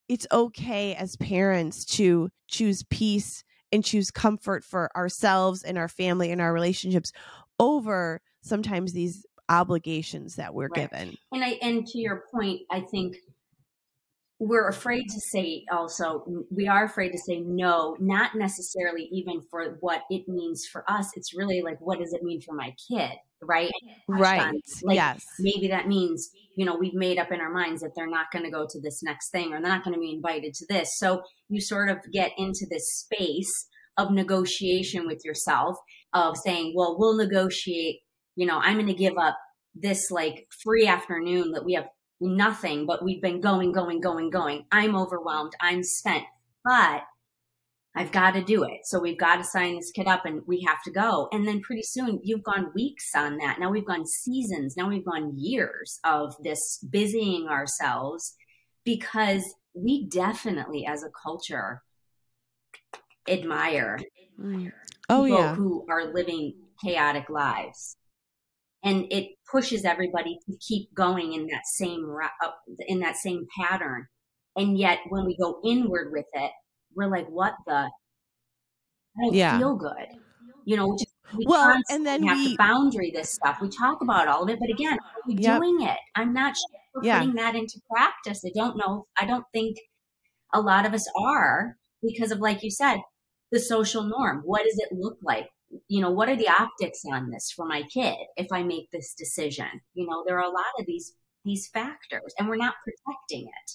it's 0.08 0.26
okay 0.32 0.94
as 0.94 1.16
parents 1.16 1.84
to 1.84 2.30
choose 2.48 2.84
peace 2.90 3.44
and 3.70 3.84
choose 3.84 4.10
comfort 4.10 4.64
for 4.64 4.90
ourselves 4.96 5.62
and 5.62 5.78
our 5.78 5.88
family 5.88 6.30
and 6.30 6.40
our 6.40 6.52
relationships 6.52 7.12
over 7.58 8.20
sometimes 8.42 8.92
these 8.92 9.24
obligations 9.48 10.36
that 10.36 10.54
we're 10.54 10.68
right. 10.68 10.90
given. 10.90 11.16
And 11.32 11.44
I 11.44 11.58
and 11.62 11.86
to 11.86 11.98
your 11.98 12.24
point, 12.32 12.60
I 12.70 12.80
think 12.80 13.16
we're 14.44 14.68
afraid 14.68 15.04
to 15.04 15.20
say 15.20 15.64
also 15.70 16.24
we 16.50 16.66
are 16.66 16.84
afraid 16.84 17.10
to 17.10 17.18
say 17.18 17.40
no 17.40 17.96
not 18.00 18.34
necessarily 18.34 19.08
even 19.12 19.40
for 19.50 19.76
what 19.80 20.02
it 20.10 20.26
means 20.26 20.66
for 20.70 20.84
us. 20.90 21.10
It's 21.16 21.34
really 21.34 21.62
like 21.62 21.80
what 21.80 22.00
does 22.00 22.12
it 22.12 22.22
mean 22.22 22.40
for 22.40 22.54
my 22.54 22.74
kid 22.88 23.12
right? 23.44 23.72
Right. 24.06 24.52
like, 24.84 24.94
yes. 24.94 25.20
maybe 25.40 25.66
that 25.68 25.88
means 25.88 26.30
you 26.56 26.64
know 26.64 26.76
we've 26.76 26.94
made 26.94 27.18
up 27.18 27.32
in 27.32 27.40
our 27.40 27.52
minds 27.52 27.82
that 27.82 27.90
they're 27.96 28.06
not 28.06 28.26
going 28.32 28.44
to 28.44 28.50
go 28.50 28.66
to 28.68 28.80
this 28.80 29.02
next 29.02 29.30
thing 29.30 29.52
or 29.52 29.60
they're 29.60 29.68
not 29.68 29.84
going 29.84 29.94
to 29.94 30.00
be 30.00 30.14
invited 30.14 30.54
to 30.54 30.66
this. 30.68 30.88
So 30.96 31.22
you 31.48 31.60
sort 31.60 31.88
of 31.88 31.98
get 32.12 32.30
into 32.38 32.66
this 32.70 32.84
space 33.00 33.50
of 33.98 34.10
negotiation 34.10 35.06
with 35.06 35.24
yourself 35.24 35.76
of 36.14 36.36
saying 36.36 36.72
well 36.76 36.96
we'll 36.98 37.16
negotiate 37.16 38.00
you 38.36 38.46
know 38.46 38.58
i'm 38.58 38.74
going 38.74 38.86
to 38.86 38.94
give 38.94 39.18
up 39.18 39.36
this 39.74 40.10
like 40.10 40.46
free 40.62 40.86
afternoon 40.86 41.52
that 41.52 41.64
we 41.64 41.74
have 41.74 41.86
nothing, 42.22 42.86
but 42.86 43.04
we've 43.04 43.20
been 43.20 43.40
going, 43.40 43.72
going, 43.72 44.00
going, 44.00 44.30
going. 44.30 44.64
I'm 44.70 44.96
overwhelmed. 44.96 45.52
I'm 45.60 45.82
spent, 45.82 46.24
but 46.64 47.02
I've 47.94 48.12
got 48.12 48.32
to 48.32 48.42
do 48.42 48.64
it. 48.64 48.80
So 48.84 48.98
we've 49.00 49.18
got 49.18 49.36
to 49.36 49.44
sign 49.44 49.76
this 49.76 49.90
kid 49.90 50.06
up 50.06 50.24
and 50.24 50.40
we 50.46 50.64
have 50.66 50.82
to 50.84 50.90
go. 50.90 51.28
And 51.32 51.46
then 51.46 51.60
pretty 51.60 51.82
soon 51.82 52.20
you've 52.22 52.42
gone 52.42 52.70
weeks 52.74 53.10
on 53.14 53.36
that. 53.38 53.58
Now 53.60 53.70
we've 53.70 53.86
gone 53.86 54.06
seasons. 54.06 54.76
Now 54.76 54.88
we've 54.88 55.04
gone 55.04 55.34
years 55.36 56.00
of 56.04 56.34
this 56.42 56.78
busying 56.90 57.48
ourselves 57.48 58.34
because 58.84 59.44
we 59.74 60.06
definitely 60.06 60.86
as 60.86 61.02
a 61.02 61.10
culture 61.10 61.82
admire 63.28 63.98
oh 65.08 65.24
yeah 65.24 65.54
who 65.54 65.86
are 65.88 66.12
living 66.12 66.54
chaotic 66.82 67.30
lives 67.30 67.96
and 68.84 69.06
it 69.10 69.28
pushes 69.50 69.84
everybody 69.84 70.38
to 70.46 70.56
keep 70.66 70.92
going 70.94 71.32
in 71.32 71.46
that 71.46 71.66
same 71.66 72.06
in 72.88 73.00
that 73.00 73.16
same 73.16 73.46
pattern. 73.58 74.06
And 74.56 74.76
yet 74.78 74.98
when 75.08 75.24
we 75.24 75.36
go 75.36 75.60
inward 75.64 76.12
with 76.12 76.26
it 76.32 76.52
we're 76.94 77.10
like 77.10 77.26
what 77.28 77.54
the? 77.66 77.90
I 79.18 79.24
don't 79.24 79.34
yeah. 79.34 79.58
feel 79.58 79.76
good. 79.76 80.06
You 80.64 80.76
know 80.76 80.96
just 80.98 81.12
we 81.36 81.46
well 81.46 81.80
and 81.88 82.06
then 82.06 82.22
have 82.24 82.36
we, 82.36 82.50
to 82.50 82.56
boundary 82.56 83.10
this 83.14 83.32
stuff. 83.32 83.58
We 83.60 83.68
talk 83.68 84.00
about 84.02 84.28
all 84.28 84.44
of 84.44 84.50
it 84.50 84.58
but 84.60 84.70
again 84.70 84.94
are 84.94 85.22
we 85.26 85.34
yep. 85.34 85.60
doing 85.60 85.82
it? 85.82 85.98
I'm 86.14 86.32
not 86.32 86.54
sure 86.56 87.02
yeah. 87.02 87.18
putting 87.18 87.34
that 87.34 87.54
into 87.54 87.80
practice. 87.90 88.44
I 88.44 88.50
don't 88.54 88.76
know 88.76 89.06
i 89.18 89.24
don't 89.24 89.44
think 89.52 89.78
a 90.52 90.60
lot 90.60 90.84
of 90.84 90.92
us 90.92 91.08
are 91.18 91.76
because 92.02 92.30
of 92.30 92.38
like 92.38 92.62
you 92.62 92.70
said 92.70 92.98
the 93.50 93.60
social 93.60 94.02
norm. 94.02 94.42
What 94.44 94.64
does 94.64 94.78
it 94.78 94.96
look 94.96 95.18
like 95.22 95.48
you 95.88 96.00
know, 96.00 96.10
what 96.10 96.28
are 96.28 96.36
the 96.36 96.48
optics 96.48 97.02
on 97.10 97.30
this 97.30 97.50
for 97.54 97.66
my 97.66 97.82
kid 97.82 98.16
if 98.36 98.48
I 98.52 98.62
make 98.62 98.90
this 98.90 99.14
decision? 99.14 99.68
You 99.94 100.06
know, 100.06 100.24
there 100.26 100.36
are 100.36 100.44
a 100.44 100.50
lot 100.50 100.64
of 100.78 100.86
these 100.86 101.14
these 101.44 101.68
factors 101.68 102.34
and 102.38 102.48
we're 102.48 102.56
not 102.56 102.74
protecting 102.84 103.48
it. 103.48 103.72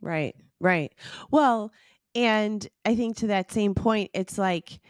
Right. 0.00 0.34
Right. 0.60 0.94
Well, 1.30 1.72
and 2.14 2.66
I 2.84 2.96
think 2.96 3.16
to 3.18 3.26
that 3.26 3.52
same 3.52 3.74
point 3.74 4.10
it's 4.14 4.38
like 4.38 4.80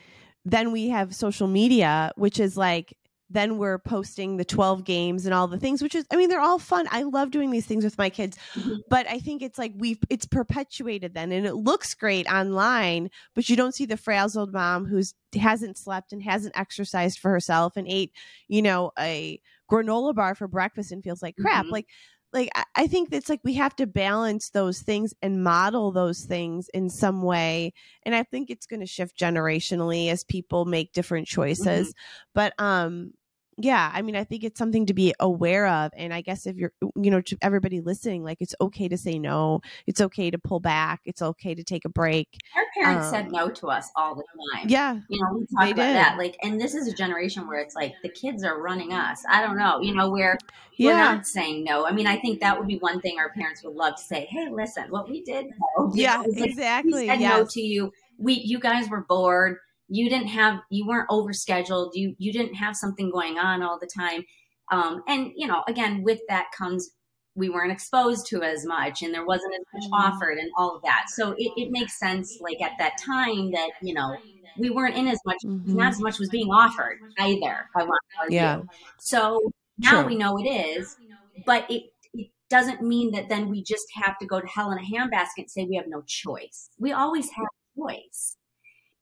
then 0.44 0.70
we 0.70 0.88
have 0.90 1.14
social 1.14 1.49
media 1.49 2.12
which 2.16 2.38
is 2.38 2.57
like 2.57 2.97
then 3.29 3.59
we're 3.59 3.79
posting 3.79 4.37
the 4.37 4.45
12 4.45 4.85
games 4.85 5.24
and 5.24 5.35
all 5.35 5.49
the 5.49 5.59
things 5.59 5.83
which 5.83 5.95
is 5.95 6.05
i 6.11 6.16
mean 6.16 6.29
they're 6.29 6.41
all 6.41 6.59
fun 6.59 6.87
i 6.91 7.03
love 7.03 7.31
doing 7.31 7.51
these 7.51 7.66
things 7.66 7.85
with 7.85 7.99
my 7.99 8.09
kids 8.09 8.39
mm-hmm. 8.55 8.77
but 8.89 9.07
i 9.09 9.18
think 9.18 9.43
it's 9.43 9.59
like 9.59 9.72
we've 9.77 9.99
it's 10.09 10.27
perpetuated 10.27 11.14
then 11.14 11.33
and 11.33 11.47
it 11.47 11.55
looks 11.55 11.95
great 11.95 12.27
online 12.31 13.11
but 13.35 13.49
you 13.49 13.57
don't 13.57 13.74
see 13.74 13.87
the 13.87 13.97
frazzled 13.97 14.53
mom 14.53 14.87
who's 14.87 15.14
hasn't 15.35 15.77
slept 15.77 16.12
and 16.12 16.22
hasn't 16.22 16.57
exercised 16.57 17.18
for 17.18 17.31
herself 17.31 17.77
and 17.77 17.87
ate 17.89 18.12
you 18.49 18.62
know 18.62 18.93
a 18.99 19.41
granola 19.70 20.14
bar 20.14 20.35
for 20.35 20.47
breakfast 20.47 20.93
and 20.93 21.03
feels 21.03 21.22
like 21.22 21.37
crap 21.37 21.64
mm-hmm. 21.64 21.72
like 21.72 21.87
like 22.37 22.51
I 22.74 22.87
think 22.87 23.09
it's 23.12 23.30
like 23.30 23.41
we 23.43 23.55
have 23.55 23.74
to 23.76 23.87
balance 23.87 24.51
those 24.51 24.82
things 24.82 25.14
and 25.22 25.43
model 25.43 25.91
those 25.91 26.24
things 26.24 26.68
in 26.74 26.91
some 26.91 27.22
way. 27.22 27.72
And 28.03 28.14
I 28.14 28.22
think 28.24 28.51
it's 28.51 28.66
going 28.66 28.80
to 28.80 28.87
shift 28.87 29.18
generationally 29.18 30.11
as 30.11 30.22
people 30.22 30.66
make 30.66 30.93
different 30.93 31.26
choices. 31.26 31.89
Mm-hmm. 31.89 32.30
But 32.34 32.53
um 32.59 33.12
yeah 33.59 33.90
i 33.94 34.02
mean 34.02 34.14
i 34.14 34.22
think 34.22 34.44
it's 34.44 34.59
something 34.59 34.84
to 34.84 34.92
be 34.92 35.14
aware 35.20 35.66
of 35.66 35.90
and 35.96 36.12
i 36.12 36.20
guess 36.20 36.46
if 36.46 36.57
you're 36.57 36.72
you 36.94 37.11
know 37.11 37.20
to 37.20 37.36
everybody 37.40 37.80
listening 37.80 38.22
like 38.22 38.38
it's 38.40 38.54
okay 38.61 38.88
to 38.88 38.98
say 38.98 39.18
no 39.18 39.61
it's 39.86 40.00
okay 40.00 40.30
to 40.30 40.38
pull 40.38 40.61
back 40.61 41.00
it's 41.04 41.22
okay 41.22 41.54
to 41.54 41.64
take 41.64 41.84
a 41.84 41.88
break 41.88 42.28
our 42.54 42.64
parents 42.74 43.07
um, 43.07 43.12
said 43.12 43.32
no 43.32 43.48
to 43.48 43.68
us 43.68 43.90
all 43.96 44.14
the 44.14 44.24
time 44.54 44.68
yeah 44.68 44.98
you 45.09 45.20
know 45.20 45.38
we 45.38 45.46
talk 45.46 45.72
about 45.72 45.86
did. 45.86 45.96
that 45.96 46.18
like 46.18 46.36
and 46.42 46.61
this 46.61 46.74
is 46.74 46.86
a 46.86 46.94
generation 46.94 47.46
where 47.46 47.61
it's 47.61 47.74
like 47.74 47.94
the 48.02 48.09
kids 48.09 48.44
are 48.44 48.61
running 48.61 48.92
us 48.92 49.24
i 49.30 49.40
don't 49.40 49.57
know 49.57 49.80
you 49.80 49.94
know 49.94 50.11
where 50.11 50.36
we're 50.78 50.90
yeah. 50.90 51.14
not 51.14 51.26
saying 51.26 51.64
no 51.64 51.86
i 51.86 51.92
mean 51.92 52.07
i 52.07 52.16
think 52.16 52.40
that 52.40 52.59
would 52.59 52.68
be 52.68 52.78
one 52.78 53.00
thing 53.00 53.18
our 53.18 53.30
parents 53.30 53.64
would 53.64 53.74
love 53.74 53.96
to 53.96 54.02
say 54.02 54.26
hey 54.30 54.48
listen 54.50 54.84
what 54.90 55.09
we 55.09 55.22
did 55.22 55.46
no, 55.78 55.90
yeah 55.94 56.16
know, 56.16 56.44
exactly 56.44 56.92
we 56.92 57.07
said 57.07 57.20
yes. 57.20 57.38
no 57.38 57.46
to 57.46 57.61
you 57.62 57.92
we 58.18 58.34
you 58.34 58.59
guys 58.59 58.88
were 58.90 59.02
bored 59.02 59.59
you 59.89 60.09
didn't 60.09 60.28
have 60.28 60.61
you 60.70 60.87
weren't 60.87 61.09
overscheduled 61.09 61.91
you 61.95 62.14
you 62.18 62.32
didn't 62.32 62.55
have 62.55 62.76
something 62.76 63.11
going 63.11 63.39
on 63.39 63.62
all 63.62 63.78
the 63.78 63.89
time 63.97 64.24
um, 64.72 65.03
and 65.07 65.30
you 65.37 65.47
know 65.47 65.62
again 65.68 66.03
with 66.03 66.20
that 66.28 66.47
comes 66.57 66.91
we 67.34 67.51
weren't 67.51 67.70
exposed 67.70 68.26
to 68.26 68.43
as 68.43 68.64
much 68.64 69.03
and 69.03 69.12
there 69.12 69.24
wasn't 69.24 69.53
as 69.55 69.64
much 69.74 69.84
mm-hmm. 69.84 70.14
offered 70.14 70.39
and 70.39 70.51
all 70.57 70.76
of 70.76 70.82
that 70.82 71.05
so 71.09 71.32
it, 71.39 71.53
it 71.57 71.70
makes 71.70 71.99
sense 71.99 72.39
like 72.41 72.61
at 72.61 72.72
that 72.78 72.95
time 73.05 73.51
that 73.53 73.70
you 73.82 73.95
know 73.95 74.16
we 74.59 74.70
weren't 74.70 74.97
in 74.97 75.07
as 75.07 75.20
much 75.24 75.39
mm-hmm. 75.45 75.76
not 75.76 75.93
as 75.93 76.01
much 76.01 76.18
was 76.18 76.30
being 76.30 76.49
offered 76.49 76.99
either 77.18 77.68
i 77.76 77.82
want 77.82 78.01
to 78.11 78.20
argue. 78.20 78.37
yeah 78.37 78.61
so 78.99 79.39
now 79.78 80.03
True. 80.03 80.07
we 80.07 80.16
know 80.16 80.39
it 80.39 80.49
is 80.49 80.97
but 81.45 81.70
it 81.70 81.84
it 82.14 82.28
doesn't 82.49 82.80
mean 82.80 83.12
that 83.12 83.28
then 83.28 83.51
we 83.51 83.62
just 83.62 83.87
have 84.03 84.18
to 84.18 84.26
go 84.26 84.41
to 84.41 84.47
hell 84.47 84.72
in 84.72 84.78
a 84.78 84.82
handbasket 84.82 85.39
and 85.39 85.51
say 85.51 85.64
we 85.64 85.76
have 85.76 85.89
no 85.89 86.03
choice 86.07 86.70
we 86.78 86.93
always 86.93 87.30
have 87.30 87.47
choice 87.76 88.36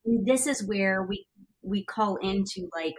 this 0.05 0.47
is 0.47 0.67
where 0.67 1.03
we 1.03 1.27
we 1.63 1.85
call 1.85 2.17
into 2.17 2.69
like 2.75 2.95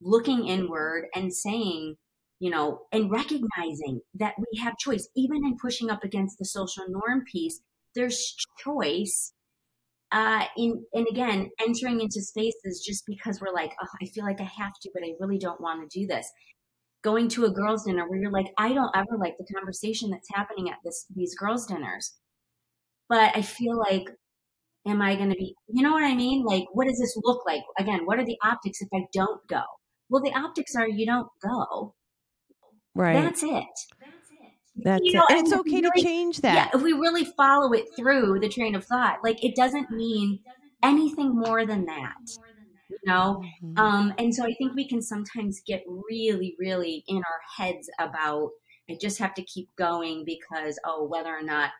looking 0.00 0.46
inward 0.46 1.06
and 1.14 1.32
saying 1.34 1.96
you 2.40 2.50
know 2.50 2.82
and 2.92 3.10
recognizing 3.10 4.00
that 4.14 4.34
we 4.38 4.58
have 4.60 4.78
choice. 4.78 5.08
Even 5.16 5.44
in 5.44 5.56
pushing 5.60 5.90
up 5.90 6.04
against 6.04 6.38
the 6.38 6.44
social 6.44 6.84
norm 6.88 7.24
piece 7.30 7.60
there's 7.94 8.36
choice 8.58 9.32
uh, 10.12 10.44
in 10.56 10.84
and 10.92 11.06
again 11.10 11.50
entering 11.60 12.00
into 12.00 12.20
spaces 12.22 12.82
just 12.86 13.04
because 13.06 13.40
we're 13.40 13.52
like 13.52 13.72
oh 13.82 13.88
i 14.02 14.06
feel 14.06 14.24
like 14.24 14.40
i 14.40 14.44
have 14.44 14.72
to 14.80 14.90
but 14.94 15.02
i 15.02 15.12
really 15.20 15.38
don't 15.38 15.60
want 15.60 15.88
to 15.88 16.00
do 16.00 16.06
this. 16.06 16.30
Going 17.02 17.28
to 17.30 17.44
a 17.44 17.50
girls 17.50 17.84
dinner 17.84 18.08
where 18.08 18.18
you're 18.18 18.30
like 18.30 18.52
i 18.58 18.72
don't 18.72 18.94
ever 18.94 19.18
like 19.18 19.34
the 19.38 19.54
conversation 19.54 20.10
that's 20.10 20.28
happening 20.32 20.70
at 20.70 20.78
this 20.84 21.06
these 21.14 21.34
girls 21.34 21.66
dinners. 21.66 22.14
But 23.08 23.36
i 23.36 23.42
feel 23.42 23.78
like 23.78 24.04
am 24.86 25.02
I 25.02 25.16
going 25.16 25.30
to 25.30 25.36
be, 25.36 25.54
you 25.68 25.82
know 25.82 25.92
what 25.92 26.04
I 26.04 26.14
mean? 26.14 26.44
Like, 26.44 26.64
what 26.72 26.86
does 26.86 26.98
this 26.98 27.16
look 27.22 27.44
like? 27.46 27.62
Again, 27.78 28.00
what 28.04 28.18
are 28.18 28.24
the 28.24 28.38
optics 28.42 28.80
if 28.80 28.88
I 28.94 29.06
don't 29.12 29.40
go? 29.48 29.62
Well, 30.08 30.22
the 30.22 30.34
optics 30.34 30.74
are 30.76 30.88
you 30.88 31.06
don't 31.06 31.28
go. 31.42 31.94
Right. 32.94 33.20
That's 33.20 33.42
it. 33.42 33.64
That's 34.76 35.04
you 35.04 35.14
know, 35.14 35.24
it. 35.28 35.36
And 35.38 35.46
it's 35.46 35.52
okay 35.56 35.80
really, 35.80 35.90
to 35.96 36.02
change 36.02 36.40
that. 36.40 36.54
Yeah, 36.54 36.78
if 36.78 36.82
we 36.82 36.92
really 36.92 37.24
follow 37.24 37.72
it 37.72 37.86
through 37.96 38.40
the 38.40 38.48
train 38.48 38.74
of 38.74 38.84
thought, 38.84 39.18
like 39.22 39.42
it 39.44 39.54
doesn't 39.56 39.90
mean 39.90 40.40
anything 40.82 41.34
more 41.34 41.66
than 41.66 41.86
that. 41.86 42.14
you 42.90 42.98
know 43.06 43.42
mm-hmm. 43.62 43.78
um 43.78 44.12
and 44.18 44.34
so 44.34 44.44
i 44.44 44.54
think 44.58 44.74
we 44.74 44.86
can 44.86 45.00
sometimes 45.00 45.62
get 45.66 45.82
really 45.88 46.54
really 46.58 47.02
in 47.08 47.16
our 47.16 47.40
heads 47.56 47.88
about 47.98 48.50
i 48.90 48.96
just 49.00 49.18
have 49.18 49.32
to 49.34 49.42
keep 49.42 49.68
going 49.76 50.22
because 50.26 50.78
oh 50.84 51.06
whether 51.08 51.34
or 51.34 51.42
not 51.42 51.70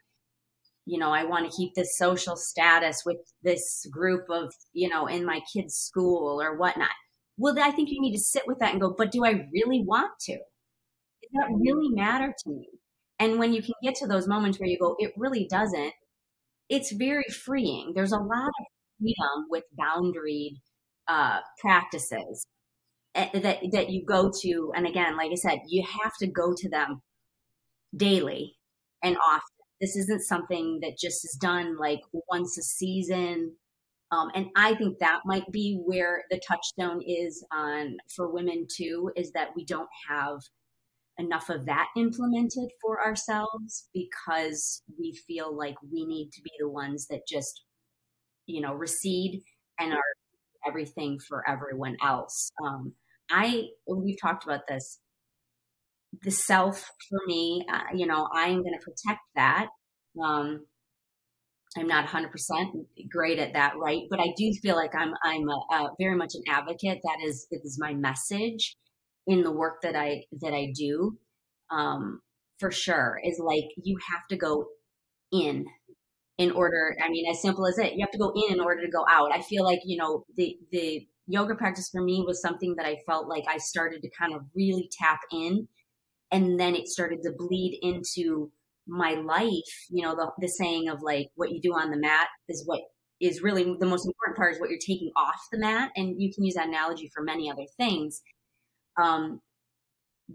you 0.87 0.99
know 0.99 1.11
i 1.11 1.24
want 1.24 1.51
to 1.51 1.57
keep 1.57 1.74
this 1.74 1.97
social 1.97 2.37
status 2.37 3.03
with 3.07 3.18
this 3.43 3.87
group 3.91 4.24
of 4.30 4.53
you 4.72 4.89
know 4.89 5.07
in 5.07 5.24
my 5.24 5.41
kids 5.53 5.74
school 5.76 6.41
or 6.43 6.57
whatnot. 6.57 6.91
Well 7.39 7.59
i 7.61 7.70
think 7.70 7.91
you 7.91 8.01
need 8.01 8.16
to 8.16 8.22
sit 8.22 8.45
with 8.47 8.59
that 8.61 8.72
and 8.72 8.80
go 8.80 8.95
but 8.97 9.12
do 9.12 9.24
i 9.24 9.47
really 9.53 9.82
want 9.85 10.12
to? 10.22 10.32
Does 10.35 11.30
that 11.35 11.49
really 11.61 11.89
matter 11.91 12.35
to 12.45 12.51
me? 12.51 12.68
And 13.18 13.39
when 13.39 13.53
you 13.55 13.62
can 13.62 13.74
get 13.82 13.95
to 13.97 14.07
those 14.07 14.28
moments 14.28 14.59
where 14.61 14.68
you 14.68 14.78
go 14.78 14.97
it 14.99 15.12
really 15.16 15.47
doesn't 15.51 15.93
it's 16.70 16.93
very 16.93 17.24
freeing. 17.45 17.93
There's 17.95 18.12
a 18.12 18.18
lot 18.18 18.49
of 18.49 18.66
freedom 19.01 19.47
with 19.51 19.64
boundaried 19.78 20.59
uh, 21.09 21.41
practices 21.61 22.47
eh, 23.14 23.28
that 23.41 23.59
that 23.72 23.91
you 23.91 24.05
go 24.07 24.30
to 24.43 24.72
and 24.76 24.87
again 24.87 25.16
like 25.16 25.30
i 25.32 25.35
said 25.35 25.59
you 25.68 25.85
have 26.03 26.12
to 26.20 26.26
go 26.26 26.55
to 26.57 26.68
them 26.70 27.03
daily 27.97 28.57
and 29.03 29.16
often 29.18 29.53
this 29.85 29.97
isn't 29.97 30.22
something 30.22 30.78
that 30.80 30.97
just 30.99 31.26
is 31.26 31.37
done 31.39 31.76
like 31.76 32.01
once 32.30 32.57
a 32.57 32.62
season. 32.62 33.55
Um, 34.12 34.30
and 34.35 34.47
i 34.55 34.74
think 34.74 34.99
that 34.99 35.22
might 35.24 35.51
be 35.51 35.80
where 35.85 36.22
the 36.30 36.41
touchstone 36.47 37.03
is 37.05 37.45
on 37.53 37.97
for 38.14 38.30
women 38.30 38.66
too 38.70 39.11
is 39.16 39.32
that 39.32 39.49
we 39.57 39.64
don't 39.64 39.89
have 40.09 40.39
enough 41.18 41.49
of 41.49 41.66
that 41.66 41.89
implemented 41.97 42.68
for 42.80 43.05
ourselves 43.05 43.89
because 43.93 44.82
we 44.99 45.18
feel 45.26 45.57
like 45.57 45.74
we 45.91 46.05
need 46.05 46.30
to 46.32 46.43
be 46.43 46.51
the 46.61 46.68
ones 46.68 47.07
that 47.09 47.26
just 47.26 47.64
you 48.47 48.61
know 48.61 48.74
recede 48.74 49.43
and 49.80 49.93
are 49.93 50.14
everything 50.66 51.18
for 51.18 51.43
everyone 51.49 51.97
else. 52.03 52.51
Um, 52.64 52.93
i 53.30 53.64
we've 53.89 54.20
talked 54.20 54.45
about 54.45 54.66
this 54.68 55.01
the 56.22 56.30
self 56.30 56.90
for 57.08 57.20
me 57.26 57.64
uh, 57.72 57.94
you 57.94 58.06
know 58.06 58.28
i'm 58.34 58.62
going 58.62 58.76
to 58.78 58.84
protect 58.84 59.20
that 59.34 59.68
um, 60.22 60.64
i'm 61.76 61.86
not 61.86 62.06
100% 62.06 62.30
great 63.10 63.38
at 63.38 63.52
that 63.54 63.74
right? 63.76 64.02
But 64.10 64.20
i 64.20 64.32
do 64.36 64.52
feel 64.62 64.76
like 64.76 64.94
i'm 64.94 65.12
i'm 65.24 65.48
a, 65.48 65.74
a 65.74 65.90
very 65.98 66.16
much 66.16 66.34
an 66.34 66.42
advocate 66.48 66.98
that 67.02 67.18
is 67.24 67.46
is 67.50 67.78
my 67.80 67.94
message 67.94 68.76
in 69.26 69.42
the 69.42 69.52
work 69.52 69.82
that 69.82 69.96
i 69.96 70.22
that 70.40 70.52
i 70.52 70.72
do 70.76 71.18
um, 71.70 72.20
for 72.58 72.70
sure 72.70 73.18
is 73.24 73.40
like 73.42 73.64
you 73.82 73.96
have 74.12 74.22
to 74.28 74.36
go 74.36 74.66
in 75.32 75.64
in 76.38 76.50
order 76.50 76.96
i 77.02 77.08
mean 77.08 77.30
as 77.30 77.40
simple 77.40 77.66
as 77.66 77.78
it 77.78 77.94
you 77.94 78.04
have 78.04 78.10
to 78.10 78.18
go 78.18 78.32
in 78.34 78.54
in 78.54 78.60
order 78.60 78.82
to 78.84 78.90
go 78.90 79.04
out. 79.10 79.32
I 79.32 79.40
feel 79.42 79.64
like 79.64 79.80
you 79.84 79.96
know 79.96 80.24
the 80.36 80.56
the 80.70 81.06
yoga 81.26 81.54
practice 81.54 81.88
for 81.90 82.02
me 82.02 82.22
was 82.26 82.40
something 82.40 82.74
that 82.76 82.86
i 82.86 82.96
felt 83.06 83.28
like 83.28 83.44
i 83.48 83.56
started 83.58 84.02
to 84.02 84.10
kind 84.18 84.34
of 84.34 84.42
really 84.54 84.90
tap 84.98 85.20
in 85.32 85.66
and 86.35 86.59
then 86.59 86.74
it 86.74 86.89
started 86.89 87.20
to 87.22 87.32
bleed 87.37 87.78
into 87.82 88.51
my 88.87 89.14
life 89.14 89.87
you 89.91 90.03
know 90.03 90.14
the, 90.14 90.30
the 90.39 90.49
saying 90.49 90.89
of 90.89 90.99
like 91.03 91.28
what 91.37 91.51
you 91.51 91.61
do 91.61 91.72
on 91.72 91.91
the 91.91 91.97
mat 91.97 92.28
is 92.49 92.62
what 92.66 92.80
is 93.20 93.43
really 93.43 93.64
the 93.80 93.87
most 93.87 94.07
important 94.07 94.37
part 94.37 94.53
is 94.53 94.61
what 94.61 94.68
you're 94.68 94.78
taking 94.78 95.11
off 95.16 95.41
the 95.51 95.59
mat 95.59 95.91
and 95.97 96.20
you 96.20 96.30
can 96.35 96.45
use 96.45 96.55
that 96.55 96.68
analogy 96.68 97.11
for 97.14 97.22
many 97.22 97.51
other 97.51 97.64
things 97.78 98.20
um, 99.03 99.41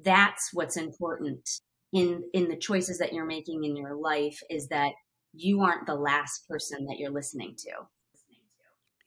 that's 0.03 0.49
what's 0.53 0.77
important 0.77 1.47
in 1.93 2.23
in 2.33 2.49
the 2.49 2.57
choices 2.57 2.97
that 2.99 3.13
you're 3.13 3.25
making 3.25 3.63
in 3.63 3.75
your 3.75 3.95
life 3.95 4.39
is 4.49 4.67
that 4.67 4.91
you 5.33 5.61
aren't 5.61 5.85
the 5.85 5.95
last 5.95 6.47
person 6.47 6.85
that 6.87 6.97
you're 6.97 7.11
listening 7.11 7.55
to. 7.57 7.71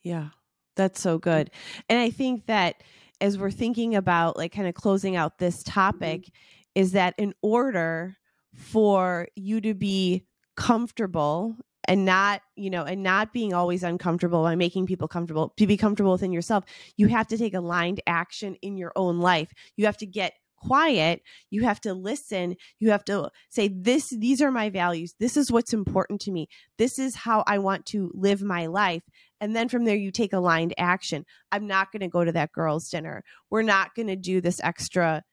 Yeah, 0.02 0.28
that's 0.76 1.00
so 1.00 1.18
good. 1.18 1.50
And 1.88 1.98
I 1.98 2.10
think 2.10 2.46
that 2.46 2.82
as 3.20 3.38
we're 3.38 3.50
thinking 3.50 3.94
about 3.94 4.36
like 4.36 4.52
kind 4.52 4.66
of 4.66 4.74
closing 4.74 5.16
out 5.16 5.38
this 5.38 5.62
mm-hmm. 5.62 5.72
topic, 5.72 6.20
mm-hmm. 6.22 6.61
Is 6.74 6.92
that 6.92 7.14
in 7.18 7.34
order 7.42 8.16
for 8.54 9.28
you 9.36 9.60
to 9.60 9.74
be 9.74 10.26
comfortable 10.56 11.56
and 11.88 12.04
not 12.04 12.42
you 12.54 12.70
know 12.70 12.84
and 12.84 13.02
not 13.02 13.32
being 13.32 13.54
always 13.54 13.82
uncomfortable 13.82 14.42
by 14.42 14.54
making 14.54 14.86
people 14.86 15.08
comfortable 15.08 15.52
to 15.56 15.66
be 15.66 15.76
comfortable 15.76 16.12
within 16.12 16.32
yourself 16.32 16.64
you 16.96 17.08
have 17.08 17.26
to 17.28 17.38
take 17.38 17.54
aligned 17.54 18.00
action 18.06 18.56
in 18.62 18.76
your 18.76 18.92
own 18.96 19.18
life. 19.18 19.52
You 19.76 19.86
have 19.86 19.96
to 19.98 20.06
get 20.06 20.34
quiet. 20.56 21.22
You 21.50 21.64
have 21.64 21.80
to 21.80 21.94
listen. 21.94 22.56
You 22.78 22.90
have 22.90 23.04
to 23.06 23.30
say 23.50 23.68
this 23.68 24.10
these 24.10 24.40
are 24.40 24.52
my 24.52 24.70
values. 24.70 25.14
This 25.18 25.36
is 25.36 25.50
what's 25.50 25.72
important 25.72 26.20
to 26.22 26.32
me. 26.32 26.48
This 26.78 26.98
is 26.98 27.16
how 27.16 27.42
i 27.46 27.58
want 27.58 27.86
to 27.86 28.10
live 28.14 28.42
my 28.42 28.66
life. 28.66 29.02
And 29.40 29.56
then 29.56 29.68
from 29.68 29.84
there 29.84 29.96
you 29.96 30.12
take 30.12 30.32
aligned 30.32 30.74
action. 30.78 31.24
I'm 31.50 31.66
not 31.66 31.90
going 31.90 32.00
to 32.00 32.08
go 32.08 32.24
to 32.24 32.32
that 32.32 32.52
girls 32.52 32.88
dinner. 32.88 33.24
We're 33.50 33.62
not 33.62 33.94
going 33.96 34.08
to 34.08 34.16
do 34.16 34.40
this 34.40 34.60
extra 34.62 35.24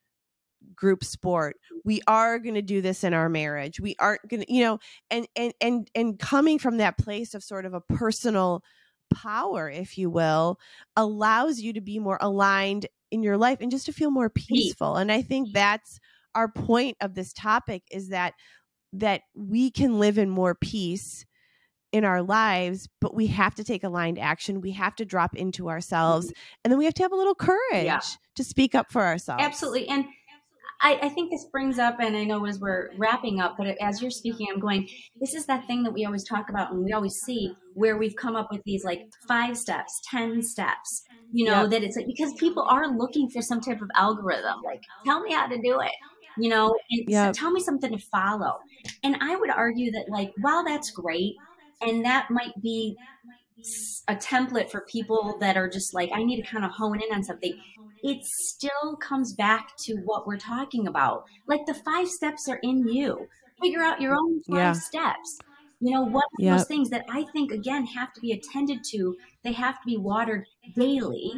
group 0.76 1.04
sport 1.04 1.58
we 1.84 2.02
are 2.08 2.40
going 2.40 2.56
to 2.56 2.62
do 2.62 2.82
this 2.82 3.04
in 3.04 3.14
our 3.14 3.30
marriage 3.30 3.80
we 3.80 3.96
aren't 4.00 4.26
going 4.28 4.42
to 4.42 4.54
you 4.54 4.64
know 4.64 4.80
and 5.10 5.28
and 5.36 5.54
and 5.62 5.90
and 5.96 6.20
coming 6.20 6.60
from 6.60 6.78
that 6.78 6.98
place 6.98 7.34
of 7.34 7.44
sort 7.44 7.66
of 7.66 7.74
a 7.74 7.82
personal 7.82 8.64
power 9.14 9.70
if 9.70 9.98
you 9.98 10.10
will 10.10 10.60
allows 10.96 11.60
you 11.60 11.74
to 11.74 11.82
be 11.82 12.00
more 12.00 12.18
aligned 12.22 12.86
in 13.12 13.24
your 13.24 13.38
life 13.38 13.58
and 13.62 13.72
just 13.72 13.86
to 13.86 13.92
feel 13.92 14.12
more 14.12 14.30
peaceful 14.30 14.96
and 14.96 15.12
i 15.12 15.22
think 15.22 15.50
that's 15.54 16.00
our 16.36 16.48
point 16.48 16.96
of 17.02 17.16
this 17.16 17.34
topic 17.34 17.84
is 17.92 18.10
that 18.10 18.34
that 18.94 19.22
we 19.36 19.70
can 19.72 20.00
live 20.00 20.18
in 20.18 20.30
more 20.30 20.56
peace 20.56 21.26
in 21.92 22.06
our 22.06 22.22
lives 22.22 22.88
but 23.02 23.16
we 23.16 23.28
have 23.28 23.56
to 23.56 23.64
take 23.64 23.84
aligned 23.84 24.20
action 24.20 24.62
we 24.62 24.72
have 24.72 24.96
to 24.96 25.06
drop 25.06 25.36
into 25.36 25.70
ourselves 25.70 26.28
mm-hmm. 26.28 26.60
and 26.64 26.72
then 26.72 26.78
we 26.78 26.86
have 26.86 26.94
to 26.94 27.02
have 27.02 27.12
a 27.12 27.16
little 27.16 27.36
courage 27.36 27.86
yeah. 27.86 28.00
to 28.36 28.44
speak 28.44 28.76
up 28.76 28.92
for 28.92 29.04
ourselves 29.04 29.44
absolutely 29.44 29.88
and 29.88 30.06
I, 30.82 31.00
I, 31.04 31.10
think 31.10 31.30
this 31.30 31.46
brings 31.52 31.78
up, 31.78 32.00
and 32.00 32.16
I 32.16 32.24
know 32.24 32.46
as 32.46 32.60
we're 32.60 32.90
wrapping 32.98 33.42
up, 33.42 33.56
but 33.58 33.68
as 33.82 34.02
you're 34.02 34.12
speaking, 34.12 34.48
I'm 34.52 34.60
going, 34.60 34.88
this 35.20 35.34
is 35.34 35.46
that 35.48 35.68
thing 35.68 35.84
that 35.84 35.92
we 35.92 36.06
always 36.06 36.24
talk 36.24 36.50
about 36.50 36.72
and 36.72 36.84
we 36.84 36.94
always 36.94 37.16
see 37.26 37.54
where 37.74 37.98
we've 37.98 38.16
come 38.16 38.36
up 38.36 38.48
with 38.52 38.62
these 38.66 38.86
like 38.86 39.02
five 39.28 39.58
steps, 39.58 40.02
10 40.10 40.42
steps, 40.42 41.04
you 41.32 41.46
know, 41.46 41.64
yep. 41.64 41.72
that 41.72 41.84
it's 41.84 41.98
like, 41.98 42.08
because 42.08 42.34
people 42.34 42.64
are 42.64 42.88
looking 42.88 43.30
for 43.30 43.42
some 43.42 43.60
type 43.60 43.82
of 43.82 43.90
algorithm, 43.96 44.62
like, 44.64 44.82
tell 45.06 45.22
me 45.22 45.34
how 45.34 45.48
to 45.48 45.62
do 45.62 45.82
it, 45.82 45.92
you 46.38 46.50
know, 46.50 46.74
and 46.92 47.04
yep. 47.10 47.34
tell 47.34 47.52
me 47.52 47.60
something 47.60 47.92
to 47.92 48.06
follow. 48.12 48.58
And 49.04 49.18
I 49.20 49.36
would 49.36 49.50
argue 49.50 49.92
that, 49.92 50.06
like, 50.10 50.32
while 50.40 50.64
that's 50.64 50.92
great, 50.92 51.36
and 51.82 52.04
that 52.06 52.30
might 52.30 52.54
be 52.62 52.96
a 54.08 54.16
template 54.16 54.70
for 54.70 54.82
people 54.82 55.38
that 55.40 55.58
are 55.58 55.70
just 55.70 55.94
like, 55.94 56.10
I 56.14 56.24
need 56.24 56.42
to 56.42 56.50
kind 56.50 56.66
of 56.66 56.72
hone 56.72 57.02
in 57.02 57.14
on 57.14 57.24
something 57.24 57.54
it 58.04 58.24
still 58.24 58.96
comes 58.98 59.34
back 59.34 59.76
to 59.78 59.96
what 60.06 60.26
we're 60.26 60.38
talking 60.38 60.88
about. 60.88 61.26
Like 61.48 61.66
the 61.66 61.74
five 61.74 62.08
steps 62.08 62.48
are 62.48 62.60
in 62.64 62.88
you. 62.88 63.28
Figure 63.62 63.82
out 63.82 64.02
your 64.02 64.14
own 64.14 64.42
five 64.50 64.58
yeah. 64.58 64.74
steps. 64.74 65.40
You 65.82 65.94
know, 65.94 66.04
what 66.04 66.26
yep. 66.38 66.58
those 66.58 66.68
things 66.68 66.90
that 66.90 67.06
I 67.10 67.24
think 67.32 67.52
again 67.52 67.86
have 67.86 68.14
to 68.14 68.22
be 68.22 68.34
attended 68.34 68.84
to, 68.92 69.16
they 69.44 69.54
have 69.54 69.76
to 69.76 69.86
be 69.86 69.98
watered 69.98 70.46
daily. 70.76 71.34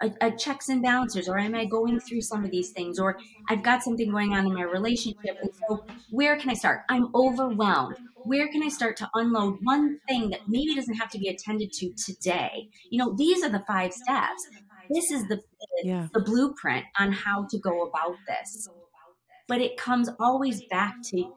A, 0.00 0.12
a, 0.20 0.30
checks 0.30 0.68
and 0.68 0.80
balances, 0.80 1.28
or 1.28 1.38
am 1.38 1.56
I 1.56 1.64
going 1.64 1.98
through 1.98 2.20
some 2.20 2.44
of 2.44 2.52
these 2.52 2.70
things, 2.70 3.00
or 3.00 3.18
I've 3.48 3.64
got 3.64 3.82
something 3.82 4.10
going 4.10 4.32
on 4.32 4.46
in 4.46 4.54
my 4.54 4.62
relationship, 4.62 5.36
and 5.42 5.50
so 5.68 5.84
where 6.10 6.36
can 6.36 6.50
I 6.50 6.54
start? 6.54 6.82
I'm 6.88 7.08
overwhelmed. 7.14 7.96
Where 8.22 8.48
can 8.48 8.62
I 8.62 8.68
start 8.68 8.96
to 8.98 9.10
unload 9.14 9.58
one 9.62 9.98
thing 10.08 10.30
that 10.30 10.40
maybe 10.46 10.74
doesn't 10.74 10.94
have 10.94 11.10
to 11.10 11.18
be 11.18 11.28
attended 11.28 11.72
to 11.72 11.92
today? 11.94 12.68
You 12.90 12.98
know, 12.98 13.14
these 13.16 13.42
are 13.42 13.48
the 13.48 13.64
five 13.66 13.92
steps 13.92 14.46
this 14.90 15.10
is 15.10 15.26
the 15.28 15.40
yeah. 15.82 16.08
the 16.14 16.20
blueprint 16.20 16.86
on 16.98 17.12
how 17.12 17.46
to 17.50 17.58
go 17.58 17.82
about 17.82 18.16
this. 18.26 18.68
But 19.46 19.60
it 19.60 19.76
comes 19.76 20.10
always 20.20 20.62
back 20.70 20.94
to 21.06 21.32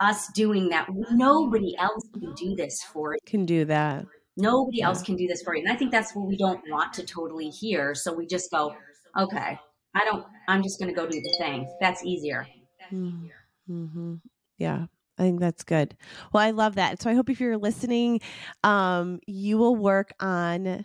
us 0.00 0.30
doing 0.32 0.68
that. 0.70 0.86
Nobody 1.10 1.76
else 1.78 2.04
can 2.12 2.34
do 2.34 2.54
this 2.54 2.82
for 2.92 3.14
you. 3.14 3.18
Can 3.26 3.46
do 3.46 3.64
that. 3.66 4.06
Nobody 4.38 4.82
else 4.82 5.02
can 5.02 5.16
do 5.16 5.26
this 5.26 5.42
for 5.42 5.54
you. 5.54 5.62
And 5.62 5.72
I 5.72 5.76
think 5.76 5.90
that's 5.90 6.14
what 6.14 6.26
we 6.26 6.36
don't 6.36 6.60
want 6.70 6.92
to 6.94 7.04
totally 7.04 7.50
hear. 7.50 7.94
So 7.94 8.12
we 8.12 8.26
just 8.26 8.50
go, 8.50 8.74
okay, 9.18 9.58
I 9.94 10.04
don't, 10.04 10.24
I'm 10.48 10.62
just 10.62 10.78
going 10.78 10.88
to 10.88 10.94
go 10.94 11.06
do 11.06 11.20
the 11.20 11.34
thing. 11.38 11.68
That's 11.80 12.04
easier. 12.04 12.46
Mm-hmm. 12.92 14.14
Yeah. 14.58 14.86
I 15.18 15.22
think 15.22 15.40
that's 15.40 15.64
good. 15.64 15.96
Well, 16.32 16.44
I 16.44 16.52
love 16.52 16.76
that. 16.76 17.02
So 17.02 17.10
I 17.10 17.14
hope 17.14 17.28
if 17.28 17.40
you're 17.40 17.58
listening, 17.58 18.20
um, 18.62 19.18
you 19.26 19.58
will 19.58 19.74
work 19.74 20.12
on 20.20 20.84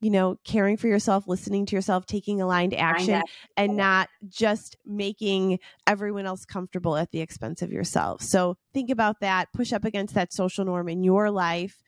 you 0.00 0.10
know, 0.10 0.38
caring 0.44 0.76
for 0.76 0.88
yourself, 0.88 1.26
listening 1.26 1.64
to 1.66 1.74
yourself, 1.74 2.04
taking 2.04 2.40
aligned 2.40 2.74
action, 2.74 3.22
and 3.56 3.76
not 3.76 4.08
just 4.28 4.76
making 4.84 5.58
everyone 5.86 6.26
else 6.26 6.44
comfortable 6.44 6.96
at 6.96 7.10
the 7.12 7.20
expense 7.20 7.62
of 7.62 7.72
yourself. 7.72 8.20
So 8.20 8.58
think 8.74 8.90
about 8.90 9.20
that, 9.20 9.48
push 9.54 9.72
up 9.72 9.84
against 9.84 10.14
that 10.14 10.34
social 10.34 10.66
norm 10.66 10.88
in 10.88 11.02
your 11.02 11.30
life, 11.30 11.82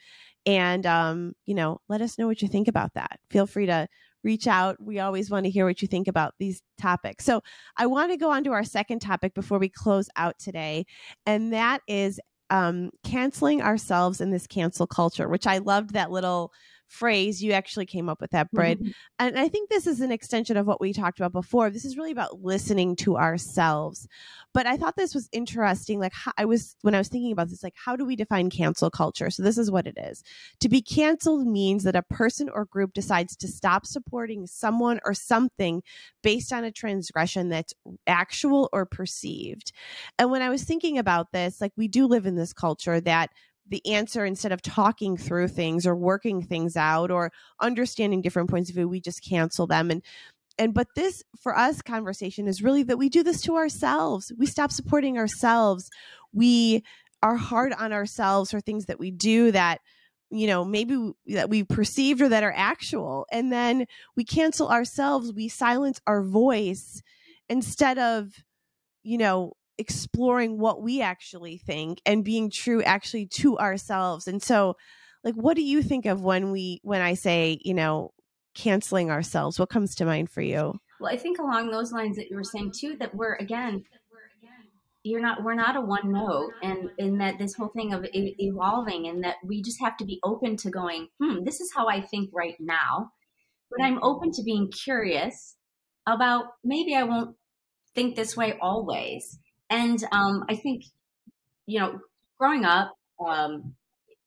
and, 0.49 0.86
um, 0.86 1.34
you 1.44 1.55
know, 1.55 1.78
let 1.90 2.01
us 2.01 2.16
know 2.16 2.26
what 2.26 2.40
you 2.40 2.49
think 2.49 2.68
about 2.68 2.94
that. 2.94 3.20
Feel 3.30 3.46
free 3.46 3.66
to 3.66 3.86
reach 4.24 4.46
out. 4.46 4.76
We 4.80 4.99
always 4.99 5.30
want 5.30 5.44
to 5.44 5.51
hear 5.51 5.66
what 5.66 5.82
you 5.82 5.88
think 5.88 6.09
about 6.09 6.32
these 6.38 6.62
topics. 6.80 7.26
So 7.26 7.42
I 7.76 7.84
want 7.84 8.12
to 8.12 8.16
go 8.16 8.30
on 8.30 8.44
to 8.44 8.53
our 8.53 8.64
second 8.64 9.01
topic 9.01 9.34
before 9.34 9.59
we 9.59 9.68
close 9.68 10.09
out 10.16 10.38
today, 10.38 10.86
and 11.26 11.53
that 11.53 11.82
is 11.86 12.18
um, 12.49 12.88
canceling 13.05 13.61
ourselves 13.61 14.22
in 14.22 14.30
this 14.30 14.46
cancel 14.46 14.86
culture, 14.86 15.28
which 15.28 15.46
I 15.46 15.59
loved 15.59 15.92
that 15.92 16.11
little 16.11 16.51
phrase. 16.89 17.43
You 17.43 17.53
actually 17.53 17.86
came 17.86 18.09
up 18.09 18.20
with 18.20 18.30
that, 18.32 18.51
Brit. 18.51 18.80
Mm-hmm. 18.80 18.91
And 19.18 19.39
I 19.39 19.49
think 19.49 19.68
this 19.68 19.86
is 19.86 20.01
an 20.01 20.11
extension 20.11 20.57
of 20.57 20.66
what 20.66 20.80
we 20.80 20.93
talked 20.93 21.20
about 21.20 21.32
before. 21.32 21.70
This 21.70 21.84
is 21.84 21.97
really 21.97 22.12
about 22.12 22.43
listening 22.43 22.97
to 22.97 23.16
ourselves. 23.16 24.09
But 24.55 24.66
I 24.66 24.76
thought 24.76 24.97
this 24.97 25.14
was 25.14 25.28
interesting. 25.32 26.01
Like 26.01 26.14
how, 26.14 26.32
I 26.36 26.45
was 26.45 26.76
when 26.82 26.95
I 26.95 26.99
was 26.99 27.09
thinking 27.09 27.32
about 27.32 27.49
this, 27.49 27.62
like 27.62 27.74
how 27.76 27.97
do 27.97 28.05
we 28.05 28.16
define 28.16 28.51
cancel 28.51 28.91
culture? 28.91 29.30
So 29.30 29.43
this 29.43 29.59
is 29.59 29.70
what 29.70 29.86
it 29.86 29.97
is. 29.99 30.22
To 30.61 30.68
be 30.68 30.82
canceled 30.82 31.47
means 31.47 31.84
that 31.84 31.97
a 31.97 32.03
person 32.03 32.49
or 32.49 32.64
group 32.64 32.95
decides 32.95 33.36
to 33.36 33.49
stop 33.49 33.86
supporting 33.86 34.47
someone 34.47 35.01
or 35.05 35.14
something 35.14 35.82
based 36.22 36.53
on 36.53 36.64
a 36.64 36.72
transgression 36.72 37.49
that's 37.51 37.74
actual 38.07 38.68
or 38.72 38.86
perceived. 38.86 39.72
And 40.18 40.30
when 40.30 40.43
I 40.43 40.49
was 40.49 40.64
thinking 40.64 40.99
about 40.99 41.32
this, 41.32 41.61
like 41.61 41.72
we 41.76 41.89
do 41.89 42.07
live 42.07 42.26
in 42.26 42.36
this 42.36 42.53
culture 42.53 43.01
that 43.01 43.30
the 43.68 43.84
answer 43.86 44.24
instead 44.24 44.52
of 44.52 44.62
talking 44.62 45.16
through 45.16 45.48
things 45.48 45.86
or 45.86 45.94
working 45.94 46.42
things 46.42 46.76
out 46.76 47.10
or 47.10 47.30
understanding 47.60 48.22
different 48.22 48.50
points 48.50 48.70
of 48.70 48.76
view 48.76 48.88
we 48.88 49.00
just 49.00 49.24
cancel 49.24 49.66
them. 49.66 49.90
And 49.90 50.02
and 50.58 50.74
but 50.74 50.88
this 50.96 51.22
for 51.40 51.56
us 51.56 51.82
conversation 51.82 52.48
is 52.48 52.62
really 52.62 52.82
that 52.84 52.98
we 52.98 53.08
do 53.08 53.22
this 53.22 53.40
to 53.42 53.56
ourselves. 53.56 54.32
We 54.36 54.46
stop 54.46 54.72
supporting 54.72 55.16
ourselves. 55.16 55.88
We 56.32 56.82
are 57.22 57.36
hard 57.36 57.72
on 57.72 57.92
ourselves 57.92 58.50
for 58.50 58.60
things 58.60 58.86
that 58.86 58.98
we 58.98 59.10
do 59.10 59.52
that 59.52 59.80
you 60.30 60.46
know 60.46 60.64
maybe 60.64 61.12
that 61.26 61.48
we 61.48 61.64
perceived 61.64 62.20
or 62.20 62.28
that 62.28 62.42
are 62.42 62.54
actual. 62.56 63.26
And 63.30 63.52
then 63.52 63.86
we 64.16 64.24
cancel 64.24 64.68
ourselves. 64.68 65.32
We 65.32 65.48
silence 65.48 66.00
our 66.06 66.22
voice 66.22 67.02
instead 67.48 67.98
of 67.98 68.32
you 69.02 69.18
know 69.18 69.52
exploring 69.79 70.59
what 70.59 70.83
we 70.83 71.01
actually 71.01 71.59
think 71.59 72.01
and 72.05 72.24
being 72.24 72.51
true 72.51 72.83
actually 72.83 73.26
to 73.26 73.59
ourselves. 73.59 74.26
And 74.26 74.43
so 74.43 74.76
like 75.24 75.35
what 75.35 75.57
do 75.57 75.62
you 75.62 75.83
think 75.83 76.07
of 76.07 76.22
when 76.22 76.51
we 76.51 76.81
when 76.83 77.01
I 77.01 77.14
say, 77.14 77.59
you 77.64 77.74
know, 77.74 78.12
canceling 78.55 79.11
ourselves? 79.11 79.59
What 79.59 79.70
comes 79.70 79.95
to 79.97 80.05
mind 80.05 80.31
for 80.31 80.43
you? 80.43 80.74
Well, 81.01 81.12
I 81.12 81.16
think 81.16 81.39
along 81.39 81.70
those 81.70 81.93
lines 81.93 82.16
that 82.16 82.29
you 82.29 82.37
were 82.37 82.45
saying 82.45 82.72
too 82.76 82.97
that 82.99 83.14
we're 83.14 83.35
again 83.35 83.85
you're 85.05 85.20
not 85.20 85.43
we're 85.43 85.55
not 85.55 85.76
a 85.76 85.81
one 85.81 86.12
note 86.12 86.53
and 86.62 86.91
in 86.99 87.18
that 87.18 87.39
this 87.39 87.55
whole 87.55 87.68
thing 87.68 87.93
of 87.93 88.05
evolving 88.12 89.07
and 89.07 89.22
that 89.24 89.37
we 89.45 89.62
just 89.62 89.81
have 89.81 89.97
to 89.97 90.05
be 90.05 90.20
open 90.24 90.57
to 90.57 90.70
going 90.70 91.09
hmm 91.20 91.45
this 91.45 91.61
is 91.61 91.72
how 91.74 91.89
i 91.89 92.01
think 92.01 92.31
right 92.33 92.57
now 92.59 93.11
but 93.70 93.83
i'm 93.83 94.03
open 94.03 94.31
to 94.33 94.43
being 94.43 94.70
curious 94.70 95.57
about 96.07 96.47
maybe 96.64 96.95
i 96.95 97.03
won't 97.03 97.37
think 97.95 98.16
this 98.16 98.37
way 98.37 98.59
always 98.61 99.39
and 99.70 100.02
um, 100.12 100.44
I 100.48 100.56
think, 100.56 100.84
you 101.66 101.80
know, 101.80 101.98
growing 102.38 102.64
up 102.64 102.94
um, 103.24 103.74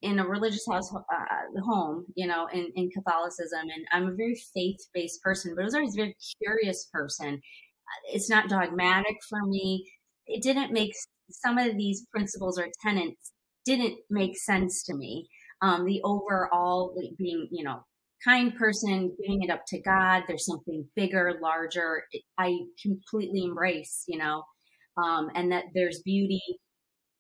in 0.01 0.19
a 0.19 0.27
religious 0.27 0.65
house 0.69 0.93
uh, 0.93 1.61
home, 1.63 2.05
you 2.15 2.27
know, 2.27 2.47
in, 2.53 2.71
in 2.75 2.89
Catholicism, 2.89 3.61
and 3.61 3.85
I'm 3.91 4.09
a 4.09 4.15
very 4.15 4.35
faith 4.53 4.79
based 4.93 5.21
person, 5.21 5.53
but 5.55 5.61
I 5.61 5.65
was 5.65 5.75
always 5.75 5.93
a 5.95 5.97
very 5.97 6.15
curious 6.41 6.89
person. 6.91 7.41
It's 8.11 8.29
not 8.29 8.49
dogmatic 8.49 9.17
for 9.29 9.41
me. 9.45 9.85
It 10.27 10.41
didn't 10.41 10.71
make 10.71 10.93
some 11.29 11.57
of 11.57 11.77
these 11.77 12.05
principles 12.11 12.59
or 12.59 12.67
tenets 12.81 13.33
didn't 13.65 13.97
make 14.09 14.37
sense 14.37 14.83
to 14.83 14.95
me. 14.95 15.27
Um, 15.61 15.85
the 15.85 16.01
overall 16.03 16.95
being, 17.17 17.47
you 17.51 17.63
know, 17.63 17.85
kind 18.23 18.55
person, 18.55 19.15
giving 19.21 19.43
it 19.43 19.51
up 19.51 19.63
to 19.67 19.81
God. 19.81 20.23
There's 20.27 20.45
something 20.45 20.85
bigger, 20.95 21.37
larger. 21.41 22.03
I 22.37 22.57
completely 22.81 23.43
embrace, 23.43 24.03
you 24.07 24.17
know, 24.17 24.43
um, 24.97 25.29
and 25.35 25.51
that 25.51 25.65
there's 25.73 26.01
beauty, 26.03 26.41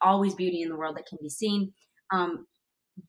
always 0.01 0.35
beauty 0.35 0.61
in 0.61 0.69
the 0.69 0.75
world 0.75 0.97
that 0.97 1.07
can 1.07 1.17
be 1.21 1.29
seen. 1.29 1.73
Um, 2.11 2.45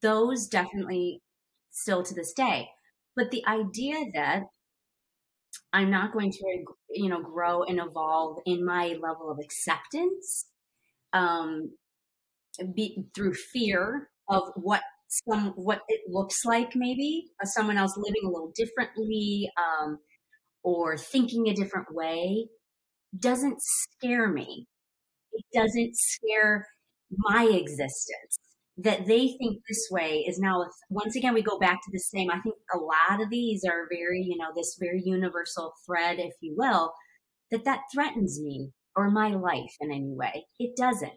those 0.00 0.46
definitely 0.46 1.22
still 1.70 2.02
to 2.02 2.14
this 2.14 2.32
day. 2.32 2.68
But 3.16 3.30
the 3.30 3.44
idea 3.46 3.96
that 4.14 4.42
I'm 5.72 5.90
not 5.90 6.12
going 6.12 6.30
to, 6.30 6.64
you 6.90 7.08
know, 7.08 7.22
grow 7.22 7.62
and 7.64 7.78
evolve 7.80 8.38
in 8.46 8.64
my 8.64 8.96
level 9.02 9.30
of 9.30 9.38
acceptance 9.42 10.46
um, 11.12 11.72
be, 12.74 13.04
through 13.14 13.34
fear 13.34 14.08
of 14.28 14.42
what 14.56 14.82
some 15.08 15.52
what 15.56 15.80
it 15.88 16.00
looks 16.08 16.44
like, 16.44 16.74
maybe 16.74 17.24
uh, 17.42 17.46
someone 17.46 17.76
else 17.76 17.96
living 17.96 18.22
a 18.24 18.30
little 18.30 18.52
differently 18.54 19.50
um, 19.58 19.98
or 20.62 20.96
thinking 20.96 21.48
a 21.48 21.54
different 21.54 21.94
way 21.94 22.46
doesn't 23.18 23.58
scare 23.60 24.28
me. 24.28 24.66
It 25.32 25.44
doesn't 25.54 25.96
scare 25.96 26.66
my 27.10 27.44
existence. 27.44 28.38
That 28.78 29.06
they 29.06 29.36
think 29.38 29.62
this 29.68 29.88
way 29.90 30.24
is 30.26 30.38
now, 30.38 30.64
once 30.88 31.14
again, 31.14 31.34
we 31.34 31.42
go 31.42 31.58
back 31.58 31.80
to 31.82 31.90
the 31.92 31.98
same. 31.98 32.30
I 32.30 32.40
think 32.40 32.56
a 32.74 32.78
lot 32.78 33.22
of 33.22 33.28
these 33.28 33.64
are 33.64 33.86
very, 33.90 34.22
you 34.22 34.38
know, 34.38 34.48
this 34.56 34.76
very 34.80 35.02
universal 35.04 35.74
thread, 35.86 36.18
if 36.18 36.32
you 36.40 36.54
will, 36.56 36.94
that 37.50 37.64
that 37.66 37.82
threatens 37.92 38.40
me 38.42 38.70
or 38.96 39.10
my 39.10 39.28
life 39.28 39.74
in 39.80 39.92
any 39.92 40.14
way. 40.14 40.46
It 40.58 40.74
doesn't. 40.74 41.12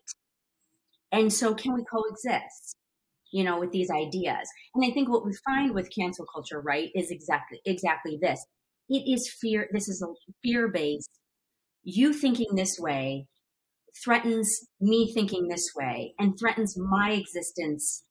And 1.13 1.31
so, 1.31 1.55
can 1.55 1.73
we 1.73 1.85
coexist? 1.85 2.75
you 3.31 3.43
know 3.43 3.59
with 3.59 3.71
these 3.71 3.89
ideas 3.89 4.47
and 4.73 4.85
i 4.85 4.91
think 4.91 5.09
what 5.09 5.25
we 5.25 5.33
find 5.45 5.73
with 5.73 5.89
cancel 5.93 6.25
culture 6.33 6.61
right 6.61 6.89
is 6.95 7.11
exactly 7.11 7.59
exactly 7.65 8.17
this 8.21 8.45
it 8.87 9.03
is 9.11 9.29
fear 9.41 9.67
this 9.71 9.89
is 9.89 10.01
a 10.01 10.07
fear 10.43 10.67
based 10.67 11.09
you 11.85 12.11
thinking 12.11 12.55
this 12.55 12.77
way 12.79 13.27
threatens 14.03 14.67
me 14.81 15.13
thinking 15.13 15.47
this 15.47 15.69
way 15.75 16.13
and 16.19 16.37
threatens 16.37 16.75
my 16.77 17.11
existence 17.11 18.03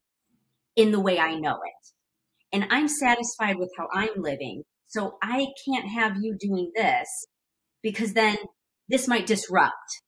in 0.77 0.93
the 0.93 1.01
way 1.01 1.19
I 1.19 1.35
know 1.35 1.57
it. 1.57 2.53
And 2.53 2.67
I'm 2.71 2.89
satisfied 2.89 3.59
with 3.59 3.71
how 3.77 3.89
I'm 3.93 4.23
living. 4.23 4.63
So 4.87 5.19
I 5.23 5.49
can't 5.67 5.89
have 5.89 6.17
you 6.21 6.37
doing 6.39 6.71
this 6.75 7.09
because 7.83 8.15
then 8.15 8.37
this 8.89 9.09
might 9.09 9.27
disrupt, 9.27 10.03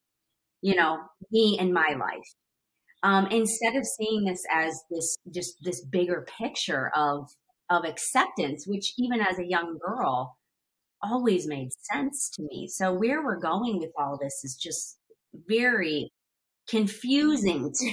you 0.63 0.75
know, 0.75 0.99
me 1.31 1.59
and 1.61 1.73
my 1.73 1.95
life. 1.99 2.35
Um, 3.03 3.27
instead 3.27 3.77
of 3.77 3.85
seeing 3.85 4.25
this 4.25 4.43
as 4.51 4.81
this 4.91 5.19
just 5.35 5.57
this 5.63 5.85
bigger 5.85 6.27
picture 6.41 6.91
of 6.97 7.29
of 7.69 7.85
acceptance, 7.85 8.65
which 8.67 8.95
even 8.97 9.21
as 9.21 9.39
a 9.39 9.47
young 9.47 9.79
girl, 9.85 10.37
always 11.11 11.47
made 11.47 11.71
sense 11.93 12.31
to 12.35 12.43
me. 12.43 12.69
So 12.69 12.93
where 12.93 13.25
we're 13.25 13.41
going 13.41 13.79
with 13.79 13.91
all 13.99 14.19
this 14.21 14.43
is 14.45 14.57
just 14.57 14.99
very 15.49 16.13
confusing 16.69 17.73
to 17.79 17.93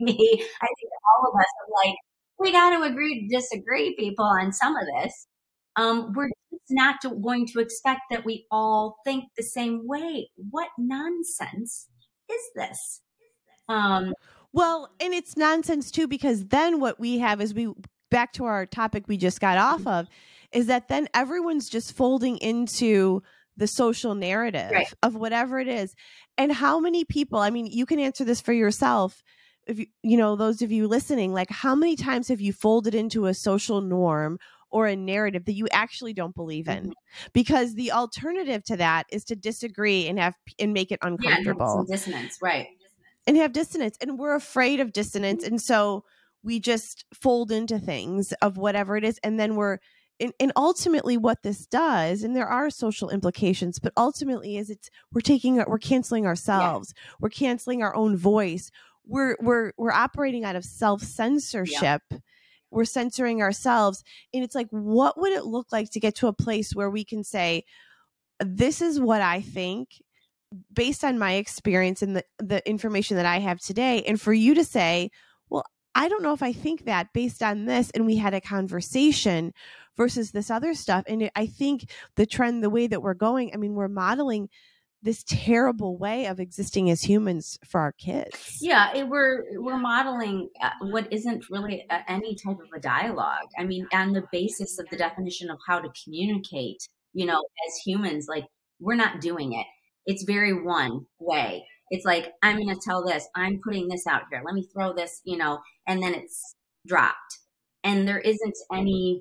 me. 0.00 0.16
I 0.16 0.66
think 0.66 0.92
all 1.16 1.30
of 1.30 1.38
us 1.38 1.46
are 1.46 1.86
like, 1.86 1.94
we 2.38 2.52
got 2.52 2.70
to 2.70 2.82
agree 2.82 3.20
to 3.20 3.36
disagree, 3.36 3.94
people, 3.96 4.24
on 4.24 4.52
some 4.52 4.76
of 4.76 4.86
this. 4.96 5.26
Um, 5.76 6.12
we're 6.14 6.28
just 6.28 6.62
not 6.70 6.96
going 7.22 7.46
to 7.48 7.60
expect 7.60 8.02
that 8.10 8.24
we 8.24 8.46
all 8.50 8.96
think 9.04 9.24
the 9.36 9.42
same 9.42 9.86
way. 9.86 10.30
What 10.50 10.68
nonsense 10.78 11.88
is 12.30 12.42
this? 12.54 13.00
Um, 13.68 14.14
well, 14.52 14.90
and 15.00 15.12
it's 15.12 15.36
nonsense 15.36 15.90
too, 15.90 16.06
because 16.06 16.46
then 16.46 16.80
what 16.80 17.00
we 17.00 17.18
have 17.18 17.40
is 17.40 17.54
we 17.54 17.72
back 18.10 18.32
to 18.34 18.44
our 18.44 18.66
topic 18.66 19.08
we 19.08 19.16
just 19.16 19.40
got 19.40 19.58
off 19.58 19.84
of 19.88 20.08
is 20.54 20.66
that 20.66 20.88
then 20.88 21.08
everyone's 21.12 21.68
just 21.68 21.94
folding 21.94 22.38
into 22.38 23.22
the 23.56 23.66
social 23.66 24.14
narrative 24.14 24.70
right. 24.70 24.92
of 25.02 25.14
whatever 25.14 25.58
it 25.58 25.68
is. 25.68 25.94
And 26.38 26.52
how 26.52 26.80
many 26.80 27.04
people, 27.04 27.38
I 27.38 27.50
mean, 27.50 27.66
you 27.66 27.86
can 27.86 27.98
answer 27.98 28.24
this 28.24 28.40
for 28.40 28.52
yourself. 28.52 29.22
If 29.66 29.78
you, 29.78 29.86
you 30.02 30.16
know, 30.16 30.36
those 30.36 30.62
of 30.62 30.72
you 30.72 30.88
listening, 30.88 31.32
like 31.32 31.50
how 31.50 31.74
many 31.74 31.96
times 31.96 32.28
have 32.28 32.40
you 32.40 32.52
folded 32.52 32.94
into 32.94 33.26
a 33.26 33.34
social 33.34 33.80
norm 33.80 34.38
or 34.70 34.86
a 34.86 34.96
narrative 34.96 35.44
that 35.44 35.54
you 35.54 35.68
actually 35.72 36.12
don't 36.12 36.34
believe 36.34 36.68
in? 36.68 36.84
Mm-hmm. 36.84 37.28
Because 37.32 37.74
the 37.74 37.92
alternative 37.92 38.64
to 38.64 38.76
that 38.76 39.06
is 39.10 39.24
to 39.24 39.36
disagree 39.36 40.08
and 40.08 40.18
have 40.18 40.34
and 40.58 40.72
make 40.72 40.90
it 40.90 40.98
uncomfortable. 41.02 41.84
Yeah, 41.88 41.96
dissonance, 41.96 42.38
right. 42.42 42.68
And 43.26 43.36
have 43.36 43.52
dissonance. 43.52 43.96
And 44.00 44.18
we're 44.18 44.34
afraid 44.34 44.80
of 44.80 44.92
dissonance. 44.92 45.44
And 45.44 45.60
so 45.60 46.04
we 46.42 46.60
just 46.60 47.04
fold 47.14 47.50
into 47.50 47.78
things 47.78 48.32
of 48.42 48.58
whatever 48.58 48.96
it 48.96 49.04
is. 49.04 49.18
And 49.24 49.40
then 49.40 49.56
we're 49.56 49.78
and, 50.20 50.32
and 50.38 50.52
ultimately 50.56 51.16
what 51.16 51.42
this 51.42 51.66
does 51.66 52.22
and 52.22 52.36
there 52.36 52.46
are 52.46 52.70
social 52.70 53.10
implications 53.10 53.78
but 53.78 53.92
ultimately 53.96 54.56
is 54.56 54.70
it's 54.70 54.90
we're 55.12 55.20
taking 55.20 55.56
we're 55.66 55.78
canceling 55.78 56.26
ourselves 56.26 56.94
yeah. 56.96 57.14
we're 57.20 57.30
canceling 57.30 57.82
our 57.82 57.94
own 57.94 58.16
voice 58.16 58.70
we're 59.06 59.36
we're 59.40 59.72
we're 59.76 59.92
operating 59.92 60.44
out 60.44 60.56
of 60.56 60.64
self 60.64 61.02
censorship 61.02 62.02
yeah. 62.10 62.18
we're 62.70 62.84
censoring 62.84 63.42
ourselves 63.42 64.02
and 64.32 64.44
it's 64.44 64.54
like 64.54 64.68
what 64.70 65.18
would 65.18 65.32
it 65.32 65.44
look 65.44 65.72
like 65.72 65.90
to 65.90 66.00
get 66.00 66.14
to 66.14 66.26
a 66.26 66.32
place 66.32 66.74
where 66.74 66.90
we 66.90 67.04
can 67.04 67.24
say 67.24 67.64
this 68.40 68.80
is 68.80 69.00
what 69.00 69.20
i 69.20 69.40
think 69.40 70.02
based 70.72 71.02
on 71.02 71.18
my 71.18 71.34
experience 71.34 72.02
and 72.02 72.16
the 72.16 72.24
the 72.38 72.66
information 72.68 73.16
that 73.16 73.26
i 73.26 73.38
have 73.38 73.60
today 73.60 74.02
and 74.06 74.20
for 74.20 74.32
you 74.32 74.54
to 74.54 74.64
say 74.64 75.10
well 75.50 75.64
i 75.94 76.08
don't 76.08 76.22
know 76.22 76.32
if 76.32 76.42
i 76.42 76.52
think 76.52 76.84
that 76.84 77.12
based 77.12 77.42
on 77.42 77.64
this 77.64 77.90
and 77.90 78.06
we 78.06 78.16
had 78.16 78.34
a 78.34 78.40
conversation 78.40 79.52
versus 79.96 80.32
this 80.32 80.50
other 80.50 80.74
stuff. 80.74 81.04
And 81.06 81.30
I 81.36 81.46
think 81.46 81.90
the 82.16 82.26
trend, 82.26 82.62
the 82.62 82.70
way 82.70 82.86
that 82.86 83.02
we're 83.02 83.14
going, 83.14 83.50
I 83.52 83.56
mean, 83.56 83.74
we're 83.74 83.88
modeling 83.88 84.48
this 85.04 85.22
terrible 85.28 85.98
way 85.98 86.24
of 86.24 86.40
existing 86.40 86.90
as 86.90 87.02
humans 87.02 87.58
for 87.68 87.78
our 87.78 87.92
kids. 87.92 88.56
Yeah, 88.60 88.96
it, 88.96 89.06
we're 89.06 89.44
we're 89.60 89.78
modeling 89.78 90.48
uh, 90.62 90.70
what 90.80 91.12
isn't 91.12 91.44
really 91.50 91.84
a, 91.90 92.10
any 92.10 92.34
type 92.34 92.56
of 92.58 92.72
a 92.74 92.80
dialogue. 92.80 93.48
I 93.58 93.64
mean, 93.64 93.86
on 93.92 94.12
the 94.12 94.24
basis 94.32 94.78
of 94.78 94.88
the 94.90 94.96
definition 94.96 95.50
of 95.50 95.58
how 95.68 95.78
to 95.78 95.90
communicate, 96.02 96.88
you 97.12 97.26
know, 97.26 97.36
as 97.36 97.76
humans, 97.84 98.26
like 98.28 98.46
we're 98.80 98.94
not 98.94 99.20
doing 99.20 99.52
it. 99.52 99.66
It's 100.06 100.24
very 100.24 100.52
one 100.54 101.06
way. 101.18 101.66
It's 101.90 102.06
like 102.06 102.32
I'm 102.42 102.56
going 102.56 102.74
to 102.74 102.80
tell 102.82 103.04
this. 103.04 103.28
I'm 103.36 103.60
putting 103.62 103.88
this 103.88 104.06
out 104.06 104.22
here. 104.30 104.42
Let 104.44 104.54
me 104.54 104.66
throw 104.72 104.94
this, 104.94 105.20
you 105.24 105.36
know, 105.36 105.60
and 105.86 106.02
then 106.02 106.14
it's 106.14 106.54
dropped, 106.86 107.40
and 107.82 108.08
there 108.08 108.20
isn't 108.20 108.56
any 108.72 109.20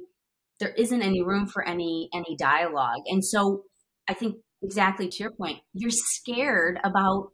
there 0.60 0.74
isn't 0.78 1.01
any 1.01 1.22
room 1.22 1.47
for 1.47 1.68
any 1.68 2.10
any 2.14 2.36
dialogue. 2.38 3.01
And 3.08 3.24
so 3.24 3.64
I 4.08 4.14
think 4.14 4.36
exactly 4.62 5.10
to 5.10 5.24
your 5.24 5.32
point, 5.32 5.60
you're 5.74 5.91
scared 5.91 6.80
about 6.84 7.30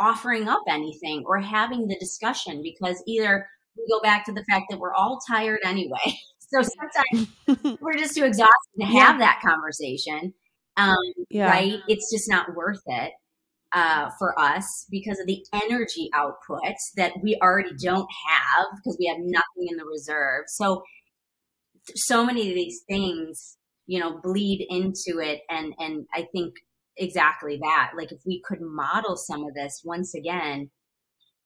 offering 0.00 0.48
up 0.48 0.62
anything 0.68 1.24
or 1.26 1.38
having 1.38 1.88
the 1.88 1.96
discussion 1.98 2.62
because 2.62 3.02
either 3.06 3.46
we 3.76 3.86
go 3.90 4.00
back 4.02 4.24
to 4.26 4.32
the 4.32 4.44
fact 4.50 4.66
that 4.70 4.78
we're 4.78 4.94
all 4.94 5.18
tired 5.28 5.60
anyway. 5.64 5.98
So 6.50 6.62
sometimes 6.62 7.78
we're 7.82 7.98
just 7.98 8.14
too 8.14 8.24
exhausted 8.24 8.80
to 8.80 8.86
have 8.86 9.18
that 9.18 9.42
conversation. 9.44 10.32
Um, 10.78 10.96
yeah. 11.28 11.50
Right? 11.50 11.80
It's 11.88 12.10
just 12.10 12.26
not 12.26 12.54
worth 12.54 12.80
it 12.86 13.12
uh, 13.72 14.08
for 14.18 14.38
us 14.40 14.86
because 14.90 15.18
of 15.18 15.26
the 15.26 15.44
energy 15.52 16.08
output 16.14 16.62
that 16.96 17.12
we 17.22 17.38
already 17.42 17.72
don't 17.82 18.08
have 18.28 18.66
because 18.76 18.96
we 18.98 19.06
have 19.08 19.18
nothing 19.20 19.68
in 19.70 19.76
the 19.76 19.84
reserve. 19.84 20.44
So, 20.46 20.82
so 21.96 22.24
many 22.24 22.48
of 22.48 22.54
these 22.54 22.82
things 22.88 23.56
you 23.86 23.98
know 24.00 24.20
bleed 24.22 24.66
into 24.68 25.20
it. 25.20 25.40
And 25.48 25.74
and 25.78 26.06
i 26.14 26.26
think 26.32 26.54
exactly 26.96 27.58
that 27.62 27.92
like 27.96 28.12
if 28.12 28.20
we 28.26 28.42
could 28.46 28.60
model 28.60 29.16
some 29.16 29.44
of 29.44 29.54
this 29.54 29.82
once 29.84 30.14
again 30.14 30.70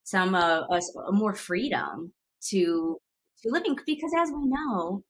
some 0.03 0.35
of 0.35 0.65
us 0.71 0.91
more 1.11 1.35
freedom 1.35 2.13
to 2.49 2.99
to 3.43 3.51
living 3.51 3.77
because 3.87 4.13
as 4.19 4.31
we 4.31 4.47
know 4.47 5.05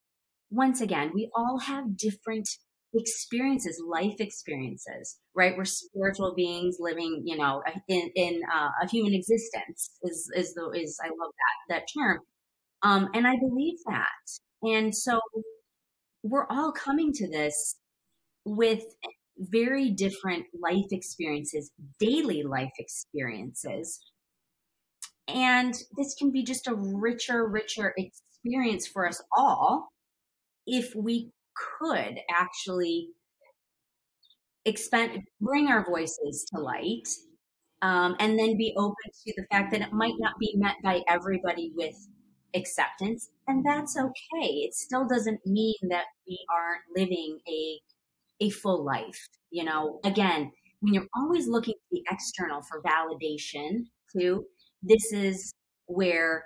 once 0.51 0.81
again 0.81 1.13
we 1.15 1.31
all 1.35 1.59
have 1.61 1.97
different 1.97 2.49
experiences 2.95 3.81
life 3.89 4.17
experiences 4.19 5.19
right? 5.35 5.57
We're 5.57 5.65
spiritual 5.65 6.35
beings 6.37 6.77
living 6.79 7.23
you 7.25 7.37
know 7.37 7.63
in 7.89 8.11
in 8.15 8.43
uh, 8.53 8.69
a 8.83 8.89
human 8.89 9.15
existence 9.15 9.93
is 10.03 10.31
is 10.35 10.55
the 10.55 10.71
is 10.75 10.99
i 11.03 11.09
love 11.09 11.33
that 11.69 11.75
that 11.75 11.87
term. 11.97 12.19
Um 12.83 13.09
and 13.15 13.27
i 13.27 13.37
believe 13.37 13.79
that 13.87 14.09
and 14.63 14.95
so 14.95 15.21
we're 16.23 16.47
all 16.49 16.73
coming 16.73 17.13
to 17.15 17.29
this 17.29 17.77
with 18.45 18.83
very 19.39 19.91
different 19.91 20.47
life 20.61 20.87
experiences, 20.91 21.71
daily 21.99 22.43
life 22.43 22.73
experiences. 22.79 24.01
And 25.29 25.75
this 25.97 26.15
can 26.15 26.31
be 26.31 26.45
just 26.45 26.67
a 26.67 26.75
richer, 26.75 27.47
richer 27.47 27.95
experience 27.97 28.87
for 28.87 29.09
us 29.09 29.23
all 29.37 29.89
if 30.67 30.95
we 30.95 31.31
could 31.79 32.19
actually 32.31 33.09
expend, 34.65 35.23
bring 35.41 35.69
our 35.69 35.85
voices 35.85 36.47
to 36.53 36.61
light, 36.61 37.09
um, 37.83 38.15
and 38.21 38.39
then 38.39 38.57
be 38.57 38.75
open 38.77 39.11
to 39.27 39.35
the 39.37 39.47
fact 39.51 39.73
that 39.73 39.81
it 39.81 39.93
might 39.93 40.15
not 40.19 40.35
be 40.39 40.55
met 40.57 40.77
by 40.85 41.03
everybody 41.09 41.73
with 41.75 41.95
acceptance, 42.55 43.31
and 43.47 43.65
that's 43.65 43.97
okay. 43.97 44.47
It 44.47 44.75
still 44.75 45.07
doesn't 45.07 45.47
mean 45.47 45.75
that 45.91 46.05
we 46.27 46.39
aren't 46.51 46.83
living 46.97 47.39
a 47.49 47.81
a 48.41 48.51
full 48.51 48.85
life. 48.85 49.29
You 49.51 49.65
know, 49.65 50.01
again, 50.05 50.53
when 50.81 50.95
you're 50.95 51.09
always 51.17 51.49
looking 51.49 51.75
to 51.75 51.81
the 51.91 52.03
external 52.11 52.63
for 52.63 52.83
validation, 52.83 53.87
too, 54.17 54.47
this 54.83 55.13
is 55.13 55.55
where 55.87 56.45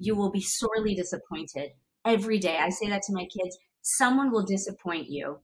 you 0.00 0.14
will 0.14 0.30
be 0.30 0.40
sorely 0.40 0.94
disappointed 0.94 1.70
every 2.04 2.38
day. 2.38 2.58
I 2.58 2.70
say 2.70 2.88
that 2.88 3.02
to 3.02 3.12
my 3.12 3.24
kids. 3.24 3.58
Someone 3.82 4.32
will 4.32 4.44
disappoint 4.44 5.08
you 5.08 5.38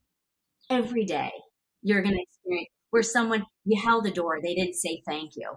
every 0.71 1.05
day. 1.05 1.31
You're 1.83 2.03
going 2.03 2.15
to 2.15 2.23
experience 2.23 2.69
where 2.91 3.03
someone 3.03 3.45
you 3.65 3.81
held 3.81 4.05
the 4.05 4.11
door, 4.11 4.39
they 4.43 4.55
didn't 4.55 4.75
say 4.75 5.03
thank 5.07 5.33
you. 5.37 5.51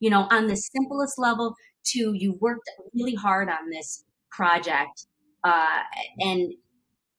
You 0.00 0.10
know, 0.10 0.26
on 0.30 0.46
the 0.46 0.56
simplest 0.56 1.18
level, 1.18 1.54
to 1.86 2.12
you 2.14 2.34
worked 2.40 2.68
really 2.94 3.14
hard 3.14 3.48
on 3.48 3.70
this 3.70 4.04
project 4.32 5.06
uh, 5.44 5.80
and 6.18 6.52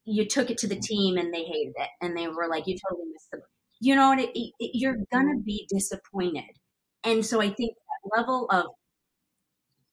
you 0.05 0.25
took 0.27 0.49
it 0.49 0.57
to 0.59 0.67
the 0.67 0.75
team 0.75 1.17
and 1.17 1.33
they 1.33 1.43
hated 1.43 1.73
it. 1.77 1.89
And 2.01 2.17
they 2.17 2.27
were 2.27 2.47
like 2.49 2.67
you 2.67 2.77
totally 2.89 3.07
missed 3.11 3.31
the 3.31 3.41
you 3.79 3.95
know 3.95 4.13
it, 4.13 4.29
it, 4.33 4.53
it, 4.59 4.71
you're 4.73 4.97
gonna 5.11 5.39
be 5.43 5.67
disappointed. 5.69 6.57
And 7.03 7.25
so 7.25 7.41
i 7.41 7.49
think 7.49 7.75
that 7.75 8.17
level 8.17 8.47
of 8.49 8.67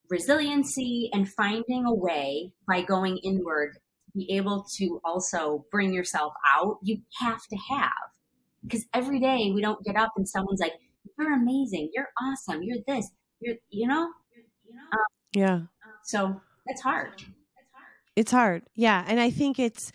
resiliency 0.09 1.09
and 1.12 1.29
finding 1.29 1.85
a 1.87 1.95
way 1.95 2.53
by 2.66 2.83
going 2.83 3.18
inward 3.18 3.75
to 3.75 4.11
be 4.14 4.31
able 4.33 4.66
to 4.77 5.01
also 5.05 5.64
bring 5.71 5.93
yourself 5.93 6.33
out 6.47 6.79
you 6.83 7.01
have 7.21 7.41
to 7.49 7.57
have. 7.71 7.91
Because 8.62 8.85
every 8.93 9.21
day 9.21 9.53
we 9.55 9.62
don't 9.62 9.83
get 9.85 9.97
up 9.97 10.11
and 10.16 10.29
someone's 10.29 10.61
like 10.61 10.75
you're 11.18 11.33
amazing. 11.33 11.91
You're 11.95 12.11
awesome. 12.21 12.62
You're 12.62 12.79
this. 12.87 13.11
You're 13.41 13.57
you 13.71 13.87
know? 13.87 14.03
Um, 14.03 14.99
yeah. 15.33 15.61
So 16.05 16.41
it's 16.71 16.81
hard. 16.81 17.23
It's 18.16 18.33
hard. 18.33 18.62
Yeah. 18.75 19.05
And 19.07 19.21
I 19.21 19.31
think 19.31 19.59
it's, 19.59 19.93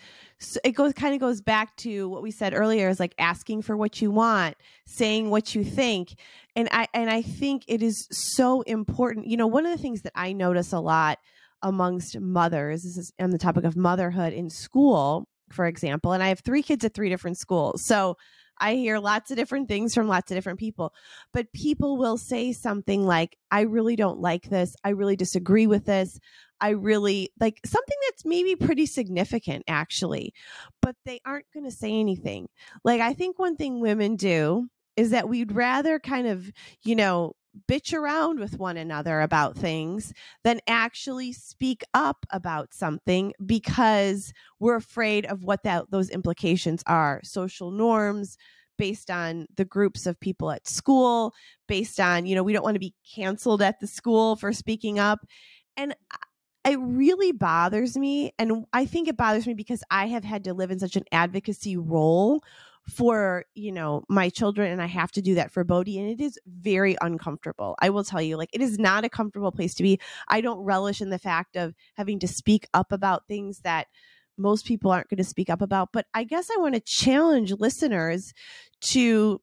it 0.64 0.72
goes 0.72 0.92
kind 0.92 1.14
of 1.14 1.20
goes 1.20 1.40
back 1.40 1.76
to 1.78 2.08
what 2.08 2.22
we 2.22 2.30
said 2.30 2.54
earlier 2.54 2.88
is 2.88 3.00
like 3.00 3.14
asking 3.18 3.62
for 3.62 3.76
what 3.76 4.02
you 4.02 4.10
want, 4.10 4.56
saying 4.86 5.30
what 5.30 5.54
you 5.54 5.64
think. 5.64 6.14
And 6.54 6.68
I, 6.72 6.86
and 6.92 7.10
I 7.10 7.22
think 7.22 7.64
it 7.68 7.82
is 7.82 8.06
so 8.10 8.62
important. 8.62 9.26
You 9.26 9.36
know, 9.36 9.46
one 9.46 9.64
of 9.64 9.72
the 9.72 9.82
things 9.82 10.02
that 10.02 10.12
I 10.14 10.32
notice 10.32 10.72
a 10.72 10.80
lot 10.80 11.18
amongst 11.62 12.18
mothers, 12.18 12.82
this 12.82 12.96
is 12.96 13.12
on 13.18 13.30
the 13.30 13.38
topic 13.38 13.64
of 13.64 13.76
motherhood 13.76 14.32
in 14.32 14.50
school, 14.50 15.28
for 15.50 15.66
example, 15.66 16.12
and 16.12 16.22
I 16.22 16.28
have 16.28 16.40
three 16.40 16.62
kids 16.62 16.84
at 16.84 16.94
three 16.94 17.08
different 17.08 17.38
schools. 17.38 17.82
So 17.86 18.16
I 18.58 18.74
hear 18.74 18.98
lots 18.98 19.30
of 19.30 19.36
different 19.36 19.68
things 19.68 19.94
from 19.94 20.08
lots 20.08 20.30
of 20.30 20.36
different 20.36 20.58
people, 20.58 20.94
but 21.32 21.52
people 21.52 21.96
will 21.96 22.16
say 22.16 22.52
something 22.52 23.04
like, 23.04 23.36
I 23.50 23.62
really 23.62 23.96
don't 23.96 24.20
like 24.20 24.48
this. 24.48 24.74
I 24.84 24.90
really 24.90 25.16
disagree 25.16 25.66
with 25.66 25.84
this. 25.84 26.18
I 26.60 26.70
really 26.70 27.30
like 27.38 27.60
something 27.66 27.98
that's 28.08 28.24
maybe 28.24 28.56
pretty 28.56 28.86
significant, 28.86 29.64
actually, 29.68 30.32
but 30.80 30.96
they 31.04 31.20
aren't 31.26 31.46
going 31.52 31.64
to 31.64 31.70
say 31.70 31.92
anything. 31.92 32.48
Like, 32.82 33.00
I 33.00 33.12
think 33.12 33.38
one 33.38 33.56
thing 33.56 33.80
women 33.80 34.16
do 34.16 34.68
is 34.96 35.10
that 35.10 35.28
we'd 35.28 35.52
rather 35.52 35.98
kind 35.98 36.26
of, 36.26 36.50
you 36.82 36.96
know, 36.96 37.34
bitch 37.68 37.96
around 37.96 38.38
with 38.38 38.58
one 38.58 38.76
another 38.76 39.20
about 39.20 39.56
things 39.56 40.12
than 40.44 40.60
actually 40.66 41.32
speak 41.32 41.82
up 41.94 42.26
about 42.30 42.74
something 42.74 43.32
because 43.44 44.32
we're 44.60 44.76
afraid 44.76 45.26
of 45.26 45.44
what 45.44 45.62
that 45.62 45.90
those 45.90 46.10
implications 46.10 46.82
are. 46.86 47.20
Social 47.24 47.70
norms 47.70 48.36
based 48.78 49.10
on 49.10 49.46
the 49.56 49.64
groups 49.64 50.06
of 50.06 50.20
people 50.20 50.50
at 50.50 50.68
school 50.68 51.32
based 51.66 51.98
on 51.98 52.26
you 52.26 52.34
know 52.34 52.42
we 52.42 52.52
don't 52.52 52.64
want 52.64 52.74
to 52.74 52.80
be 52.80 52.94
canceled 53.14 53.62
at 53.62 53.80
the 53.80 53.86
school 53.86 54.36
for 54.36 54.52
speaking 54.52 54.98
up. 54.98 55.20
And 55.76 55.94
it 56.66 56.78
really 56.80 57.30
bothers 57.32 57.96
me 57.96 58.32
and 58.38 58.66
i 58.72 58.84
think 58.84 59.06
it 59.06 59.16
bothers 59.16 59.46
me 59.46 59.54
because 59.54 59.82
i 59.90 60.06
have 60.06 60.24
had 60.24 60.42
to 60.44 60.52
live 60.52 60.70
in 60.70 60.78
such 60.78 60.96
an 60.96 61.04
advocacy 61.12 61.76
role 61.76 62.42
for 62.88 63.44
you 63.54 63.72
know 63.72 64.04
my 64.08 64.28
children 64.28 64.70
and 64.70 64.80
i 64.80 64.86
have 64.86 65.10
to 65.10 65.20
do 65.20 65.34
that 65.34 65.50
for 65.50 65.64
bodhi 65.64 65.98
and 65.98 66.08
it 66.08 66.22
is 66.22 66.38
very 66.46 66.96
uncomfortable. 67.00 67.76
I 67.80 67.90
will 67.90 68.04
tell 68.04 68.22
you 68.22 68.36
like 68.36 68.50
it 68.52 68.60
is 68.60 68.78
not 68.78 69.04
a 69.04 69.08
comfortable 69.08 69.52
place 69.52 69.74
to 69.74 69.82
be. 69.82 70.00
I 70.28 70.40
don't 70.40 70.60
relish 70.60 71.00
in 71.00 71.10
the 71.10 71.18
fact 71.18 71.56
of 71.56 71.74
having 71.94 72.18
to 72.20 72.28
speak 72.28 72.66
up 72.74 72.92
about 72.92 73.26
things 73.26 73.60
that 73.60 73.86
most 74.38 74.66
people 74.66 74.90
aren't 74.90 75.08
going 75.08 75.16
to 75.16 75.24
speak 75.24 75.48
up 75.48 75.62
about 75.62 75.88
but 75.92 76.06
i 76.12 76.22
guess 76.22 76.50
i 76.50 76.60
want 76.60 76.74
to 76.74 76.80
challenge 76.80 77.52
listeners 77.52 78.34
to 78.80 79.40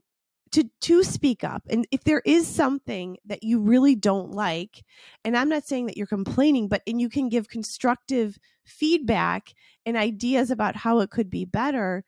to 0.52 0.70
to 0.82 1.04
speak 1.04 1.44
up. 1.44 1.64
And 1.68 1.88
if 1.89 2.04
there 2.04 2.22
is 2.26 2.48
something 2.48 3.18
that 3.26 3.41
you 3.41 3.60
really 3.60 3.96
don't 3.96 4.32
like 4.32 4.84
and 5.26 5.36
i'm 5.36 5.50
not 5.50 5.66
saying 5.66 5.88
that 5.88 5.98
you're 5.98 6.08
complaining 6.08 6.68
but 6.68 6.84
and 6.86 7.02
you 7.02 7.10
can 7.10 7.30
give 7.30 7.50
constructive 7.50 8.38
feedback 8.64 9.54
and 9.86 9.98
ideas 9.98 10.52
about 10.52 10.76
how 10.76 11.00
it 11.00 11.10
could 11.10 11.30
be 11.30 11.44
better 11.44 12.06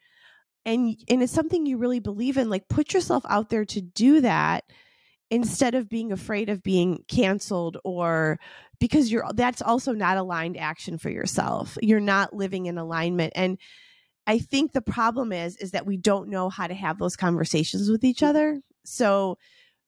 and 0.66 0.95
and 1.09 1.24
it's 1.24 1.34
something 1.34 1.66
you 1.66 1.78
really 1.78 1.99
believe 1.99 2.38
in 2.38 2.49
like 2.49 2.68
put 2.68 2.93
yourself 2.93 3.24
out 3.30 3.49
there 3.49 3.66
to 3.66 3.82
do 3.82 4.22
that 4.22 4.66
instead 5.32 5.76
of 5.76 5.89
being 5.89 6.11
afraid 6.11 6.49
of 6.49 6.63
being 6.63 7.03
canceled 7.07 7.78
or 7.84 8.39
because 8.80 9.11
you're 9.11 9.26
that's 9.34 9.61
also 9.61 9.93
not 9.93 10.18
aligned 10.18 10.57
action 10.57 10.97
for 10.97 11.09
yourself. 11.09 11.78
You're 11.82 11.99
not 11.99 12.34
living 12.34 12.66
in 12.66 12.78
alignment 12.78 13.34
and 13.36 13.57
i 14.28 14.39
think 14.39 14.72
the 14.72 14.82
problem 14.82 15.32
is 15.32 15.55
is 15.57 15.72
that 15.72 15.86
we 15.86 15.97
don't 15.97 16.30
know 16.30 16.49
how 16.49 16.66
to 16.66 16.74
have 16.74 16.97
those 16.97 17.16
conversations 17.16 17.91
with 17.91 18.03
each 18.03 18.24
other 18.24 18.59
so 18.84 19.38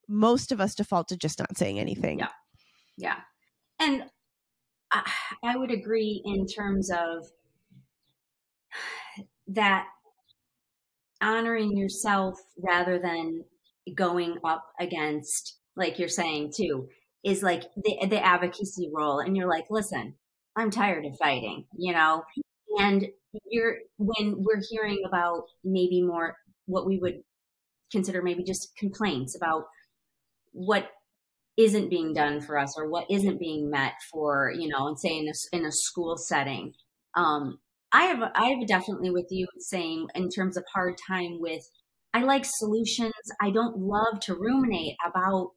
most 0.08 0.52
of 0.52 0.62
us 0.62 0.76
default 0.76 1.10
to 1.10 1.18
just 1.18 1.40
not 1.40 1.58
saying 1.58 1.80
anything. 1.80 2.20
Yeah. 2.20 2.28
Yeah. 2.98 3.18
And 3.80 4.04
I, 4.92 5.10
I 5.44 5.58
would 5.58 5.72
agree 5.72 6.22
in 6.26 6.48
terms 6.48 6.90
of 6.90 7.28
that 9.48 9.88
honoring 11.22 11.78
yourself 11.78 12.40
rather 12.58 13.00
than 13.00 13.44
going 13.96 14.38
up 14.44 14.66
against, 14.80 15.58
like 15.76 16.00
you're 16.00 16.08
saying 16.08 16.54
too, 16.56 16.88
is 17.24 17.44
like 17.44 17.64
the 17.76 18.08
the 18.08 18.24
advocacy 18.24 18.90
role, 18.94 19.20
and 19.20 19.36
you're 19.36 19.50
like, 19.50 19.66
listen, 19.70 20.16
I'm 20.56 20.72
tired 20.72 21.06
of 21.06 21.18
fighting, 21.18 21.66
you 21.78 21.94
know, 21.94 22.24
and 22.80 23.08
you're 23.50 23.78
when 23.98 24.36
we're 24.38 24.62
hearing 24.70 25.04
about 25.08 25.44
maybe 25.64 26.02
more 26.02 26.36
what 26.66 26.86
we 26.86 26.98
would 26.98 27.22
consider 27.92 28.22
maybe 28.22 28.44
just 28.44 28.76
complaints 28.78 29.36
about 29.36 29.66
what 30.52 30.90
isn't 31.58 31.90
being 31.90 32.14
done 32.14 32.42
for 32.42 32.58
us 32.58 32.76
or 32.78 32.90
what 32.90 33.10
isn't 33.10 33.40
being 33.40 33.70
met 33.70 33.94
for 34.12 34.52
you 34.56 34.68
know 34.68 34.88
and 34.88 35.00
say 35.00 35.18
in 35.18 35.28
a, 35.28 35.56
in 35.56 35.66
a 35.66 35.72
school 35.72 36.18
setting 36.18 36.74
um, 37.16 37.60
i 37.92 38.04
have 38.04 38.32
i 38.36 38.50
have 38.50 38.68
definitely 38.68 39.10
with 39.10 39.28
you 39.30 39.48
saying 39.60 40.08
in 40.16 40.30
terms 40.30 40.58
of 40.58 40.64
hard 40.74 40.96
time 41.08 41.38
with 41.40 41.64
i 42.14 42.22
like 42.22 42.46
solutions. 42.46 43.14
I 43.42 43.52
don't 43.52 43.78
love 43.78 44.20
to 44.22 44.36
ruminate 44.36 44.96
about 45.06 45.52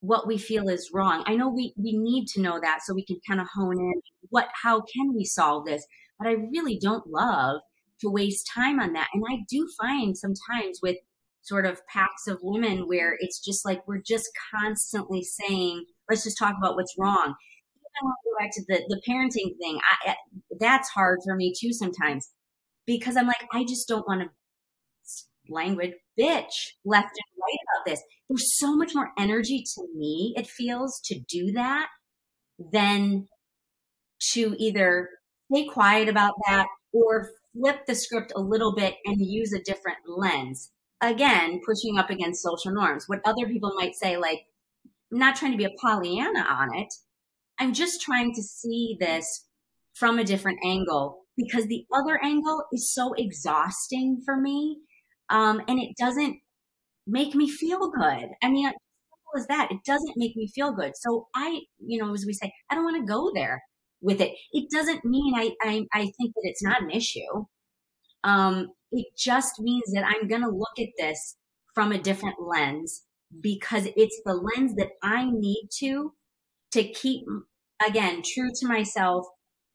what 0.00 0.28
we 0.28 0.38
feel 0.38 0.68
is 0.68 0.90
wrong. 0.94 1.24
I 1.26 1.34
know 1.34 1.48
we 1.48 1.74
we 1.76 1.92
need 1.96 2.26
to 2.28 2.40
know 2.40 2.60
that 2.60 2.80
so 2.84 2.94
we 2.94 3.04
can 3.04 3.18
kind 3.26 3.40
of 3.40 3.48
hone 3.54 3.80
in 3.80 3.94
what 4.30 4.48
how 4.62 4.80
can 4.80 5.14
we 5.14 5.24
solve 5.24 5.64
this 5.66 5.86
but 6.18 6.28
i 6.28 6.32
really 6.32 6.78
don't 6.80 7.06
love 7.08 7.60
to 8.00 8.10
waste 8.10 8.50
time 8.54 8.78
on 8.80 8.92
that. 8.92 9.08
And 9.14 9.24
i 9.30 9.38
do 9.48 9.68
find 9.80 10.16
sometimes 10.16 10.80
with 10.82 10.96
sort 11.48 11.66
of 11.66 11.80
packs 11.86 12.26
of 12.26 12.38
women 12.42 12.86
where 12.86 13.16
it's 13.18 13.40
just 13.40 13.64
like 13.64 13.86
we're 13.88 14.02
just 14.06 14.28
constantly 14.54 15.22
saying, 15.22 15.84
let's 16.08 16.24
just 16.24 16.38
talk 16.38 16.54
about 16.58 16.76
what's 16.76 16.94
wrong. 16.98 17.34
Even 18.00 18.08
when 18.08 18.14
we 18.24 18.30
go 18.30 18.38
back 18.38 18.50
to 18.52 18.62
the, 18.68 18.82
the 18.88 19.02
parenting 19.08 19.56
thing, 19.58 19.78
I, 20.06 20.14
that's 20.60 20.88
hard 20.88 21.20
for 21.24 21.34
me 21.34 21.52
too 21.58 21.72
sometimes 21.72 22.30
because 22.86 23.16
I'm 23.16 23.26
like, 23.26 23.46
I 23.52 23.64
just 23.64 23.88
don't 23.88 24.06
want 24.06 24.22
to 24.22 24.30
language 25.50 25.92
bitch 26.18 26.72
left 26.84 27.06
and 27.06 27.40
right 27.40 27.58
about 27.64 27.86
this. 27.86 28.02
There's 28.28 28.58
so 28.58 28.76
much 28.76 28.94
more 28.94 29.10
energy 29.18 29.64
to 29.74 29.86
me, 29.96 30.34
it 30.36 30.46
feels, 30.46 31.00
to 31.06 31.18
do 31.28 31.52
that 31.52 31.88
than 32.72 33.28
to 34.32 34.54
either 34.58 35.08
stay 35.50 35.66
quiet 35.66 36.08
about 36.08 36.34
that 36.48 36.66
or 36.92 37.30
flip 37.54 37.86
the 37.86 37.94
script 37.94 38.32
a 38.36 38.40
little 38.40 38.74
bit 38.74 38.96
and 39.04 39.16
use 39.20 39.52
a 39.52 39.62
different 39.62 39.98
lens 40.06 40.70
again, 41.00 41.60
pushing 41.64 41.98
up 41.98 42.10
against 42.10 42.42
social 42.42 42.72
norms. 42.72 43.04
What 43.06 43.20
other 43.24 43.46
people 43.46 43.72
might 43.76 43.94
say, 43.94 44.16
like, 44.16 44.40
I'm 45.12 45.18
not 45.18 45.36
trying 45.36 45.52
to 45.52 45.58
be 45.58 45.64
a 45.64 45.70
Pollyanna 45.80 46.40
on 46.40 46.76
it. 46.76 46.92
I'm 47.58 47.72
just 47.74 48.00
trying 48.00 48.34
to 48.34 48.42
see 48.42 48.96
this 49.00 49.46
from 49.94 50.18
a 50.18 50.24
different 50.24 50.58
angle 50.64 51.24
because 51.36 51.66
the 51.66 51.84
other 51.94 52.22
angle 52.22 52.64
is 52.72 52.92
so 52.92 53.14
exhausting 53.16 54.20
for 54.24 54.36
me. 54.36 54.78
Um, 55.30 55.62
and 55.68 55.78
it 55.78 55.90
doesn't 55.98 56.36
make 57.06 57.34
me 57.34 57.48
feel 57.48 57.90
good. 57.90 58.28
I 58.42 58.48
mean, 58.48 58.66
as 58.66 58.72
simple 58.72 59.40
as 59.40 59.46
that. 59.48 59.70
It 59.70 59.78
doesn't 59.86 60.16
make 60.16 60.36
me 60.36 60.50
feel 60.54 60.72
good. 60.72 60.92
So 60.96 61.28
I, 61.34 61.60
you 61.78 62.02
know, 62.02 62.12
as 62.12 62.24
we 62.26 62.32
say, 62.32 62.52
I 62.70 62.74
don't 62.74 62.84
want 62.84 62.96
to 63.04 63.12
go 63.12 63.30
there 63.34 63.62
with 64.00 64.20
it. 64.20 64.32
It 64.52 64.70
doesn't 64.70 65.04
mean 65.04 65.34
I, 65.34 65.52
I, 65.62 65.84
I 65.92 66.00
think 66.00 66.34
that 66.34 66.44
it's 66.44 66.62
not 66.62 66.82
an 66.82 66.90
issue. 66.90 67.44
Um, 68.24 68.68
it 68.92 69.06
just 69.16 69.60
means 69.60 69.92
that 69.92 70.04
I'm 70.04 70.28
going 70.28 70.42
to 70.42 70.48
look 70.48 70.78
at 70.78 70.88
this 70.98 71.36
from 71.74 71.92
a 71.92 71.98
different 71.98 72.36
lens 72.40 73.04
because 73.40 73.86
it's 73.96 74.20
the 74.24 74.34
lens 74.34 74.74
that 74.76 74.88
I 75.02 75.28
need 75.30 75.68
to 75.80 76.12
to 76.72 76.84
keep 76.84 77.24
again 77.86 78.22
true 78.34 78.50
to 78.60 78.66
myself 78.66 79.26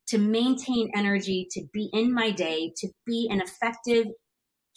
to 0.08 0.18
maintain 0.18 0.90
energy 0.94 1.46
to 1.50 1.62
be 1.72 1.88
in 1.92 2.12
my 2.12 2.30
day 2.30 2.72
to 2.76 2.88
be 3.06 3.28
an 3.30 3.40
effective 3.40 4.06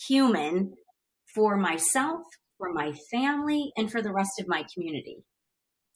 human 0.07 0.73
for 1.35 1.57
myself 1.57 2.21
for 2.57 2.73
my 2.73 2.93
family 3.11 3.71
and 3.77 3.91
for 3.91 4.01
the 4.01 4.11
rest 4.11 4.39
of 4.39 4.47
my 4.47 4.63
community. 4.73 5.17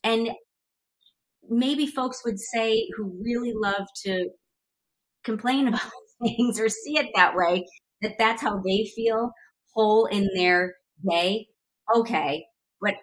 And 0.04 0.30
maybe 1.50 1.88
folks 1.88 2.22
would 2.26 2.40
say 2.40 2.88
who 2.96 3.22
really 3.24 3.54
love 3.56 3.88
to 4.06 4.30
complain 5.24 5.68
about 5.70 5.92
things 6.22 6.60
or 6.60 6.70
see 6.70 6.98
it 6.98 7.08
that 7.16 7.36
way 7.36 7.66
that 8.02 8.16
that's 8.18 8.42
how 8.42 8.60
they 8.66 8.92
feel 8.96 9.32
whole 9.74 10.06
in 10.06 10.28
their 10.36 10.74
day. 11.08 11.48
Okay 11.96 12.46
but 12.82 12.96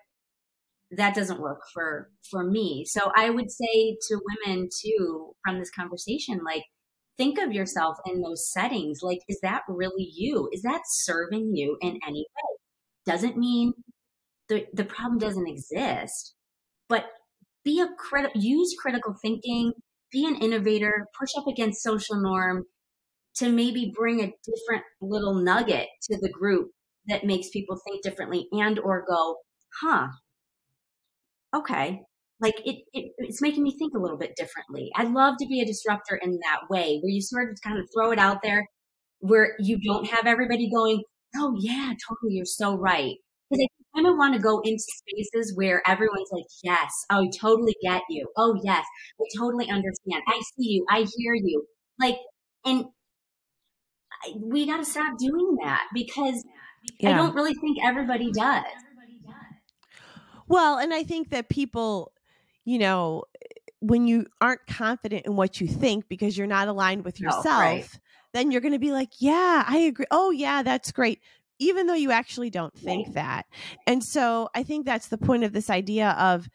that 0.91 1.15
doesn't 1.15 1.41
work 1.41 1.61
for 1.73 2.11
for 2.31 2.45
me. 2.45 2.85
So 2.87 3.11
i 3.17 3.31
would 3.31 3.51
say 3.51 3.97
to 4.09 4.21
women 4.47 4.69
too 4.83 5.33
from 5.45 5.59
this 5.59 5.71
conversation 5.71 6.41
like 6.45 6.65
think 7.17 7.39
of 7.39 7.53
yourself 7.53 7.97
in 8.07 8.23
those 8.23 8.51
settings. 8.51 9.01
Like 9.03 9.21
is 9.29 9.39
that 9.43 9.63
really 9.69 10.09
you? 10.15 10.49
Is 10.53 10.63
that 10.63 10.83
serving 10.87 11.55
you 11.55 11.77
in 11.81 11.99
any 12.07 12.21
way? 12.21 12.57
Doesn't 13.07 13.37
mean 13.37 13.73
the 14.49 14.67
the 14.73 14.85
problem 14.85 15.19
doesn't 15.19 15.47
exist 15.47 16.35
but 16.89 17.07
be 17.65 17.81
a 17.81 17.89
crit 17.99 18.35
use 18.35 18.75
critical 18.81 19.15
thinking 19.21 19.73
be 20.11 20.27
an 20.27 20.37
innovator 20.37 21.07
push 21.19 21.31
up 21.39 21.47
against 21.47 21.83
social 21.83 22.21
norm 22.21 22.65
to 23.37 23.49
maybe 23.49 23.93
bring 23.95 24.21
a 24.21 24.33
different 24.45 24.85
little 25.01 25.35
nugget 25.35 25.89
to 26.03 26.19
the 26.21 26.31
group 26.31 26.71
that 27.07 27.25
makes 27.25 27.49
people 27.51 27.79
think 27.85 28.03
differently 28.03 28.49
and 28.53 28.79
or 28.79 29.05
go 29.09 29.37
huh 29.83 30.09
okay 31.55 32.01
like 32.41 32.55
it, 32.65 32.83
it 32.93 33.13
it's 33.19 33.43
making 33.43 33.63
me 33.63 33.75
think 33.79 33.95
a 33.95 33.99
little 33.99 34.19
bit 34.19 34.35
differently 34.37 34.91
i 34.97 35.05
love 35.05 35.35
to 35.39 35.47
be 35.47 35.61
a 35.61 35.67
disruptor 35.67 36.17
in 36.17 36.33
that 36.33 36.61
way 36.71 36.99
where 37.01 37.11
you 37.11 37.21
sort 37.21 37.51
of 37.51 37.59
kind 37.65 37.79
of 37.79 37.87
throw 37.95 38.11
it 38.11 38.19
out 38.19 38.39
there 38.43 38.67
where 39.21 39.55
you 39.59 39.79
don't 39.85 40.09
have 40.09 40.27
everybody 40.27 40.71
going 40.71 41.03
oh 41.37 41.55
yeah 41.59 41.93
totally 42.09 42.35
you're 42.35 42.45
so 42.45 42.77
right 42.77 43.17
because 43.51 43.65
I 43.65 43.99
kind 43.99 44.07
of 44.07 44.17
want 44.17 44.35
to 44.35 44.41
go 44.41 44.61
into 44.61 44.79
spaces 44.79 45.55
where 45.57 45.83
everyone's 45.87 46.29
like, 46.31 46.45
yes, 46.63 46.93
I 47.11 47.29
totally 47.41 47.75
get 47.83 48.03
you. 48.09 48.29
Oh, 48.37 48.59
yes, 48.63 48.85
I 49.21 49.25
totally 49.39 49.71
understand. 49.71 50.23
I 50.29 50.41
see 50.57 50.69
you. 50.69 50.87
I 50.91 51.07
hear 51.17 51.35
you. 51.35 51.65
Like, 51.99 52.19
and 52.65 52.85
we 54.41 54.67
got 54.67 54.79
to 54.79 54.85
stop 54.85 55.17
doing 55.19 55.57
that 55.63 55.87
because 55.95 56.45
yeah. 57.01 57.11
I 57.11 57.17
don't 57.17 57.35
really 57.35 57.55
think 57.55 57.79
everybody 57.83 58.31
does. 58.33 58.65
Well, 60.49 60.79
and 60.79 60.93
I 60.93 61.05
think 61.05 61.31
that 61.31 61.49
people, 61.49 62.13
you 62.65 62.79
know, 62.79 63.25
when 63.81 64.07
you 64.07 64.27
aren't 64.41 64.67
confident 64.67 65.27
in 65.27 65.37
what 65.37 65.61
you 65.61 65.69
think 65.69 66.09
because 66.09 66.37
you're 66.37 66.47
not 66.47 66.69
aligned 66.69 67.05
with 67.05 67.21
yourself, 67.21 67.47
oh, 67.47 67.61
right. 67.61 67.89
then 68.33 68.51
you're 68.51 68.61
going 68.61 68.73
to 68.73 68.79
be 68.79 68.93
like, 68.93 69.11
yeah, 69.19 69.65
I 69.67 69.79
agree. 69.79 70.07
Oh, 70.11 70.31
yeah, 70.31 70.63
that's 70.63 70.91
great. 70.91 71.21
Even 71.61 71.87
though 71.87 71.95
you 71.95 72.11
actually 72.11 72.51
don't 72.51 72.77
think 72.77 73.09
right. 73.09 73.15
that. 73.15 73.47
And 73.87 74.03
so 74.03 74.49
I 74.55 74.63
think 74.63 74.87
that's 74.87 75.09
the 75.09 75.19
point 75.19 75.45
of 75.45 75.53
this 75.53 75.71
idea 75.71 76.11
of 76.11 76.49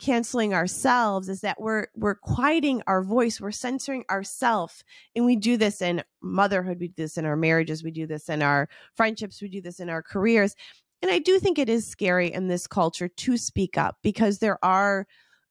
canceling 0.00 0.54
ourselves 0.54 1.28
is 1.28 1.42
that 1.42 1.60
we're 1.60 1.86
we're 1.94 2.14
quieting 2.14 2.82
our 2.86 3.02
voice 3.02 3.38
we're 3.38 3.50
censoring 3.50 4.02
ourselves 4.10 4.82
and 5.14 5.26
we 5.26 5.36
do 5.36 5.58
this 5.58 5.82
in 5.82 6.02
motherhood 6.22 6.78
we 6.80 6.88
do 6.88 7.02
this 7.02 7.18
in 7.18 7.26
our 7.26 7.36
marriages 7.36 7.84
we 7.84 7.90
do 7.90 8.06
this 8.06 8.30
in 8.30 8.40
our 8.40 8.66
friendships 8.94 9.42
we 9.42 9.48
do 9.48 9.60
this 9.60 9.78
in 9.78 9.90
our 9.90 10.02
careers 10.02 10.56
and 11.02 11.10
i 11.10 11.18
do 11.18 11.38
think 11.38 11.58
it 11.58 11.68
is 11.68 11.86
scary 11.86 12.32
in 12.32 12.48
this 12.48 12.66
culture 12.66 13.08
to 13.08 13.36
speak 13.36 13.76
up 13.78 13.96
because 14.02 14.38
there 14.38 14.62
are 14.64 15.06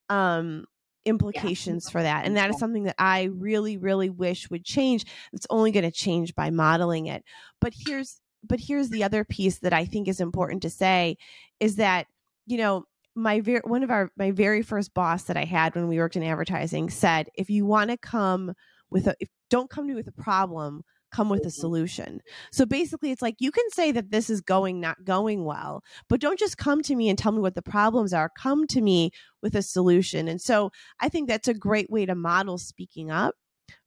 um 0.09 0.65
implications 1.05 1.85
yeah. 1.87 1.91
for 1.91 2.03
that 2.03 2.25
and 2.25 2.35
that 2.35 2.49
is 2.49 2.59
something 2.59 2.83
that 2.83 2.95
i 2.99 3.23
really 3.23 3.77
really 3.77 4.09
wish 4.09 4.49
would 4.49 4.65
change 4.65 5.05
it's 5.33 5.47
only 5.49 5.71
going 5.71 5.85
to 5.85 5.91
change 5.91 6.35
by 6.35 6.49
modeling 6.49 7.07
it 7.07 7.23
but 7.61 7.73
here's 7.75 8.19
but 8.43 8.59
here's 8.59 8.89
the 8.89 9.03
other 9.03 9.23
piece 9.23 9.59
that 9.59 9.73
i 9.73 9.85
think 9.85 10.07
is 10.07 10.19
important 10.19 10.61
to 10.61 10.69
say 10.69 11.17
is 11.59 11.77
that 11.77 12.05
you 12.45 12.57
know 12.57 12.85
my 13.19 13.41
very 13.41 13.61
one 13.63 13.83
of 13.83 13.91
our 13.91 14.11
my 14.17 14.31
very 14.31 14.61
first 14.61 14.93
boss 14.93 15.23
that 15.23 15.37
I 15.37 15.45
had 15.45 15.75
when 15.75 15.87
we 15.87 15.97
worked 15.97 16.15
in 16.15 16.23
advertising 16.23 16.89
said, 16.89 17.29
if 17.35 17.49
you 17.49 17.65
want 17.65 17.89
to 17.89 17.97
come 17.97 18.53
with 18.89 19.07
a 19.07 19.15
if, 19.19 19.29
don't 19.49 19.69
come 19.69 19.85
to 19.85 19.93
me 19.93 19.95
with 19.95 20.07
a 20.07 20.23
problem, 20.23 20.83
come 21.12 21.30
with 21.30 21.41
a 21.41 21.43
mm-hmm. 21.43 21.62
solution. 21.62 22.22
So 22.51 22.66
basically 22.66 23.12
it's 23.12 23.22
like 23.22 23.36
you 23.39 23.51
can 23.51 23.70
say 23.72 23.91
that 23.91 24.12
this 24.12 24.30
is 24.30 24.41
going 24.41 24.80
not 24.80 25.03
going 25.03 25.45
well, 25.45 25.84
but 26.07 26.22
don't 26.22 26.39
just 26.39 26.57
come 26.57 26.82
to 26.84 26.95
me 26.95 27.10
and 27.10 27.18
tell 27.18 27.32
me 27.32 27.39
what 27.39 27.55
the 27.55 27.62
problems 27.62 28.14
are. 28.14 28.30
Come 28.38 28.68
to 28.68 28.82
me 28.82 29.12
with 29.41 29.55
a 29.55 29.62
solution. 29.62 30.28
And 30.28 30.41
so 30.41 30.72
I 30.99 31.10
think 31.10 31.28
that's 31.28 31.47
a 31.47 31.53
great 31.53 31.89
way 31.89 32.05
to 32.05 32.16
model 32.16 32.57
speaking 32.57 33.12
up 33.12 33.36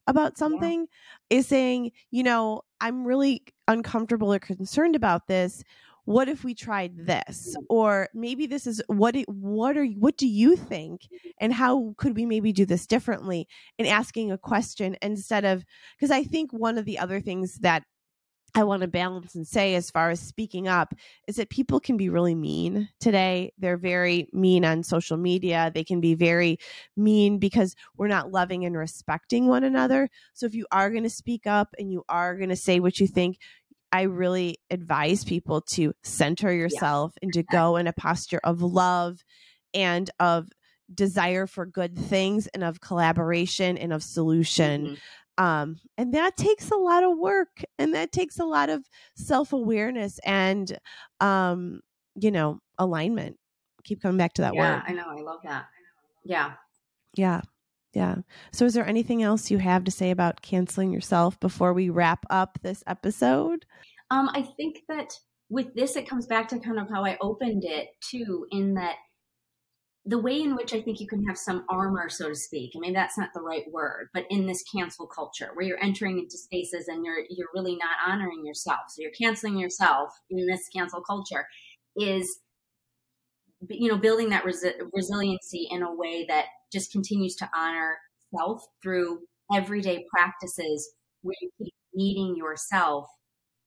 about 0.06 0.36
something 0.36 0.86
yeah. 1.30 1.38
is 1.38 1.46
saying, 1.46 1.92
you 2.10 2.22
know, 2.22 2.62
I'm 2.80 3.04
really 3.04 3.42
uncomfortable 3.68 4.32
or 4.32 4.38
concerned 4.38 4.96
about 4.96 5.26
this 5.28 5.62
what 6.04 6.28
if 6.28 6.44
we 6.44 6.54
tried 6.54 7.06
this 7.06 7.56
or 7.68 8.08
maybe 8.14 8.46
this 8.46 8.66
is 8.66 8.82
what 8.88 9.14
it, 9.14 9.28
what 9.28 9.76
are 9.76 9.86
what 9.86 10.16
do 10.16 10.26
you 10.26 10.56
think 10.56 11.02
and 11.40 11.52
how 11.52 11.94
could 11.96 12.16
we 12.16 12.26
maybe 12.26 12.52
do 12.52 12.66
this 12.66 12.86
differently 12.86 13.46
and 13.78 13.86
asking 13.86 14.32
a 14.32 14.38
question 14.38 14.96
instead 15.00 15.44
of 15.44 15.64
because 15.96 16.10
i 16.10 16.24
think 16.24 16.52
one 16.52 16.78
of 16.78 16.84
the 16.84 16.98
other 16.98 17.20
things 17.20 17.58
that 17.58 17.84
I 18.54 18.64
want 18.64 18.82
to 18.82 18.88
balance 18.88 19.34
and 19.34 19.46
say 19.46 19.74
as 19.74 19.90
far 19.90 20.10
as 20.10 20.20
speaking 20.20 20.68
up 20.68 20.92
is 21.26 21.36
that 21.36 21.48
people 21.48 21.80
can 21.80 21.96
be 21.96 22.10
really 22.10 22.34
mean 22.34 22.90
today. 23.00 23.52
They're 23.58 23.78
very 23.78 24.28
mean 24.32 24.64
on 24.66 24.82
social 24.82 25.16
media. 25.16 25.72
They 25.74 25.84
can 25.84 26.00
be 26.00 26.14
very 26.14 26.58
mean 26.94 27.38
because 27.38 27.74
we're 27.96 28.08
not 28.08 28.30
loving 28.30 28.66
and 28.66 28.76
respecting 28.76 29.46
one 29.46 29.64
another. 29.64 30.10
So 30.34 30.44
if 30.44 30.54
you 30.54 30.66
are 30.70 30.90
going 30.90 31.04
to 31.04 31.10
speak 31.10 31.46
up 31.46 31.74
and 31.78 31.90
you 31.90 32.04
are 32.10 32.36
going 32.36 32.50
to 32.50 32.56
say 32.56 32.78
what 32.78 33.00
you 33.00 33.06
think, 33.06 33.38
I 33.92 34.02
really 34.02 34.58
advise 34.70 35.24
people 35.24 35.60
to 35.72 35.92
center 36.02 36.52
yourself 36.52 37.12
yeah. 37.16 37.26
and 37.26 37.32
to 37.34 37.42
go 37.42 37.76
in 37.76 37.86
a 37.86 37.92
posture 37.92 38.40
of 38.42 38.62
love 38.62 39.22
and 39.74 40.10
of 40.18 40.48
desire 40.92 41.46
for 41.46 41.66
good 41.66 41.98
things 41.98 42.46
and 42.48 42.64
of 42.64 42.80
collaboration 42.80 43.76
and 43.76 43.92
of 43.92 44.02
solution. 44.02 44.86
Mm-hmm. 44.86 45.44
Um, 45.44 45.76
and 45.96 46.14
that 46.14 46.36
takes 46.36 46.70
a 46.70 46.76
lot 46.76 47.04
of 47.04 47.18
work 47.18 47.62
and 47.78 47.94
that 47.94 48.12
takes 48.12 48.38
a 48.38 48.44
lot 48.44 48.68
of 48.68 48.84
self 49.16 49.52
awareness 49.52 50.18
and, 50.24 50.78
um, 51.20 51.80
you 52.14 52.30
know, 52.30 52.60
alignment. 52.78 53.36
Keep 53.84 54.02
coming 54.02 54.18
back 54.18 54.34
to 54.34 54.42
that 54.42 54.54
yeah, 54.54 54.76
word. 54.76 54.82
I 54.86 54.92
know. 54.92 55.06
I 55.08 55.20
love 55.20 55.40
that. 55.44 55.66
Yeah. 56.24 56.52
Yeah. 57.16 57.40
Yeah. 57.92 58.16
So, 58.52 58.64
is 58.64 58.74
there 58.74 58.86
anything 58.86 59.22
else 59.22 59.50
you 59.50 59.58
have 59.58 59.84
to 59.84 59.90
say 59.90 60.10
about 60.10 60.42
canceling 60.42 60.92
yourself 60.92 61.38
before 61.40 61.72
we 61.72 61.90
wrap 61.90 62.24
up 62.30 62.58
this 62.62 62.82
episode? 62.86 63.66
Um, 64.10 64.30
I 64.32 64.42
think 64.42 64.80
that 64.88 65.12
with 65.50 65.74
this, 65.74 65.96
it 65.96 66.08
comes 66.08 66.26
back 66.26 66.48
to 66.48 66.58
kind 66.58 66.78
of 66.78 66.88
how 66.88 67.04
I 67.04 67.18
opened 67.20 67.64
it 67.64 67.88
too, 68.00 68.46
in 68.50 68.74
that 68.74 68.96
the 70.04 70.18
way 70.18 70.40
in 70.40 70.56
which 70.56 70.74
I 70.74 70.80
think 70.80 71.00
you 71.00 71.06
can 71.06 71.24
have 71.26 71.38
some 71.38 71.64
armor, 71.70 72.08
so 72.08 72.28
to 72.28 72.34
speak. 72.34 72.72
I 72.74 72.80
mean, 72.80 72.92
that's 72.92 73.16
not 73.16 73.28
the 73.34 73.40
right 73.40 73.64
word, 73.70 74.08
but 74.12 74.24
in 74.30 74.46
this 74.46 74.64
cancel 74.74 75.06
culture 75.06 75.50
where 75.54 75.64
you're 75.64 75.82
entering 75.82 76.18
into 76.18 76.36
spaces 76.38 76.88
and 76.88 77.04
you're 77.04 77.24
you're 77.28 77.48
really 77.54 77.76
not 77.76 77.96
honoring 78.06 78.44
yourself, 78.44 78.80
so 78.88 79.02
you're 79.02 79.12
canceling 79.12 79.58
yourself 79.58 80.10
in 80.30 80.46
this 80.46 80.68
cancel 80.74 81.02
culture, 81.02 81.46
is 81.96 82.38
you 83.68 83.90
know 83.90 83.98
building 83.98 84.30
that 84.30 84.44
resi- 84.44 84.80
resiliency 84.92 85.68
in 85.70 85.82
a 85.82 85.94
way 85.94 86.24
that 86.26 86.46
just 86.72 86.92
continues 86.92 87.36
to 87.36 87.50
honor 87.56 87.98
self 88.34 88.64
through 88.82 89.20
everyday 89.54 90.04
practices 90.14 90.92
where 91.22 91.34
you 91.40 91.50
keep 91.58 91.74
meeting 91.94 92.34
yourself 92.36 93.06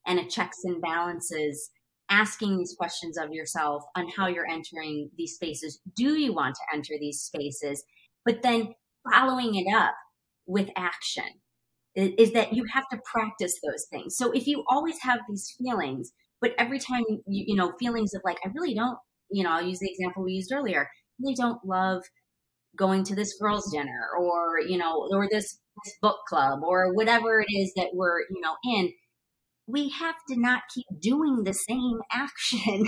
and 0.05 0.19
a 0.19 0.25
checks 0.25 0.59
and 0.63 0.81
balances 0.81 1.69
asking 2.09 2.57
these 2.57 2.75
questions 2.77 3.17
of 3.17 3.31
yourself 3.31 3.83
on 3.95 4.07
how 4.09 4.27
you're 4.27 4.47
entering 4.47 5.09
these 5.17 5.33
spaces. 5.33 5.79
Do 5.95 6.19
you 6.19 6.33
want 6.33 6.55
to 6.55 6.75
enter 6.75 6.93
these 6.99 7.21
spaces? 7.21 7.83
But 8.23 8.43
then 8.43 8.73
following 9.11 9.55
it 9.55 9.71
up 9.73 9.95
with 10.45 10.69
action 10.75 11.25
is 11.95 12.33
that 12.33 12.53
you 12.53 12.65
have 12.73 12.87
to 12.91 12.99
practice 13.05 13.59
those 13.63 13.85
things. 13.89 14.17
So 14.17 14.31
if 14.31 14.47
you 14.47 14.63
always 14.69 14.97
have 15.01 15.19
these 15.29 15.55
feelings, 15.57 16.11
but 16.41 16.51
every 16.57 16.77
time 16.77 17.03
you, 17.09 17.45
you 17.47 17.55
know, 17.55 17.73
feelings 17.79 18.13
of 18.13 18.21
like, 18.25 18.37
I 18.45 18.49
really 18.53 18.75
don't, 18.75 18.97
you 19.31 19.43
know, 19.43 19.51
I'll 19.51 19.65
use 19.65 19.79
the 19.79 19.89
example 19.89 20.23
we 20.23 20.33
used 20.33 20.51
earlier, 20.51 20.89
really 21.19 21.35
don't 21.35 21.63
love 21.65 22.03
going 22.75 23.03
to 23.05 23.15
this 23.15 23.37
girls' 23.39 23.71
dinner 23.71 24.09
or, 24.19 24.59
you 24.59 24.77
know, 24.77 25.07
or 25.11 25.27
this, 25.29 25.59
this 25.83 25.93
book 26.01 26.17
club 26.27 26.59
or 26.63 26.93
whatever 26.93 27.41
it 27.41 27.47
is 27.53 27.73
that 27.75 27.89
we're, 27.93 28.21
you 28.21 28.41
know, 28.41 28.55
in 28.63 28.91
we 29.67 29.89
have 29.89 30.15
to 30.29 30.39
not 30.39 30.61
keep 30.73 30.85
doing 30.99 31.43
the 31.43 31.53
same 31.53 31.99
action, 32.11 32.85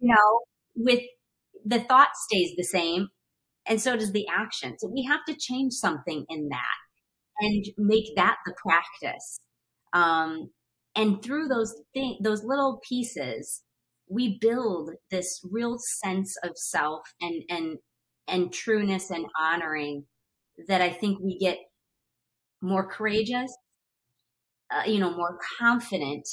you 0.00 0.14
know, 0.14 0.40
with 0.76 1.00
the 1.64 1.80
thought 1.80 2.10
stays 2.16 2.52
the 2.56 2.64
same 2.64 3.08
and 3.66 3.80
so 3.80 3.96
does 3.96 4.12
the 4.12 4.26
action. 4.28 4.76
So 4.78 4.88
we 4.88 5.04
have 5.04 5.20
to 5.28 5.36
change 5.38 5.74
something 5.74 6.24
in 6.28 6.48
that 6.48 6.78
and 7.40 7.64
make 7.76 8.16
that 8.16 8.36
the 8.46 8.54
practice. 8.56 9.40
Um, 9.92 10.50
and 10.96 11.22
through 11.22 11.48
those 11.48 11.74
things, 11.94 12.16
those 12.22 12.42
little 12.44 12.80
pieces, 12.88 13.62
we 14.10 14.38
build 14.40 14.90
this 15.10 15.40
real 15.50 15.76
sense 15.78 16.34
of 16.42 16.52
self 16.56 17.02
and 17.20 17.42
and 17.50 17.78
and 18.28 18.52
trueness 18.52 19.10
and 19.10 19.26
honoring 19.38 20.04
that 20.68 20.80
I 20.80 20.90
think 20.90 21.20
we 21.20 21.38
get 21.38 21.58
more 22.60 22.88
courageous 22.88 23.50
uh, 24.70 24.82
you 24.86 24.98
know, 24.98 25.14
more 25.14 25.38
confident 25.58 26.28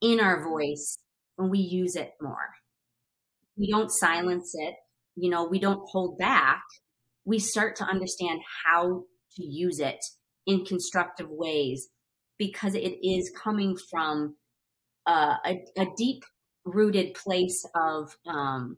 in 0.00 0.20
our 0.20 0.42
voice 0.44 0.98
when 1.36 1.50
we 1.50 1.58
use 1.58 1.96
it 1.96 2.12
more. 2.20 2.50
We 3.56 3.70
don't 3.70 3.90
silence 3.90 4.50
it, 4.54 4.74
you 5.14 5.30
know, 5.30 5.44
we 5.44 5.58
don't 5.58 5.88
hold 5.90 6.18
back. 6.18 6.62
We 7.24 7.38
start 7.38 7.76
to 7.76 7.84
understand 7.84 8.40
how 8.64 9.04
to 9.36 9.44
use 9.44 9.80
it 9.80 9.98
in 10.46 10.64
constructive 10.64 11.28
ways 11.30 11.88
because 12.38 12.74
it 12.74 12.98
is 13.02 13.32
coming 13.42 13.76
from 13.90 14.36
uh, 15.06 15.36
a, 15.44 15.64
a 15.78 15.86
deep 15.96 16.22
rooted 16.64 17.14
place 17.14 17.64
of 17.74 18.16
um, 18.26 18.76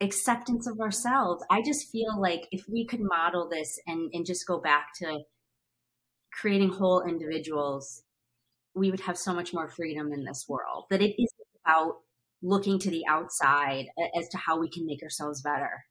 acceptance 0.00 0.66
of 0.66 0.80
ourselves. 0.80 1.44
I 1.50 1.62
just 1.62 1.90
feel 1.90 2.20
like 2.20 2.48
if 2.50 2.64
we 2.68 2.86
could 2.86 3.00
model 3.00 3.48
this 3.48 3.78
and, 3.86 4.10
and 4.12 4.24
just 4.24 4.46
go 4.46 4.58
back 4.58 4.88
to 5.02 5.20
creating 6.32 6.70
whole 6.70 7.02
individuals 7.02 8.02
we 8.74 8.90
would 8.90 9.00
have 9.00 9.18
so 9.18 9.34
much 9.34 9.52
more 9.52 9.68
freedom 9.68 10.12
in 10.12 10.24
this 10.24 10.46
world. 10.48 10.84
That 10.90 11.02
it 11.02 11.14
isn't 11.20 11.48
about 11.64 11.98
looking 12.42 12.78
to 12.80 12.90
the 12.90 13.04
outside 13.08 13.86
as 14.18 14.28
to 14.28 14.38
how 14.38 14.58
we 14.58 14.70
can 14.70 14.86
make 14.86 15.02
ourselves 15.02 15.42
better. 15.42 15.84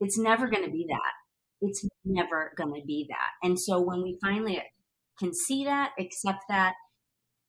It's 0.00 0.18
never 0.18 0.48
going 0.48 0.64
to 0.64 0.70
be 0.70 0.86
that. 0.88 1.12
It's 1.60 1.86
never 2.04 2.52
going 2.56 2.74
to 2.74 2.86
be 2.86 3.06
that. 3.08 3.46
And 3.46 3.58
so 3.58 3.80
when 3.80 4.02
we 4.02 4.18
finally 4.22 4.62
can 5.18 5.32
see 5.34 5.64
that, 5.64 5.92
accept 5.98 6.44
that, 6.48 6.74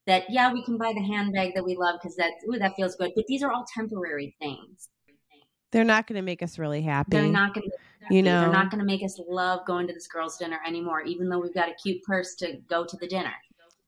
that 0.08 0.24
yeah, 0.30 0.54
we 0.54 0.64
can 0.64 0.78
buy 0.78 0.94
the 0.94 1.04
handbag 1.04 1.54
that 1.56 1.66
we 1.66 1.76
love 1.78 1.96
because 2.02 2.16
that 2.16 2.32
ooh, 2.50 2.58
that 2.58 2.76
feels 2.78 2.96
good. 2.96 3.12
But 3.16 3.26
these 3.28 3.44
are 3.44 3.52
all 3.52 3.66
temporary 3.76 4.36
things. 4.40 4.88
They're 5.72 5.84
not 5.84 6.08
going 6.08 6.16
to 6.16 6.22
make 6.22 6.42
us 6.42 6.58
really 6.58 6.82
happy. 6.82 7.10
They're 7.12 7.28
not 7.28 7.54
going 7.54 7.70
to, 7.70 8.14
you 8.14 8.22
know, 8.22 8.42
they're 8.42 8.52
not 8.52 8.72
going 8.72 8.80
to 8.80 8.86
make 8.86 9.04
us 9.04 9.20
love 9.28 9.66
going 9.66 9.88
to 9.88 9.94
this 9.94 10.08
girls' 10.08 10.38
dinner 10.38 10.60
anymore, 10.66 11.02
even 11.02 11.30
though 11.30 11.40
we've 11.40 11.54
got 11.54 11.70
a 11.70 11.74
cute 11.74 12.02
purse 12.04 12.36
to 12.36 12.58
go 12.70 12.86
to 12.86 12.96
the 12.98 13.08
dinner 13.08 13.34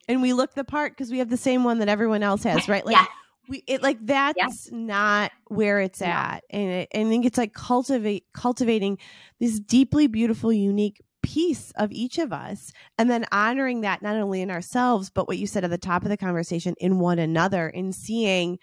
and 0.09 0.23
we 0.23 0.33
look 0.33 0.55
the 0.55 0.63
part 0.63 0.91
because 0.91 1.11
we 1.11 1.19
have 1.19 1.29
the 1.29 1.37
same 1.37 1.63
one 1.63 1.79
that 1.79 1.87
everyone 1.87 2.23
else 2.23 2.43
has, 2.43 2.67
right? 2.67 2.85
Like 2.85 2.95
yeah. 2.95 3.05
we 3.47 3.63
it 3.67 3.83
like 3.83 3.99
that's 4.01 4.69
yeah. 4.71 4.77
not 4.77 5.31
where 5.47 5.79
it's 5.79 6.01
at. 6.01 6.43
And 6.49 6.69
it, 6.69 6.89
I 6.93 7.03
think 7.03 7.25
it's 7.25 7.37
like 7.37 7.53
cultivate 7.53 8.25
cultivating 8.33 8.97
this 9.39 9.59
deeply 9.59 10.07
beautiful, 10.07 10.51
unique 10.51 11.01
piece 11.21 11.71
of 11.75 11.91
each 11.91 12.17
of 12.17 12.33
us 12.33 12.71
and 12.97 13.09
then 13.11 13.25
honoring 13.31 13.81
that 13.81 14.01
not 14.01 14.15
only 14.15 14.41
in 14.41 14.49
ourselves 14.49 15.09
but 15.09 15.27
what 15.27 15.37
you 15.37 15.45
said 15.45 15.65
at 15.65 15.69
the 15.69 15.77
top 15.77 16.03
of 16.03 16.09
the 16.09 16.15
conversation 16.15 16.73
in 16.79 16.97
one 16.97 17.19
another 17.19 17.67
in 17.67 17.91
seeing 17.91 18.57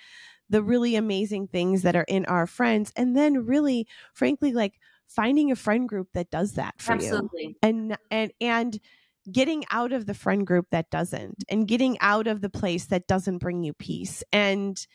the 0.49 0.63
really 0.63 0.97
amazing 0.97 1.49
things 1.49 1.83
that 1.83 1.97
are 1.97 2.05
in 2.09 2.25
our 2.27 2.47
friends 2.47 2.93
and 2.97 3.17
then 3.17 3.47
really 3.47 3.87
frankly 4.15 4.53
like 4.53 4.75
finding 5.09 5.51
a 5.51 5.57
friend 5.57 5.89
group 5.89 6.09
that 6.15 6.31
does 6.31 6.53
that 6.53 6.75
for 6.81 6.93
Absolutely. 6.93 7.45
you 7.45 7.55
and 7.63 7.97
and 8.11 8.33
and 8.41 8.81
getting 9.31 9.65
out 9.71 9.93
of 9.93 10.07
the 10.07 10.15
friend 10.15 10.47
group 10.47 10.67
that 10.71 10.91
doesn't 10.91 11.43
and 11.49 11.67
getting 11.67 11.99
out 12.01 12.27
of 12.27 12.41
the 12.41 12.51
place 12.51 12.87
that 12.87 13.07
doesn't 13.07 13.39
bring 13.39 13.63
you 13.63 13.73
peace 13.73 14.23
and 14.33 14.87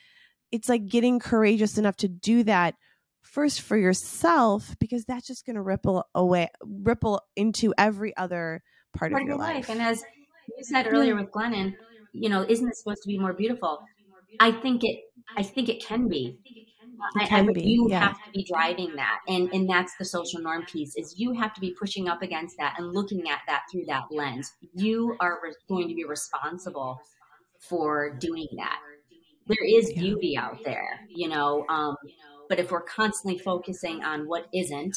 it's 0.52 0.70
like 0.70 0.86
getting 0.88 1.20
courageous 1.20 1.78
enough 1.78 1.96
to 1.98 2.08
do 2.08 2.44
that 2.44 2.76
first 3.22 3.62
for 3.62 3.78
yourself 3.78 4.76
because 4.80 5.06
that's 5.06 5.28
just 5.28 5.46
going 5.46 5.56
to 5.56 5.62
ripple 5.62 6.06
away 6.16 6.50
ripple 6.64 7.22
into 7.36 7.74
every 7.78 8.16
other 8.18 8.64
part, 8.98 9.12
part 9.12 9.24
of 9.24 9.28
your, 9.28 9.38
life. 9.38 9.56
life. 9.56 9.70
and 9.70 9.82
as 9.82 10.04
you 10.58 10.64
said 10.64 10.88
earlier 10.90 11.16
with 11.16 11.30
glennon 11.32 11.76
you 12.14 12.30
know 12.30 12.46
isn't 12.48 12.68
it 12.68 12.76
supposed 12.76 13.02
to 13.02 13.08
be 13.08 13.18
more 13.18 13.34
beautiful 13.34 13.84
i 14.40 14.52
think 14.52 14.84
it 14.84 15.00
i 15.38 15.44
think 15.44 15.70
it 15.70 15.84
can 15.84 16.08
be. 16.08 16.38
I, 17.18 17.26
I, 17.32 17.42
you 17.56 17.88
yeah. 17.90 18.00
have 18.00 18.24
to 18.26 18.32
be 18.32 18.46
driving 18.48 18.96
that 18.96 19.22
and 19.28 19.52
and 19.54 19.68
that's 19.68 19.96
the 19.98 20.06
social 20.06 20.40
norm 20.40 20.64
piece 20.66 20.96
is 20.96 21.16
you 21.18 21.34
have 21.34 21.52
to 21.56 21.60
be 21.60 21.72
pushing 21.80 22.08
up 22.08 22.22
against 22.22 22.58
that 22.60 22.76
and 22.78 22.94
looking 22.94 23.28
at 23.28 23.40
that 23.48 23.64
through 23.72 23.86
that 23.88 24.04
lens. 24.12 24.54
You 24.76 25.18
are 25.20 25.40
re- 25.44 25.56
going 25.68 25.88
to 25.88 25.96
be 25.96 26.06
responsible 26.06 27.02
for 27.60 28.16
doing 28.20 28.48
that. 28.58 28.78
There 29.48 29.66
is 29.66 29.92
beauty 29.94 30.38
out 30.38 30.60
there 30.64 31.08
you 31.10 31.28
know 31.28 31.66
um, 31.70 31.96
but 32.48 32.60
if 32.60 32.70
we're 32.70 32.84
constantly 32.84 33.40
focusing 33.40 34.04
on 34.04 34.28
what 34.28 34.46
isn't 34.54 34.96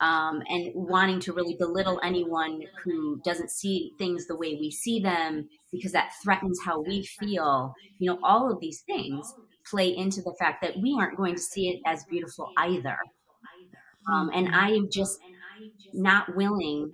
um, 0.00 0.42
and 0.48 0.70
wanting 0.74 1.20
to 1.20 1.32
really 1.32 1.56
belittle 1.58 2.00
anyone 2.02 2.62
who 2.84 3.20
doesn't 3.24 3.50
see 3.50 3.92
things 3.98 4.26
the 4.26 4.36
way 4.36 4.56
we 4.60 4.70
see 4.70 5.00
them 5.00 5.48
because 5.72 5.92
that 5.92 6.10
threatens 6.22 6.60
how 6.64 6.80
we 6.80 7.04
feel 7.04 7.74
you 7.98 8.10
know 8.10 8.18
all 8.22 8.50
of 8.50 8.60
these 8.60 8.82
things 8.86 9.34
play 9.70 9.94
into 9.96 10.22
the 10.22 10.34
fact 10.38 10.62
that 10.62 10.78
we 10.80 10.96
aren't 10.98 11.16
going 11.16 11.34
to 11.34 11.40
see 11.40 11.68
it 11.68 11.80
as 11.86 12.04
beautiful 12.04 12.50
either. 12.56 12.96
Um, 14.10 14.30
and 14.32 14.54
I 14.54 14.70
am 14.70 14.88
just 14.90 15.18
not 15.92 16.34
willing 16.34 16.92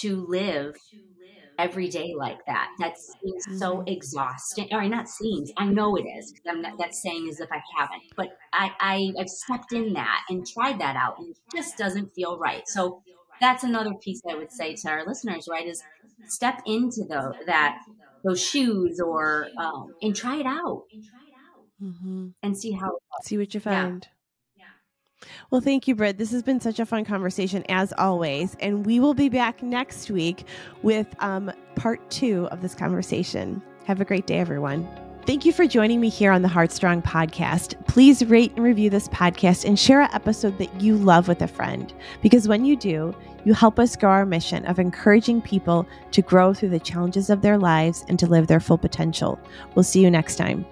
to 0.00 0.26
live 0.28 0.76
every 1.60 1.88
day 1.88 2.14
like 2.16 2.44
that. 2.46 2.68
That 2.78 2.94
seems 2.98 3.60
so 3.60 3.76
mm-hmm. 3.76 3.88
exhausting. 3.88 4.68
Or 4.72 4.88
not 4.88 5.08
seems, 5.08 5.52
I 5.56 5.66
know 5.66 5.96
it 5.96 6.06
is. 6.18 6.32
I'm 6.48 6.62
not, 6.62 6.78
that's 6.78 7.02
saying 7.02 7.28
as 7.30 7.40
if 7.40 7.50
I 7.52 7.60
haven't. 7.76 8.02
But 8.16 8.28
I, 8.52 8.70
I, 8.80 9.12
I've 9.20 9.28
stepped 9.28 9.72
in 9.72 9.92
that 9.94 10.22
and 10.30 10.46
tried 10.46 10.80
that 10.80 10.96
out, 10.96 11.18
and 11.18 11.28
it 11.30 11.36
just 11.54 11.76
doesn't 11.76 12.14
feel 12.14 12.38
right. 12.38 12.66
So 12.66 13.02
that's 13.40 13.64
another 13.64 13.94
piece 13.94 14.20
I 14.28 14.34
would 14.34 14.52
say 14.52 14.74
to 14.74 14.88
our 14.88 15.04
listeners, 15.06 15.48
right? 15.50 15.66
Is 15.66 15.82
step 16.26 16.62
into 16.66 17.04
the 17.08 17.34
that 17.46 17.78
those 18.24 18.42
shoes 18.42 19.00
or 19.00 19.48
um, 19.58 19.94
and 20.02 20.14
try 20.14 20.36
it 20.36 20.46
out 20.46 20.84
And 20.92 21.02
try 21.02 21.20
it 21.26 21.34
out. 21.48 21.64
mm-hmm. 21.82 22.28
and 22.42 22.56
see 22.56 22.72
how 22.72 22.98
see 23.22 23.38
what 23.38 23.54
you 23.54 23.60
find. 23.60 24.06
Yeah. 24.06 24.19
Well, 25.50 25.60
thank 25.60 25.86
you, 25.86 25.94
Britt. 25.94 26.18
This 26.18 26.30
has 26.32 26.42
been 26.42 26.60
such 26.60 26.78
a 26.78 26.86
fun 26.86 27.04
conversation 27.04 27.64
as 27.68 27.92
always. 27.98 28.56
And 28.60 28.86
we 28.86 29.00
will 29.00 29.14
be 29.14 29.28
back 29.28 29.62
next 29.62 30.10
week 30.10 30.44
with 30.82 31.06
um, 31.20 31.52
part 31.76 32.08
two 32.10 32.46
of 32.50 32.62
this 32.62 32.74
conversation. 32.74 33.62
Have 33.84 34.00
a 34.00 34.04
great 34.04 34.26
day, 34.26 34.38
everyone. 34.38 34.88
Thank 35.26 35.44
you 35.44 35.52
for 35.52 35.66
joining 35.66 36.00
me 36.00 36.08
here 36.08 36.32
on 36.32 36.42
the 36.42 36.48
Heart 36.48 36.72
Strong 36.72 37.02
podcast. 37.02 37.86
Please 37.86 38.24
rate 38.24 38.52
and 38.56 38.64
review 38.64 38.88
this 38.88 39.06
podcast 39.08 39.66
and 39.66 39.78
share 39.78 40.00
an 40.00 40.08
episode 40.12 40.56
that 40.58 40.80
you 40.80 40.96
love 40.96 41.28
with 41.28 41.42
a 41.42 41.46
friend. 41.46 41.92
Because 42.22 42.48
when 42.48 42.64
you 42.64 42.74
do, 42.74 43.14
you 43.44 43.52
help 43.52 43.78
us 43.78 43.96
grow 43.96 44.10
our 44.10 44.26
mission 44.26 44.64
of 44.64 44.78
encouraging 44.78 45.42
people 45.42 45.86
to 46.12 46.22
grow 46.22 46.54
through 46.54 46.70
the 46.70 46.80
challenges 46.80 47.28
of 47.28 47.42
their 47.42 47.58
lives 47.58 48.04
and 48.08 48.18
to 48.18 48.26
live 48.26 48.46
their 48.46 48.60
full 48.60 48.78
potential. 48.78 49.38
We'll 49.74 49.82
see 49.82 50.02
you 50.02 50.10
next 50.10 50.36
time. 50.36 50.64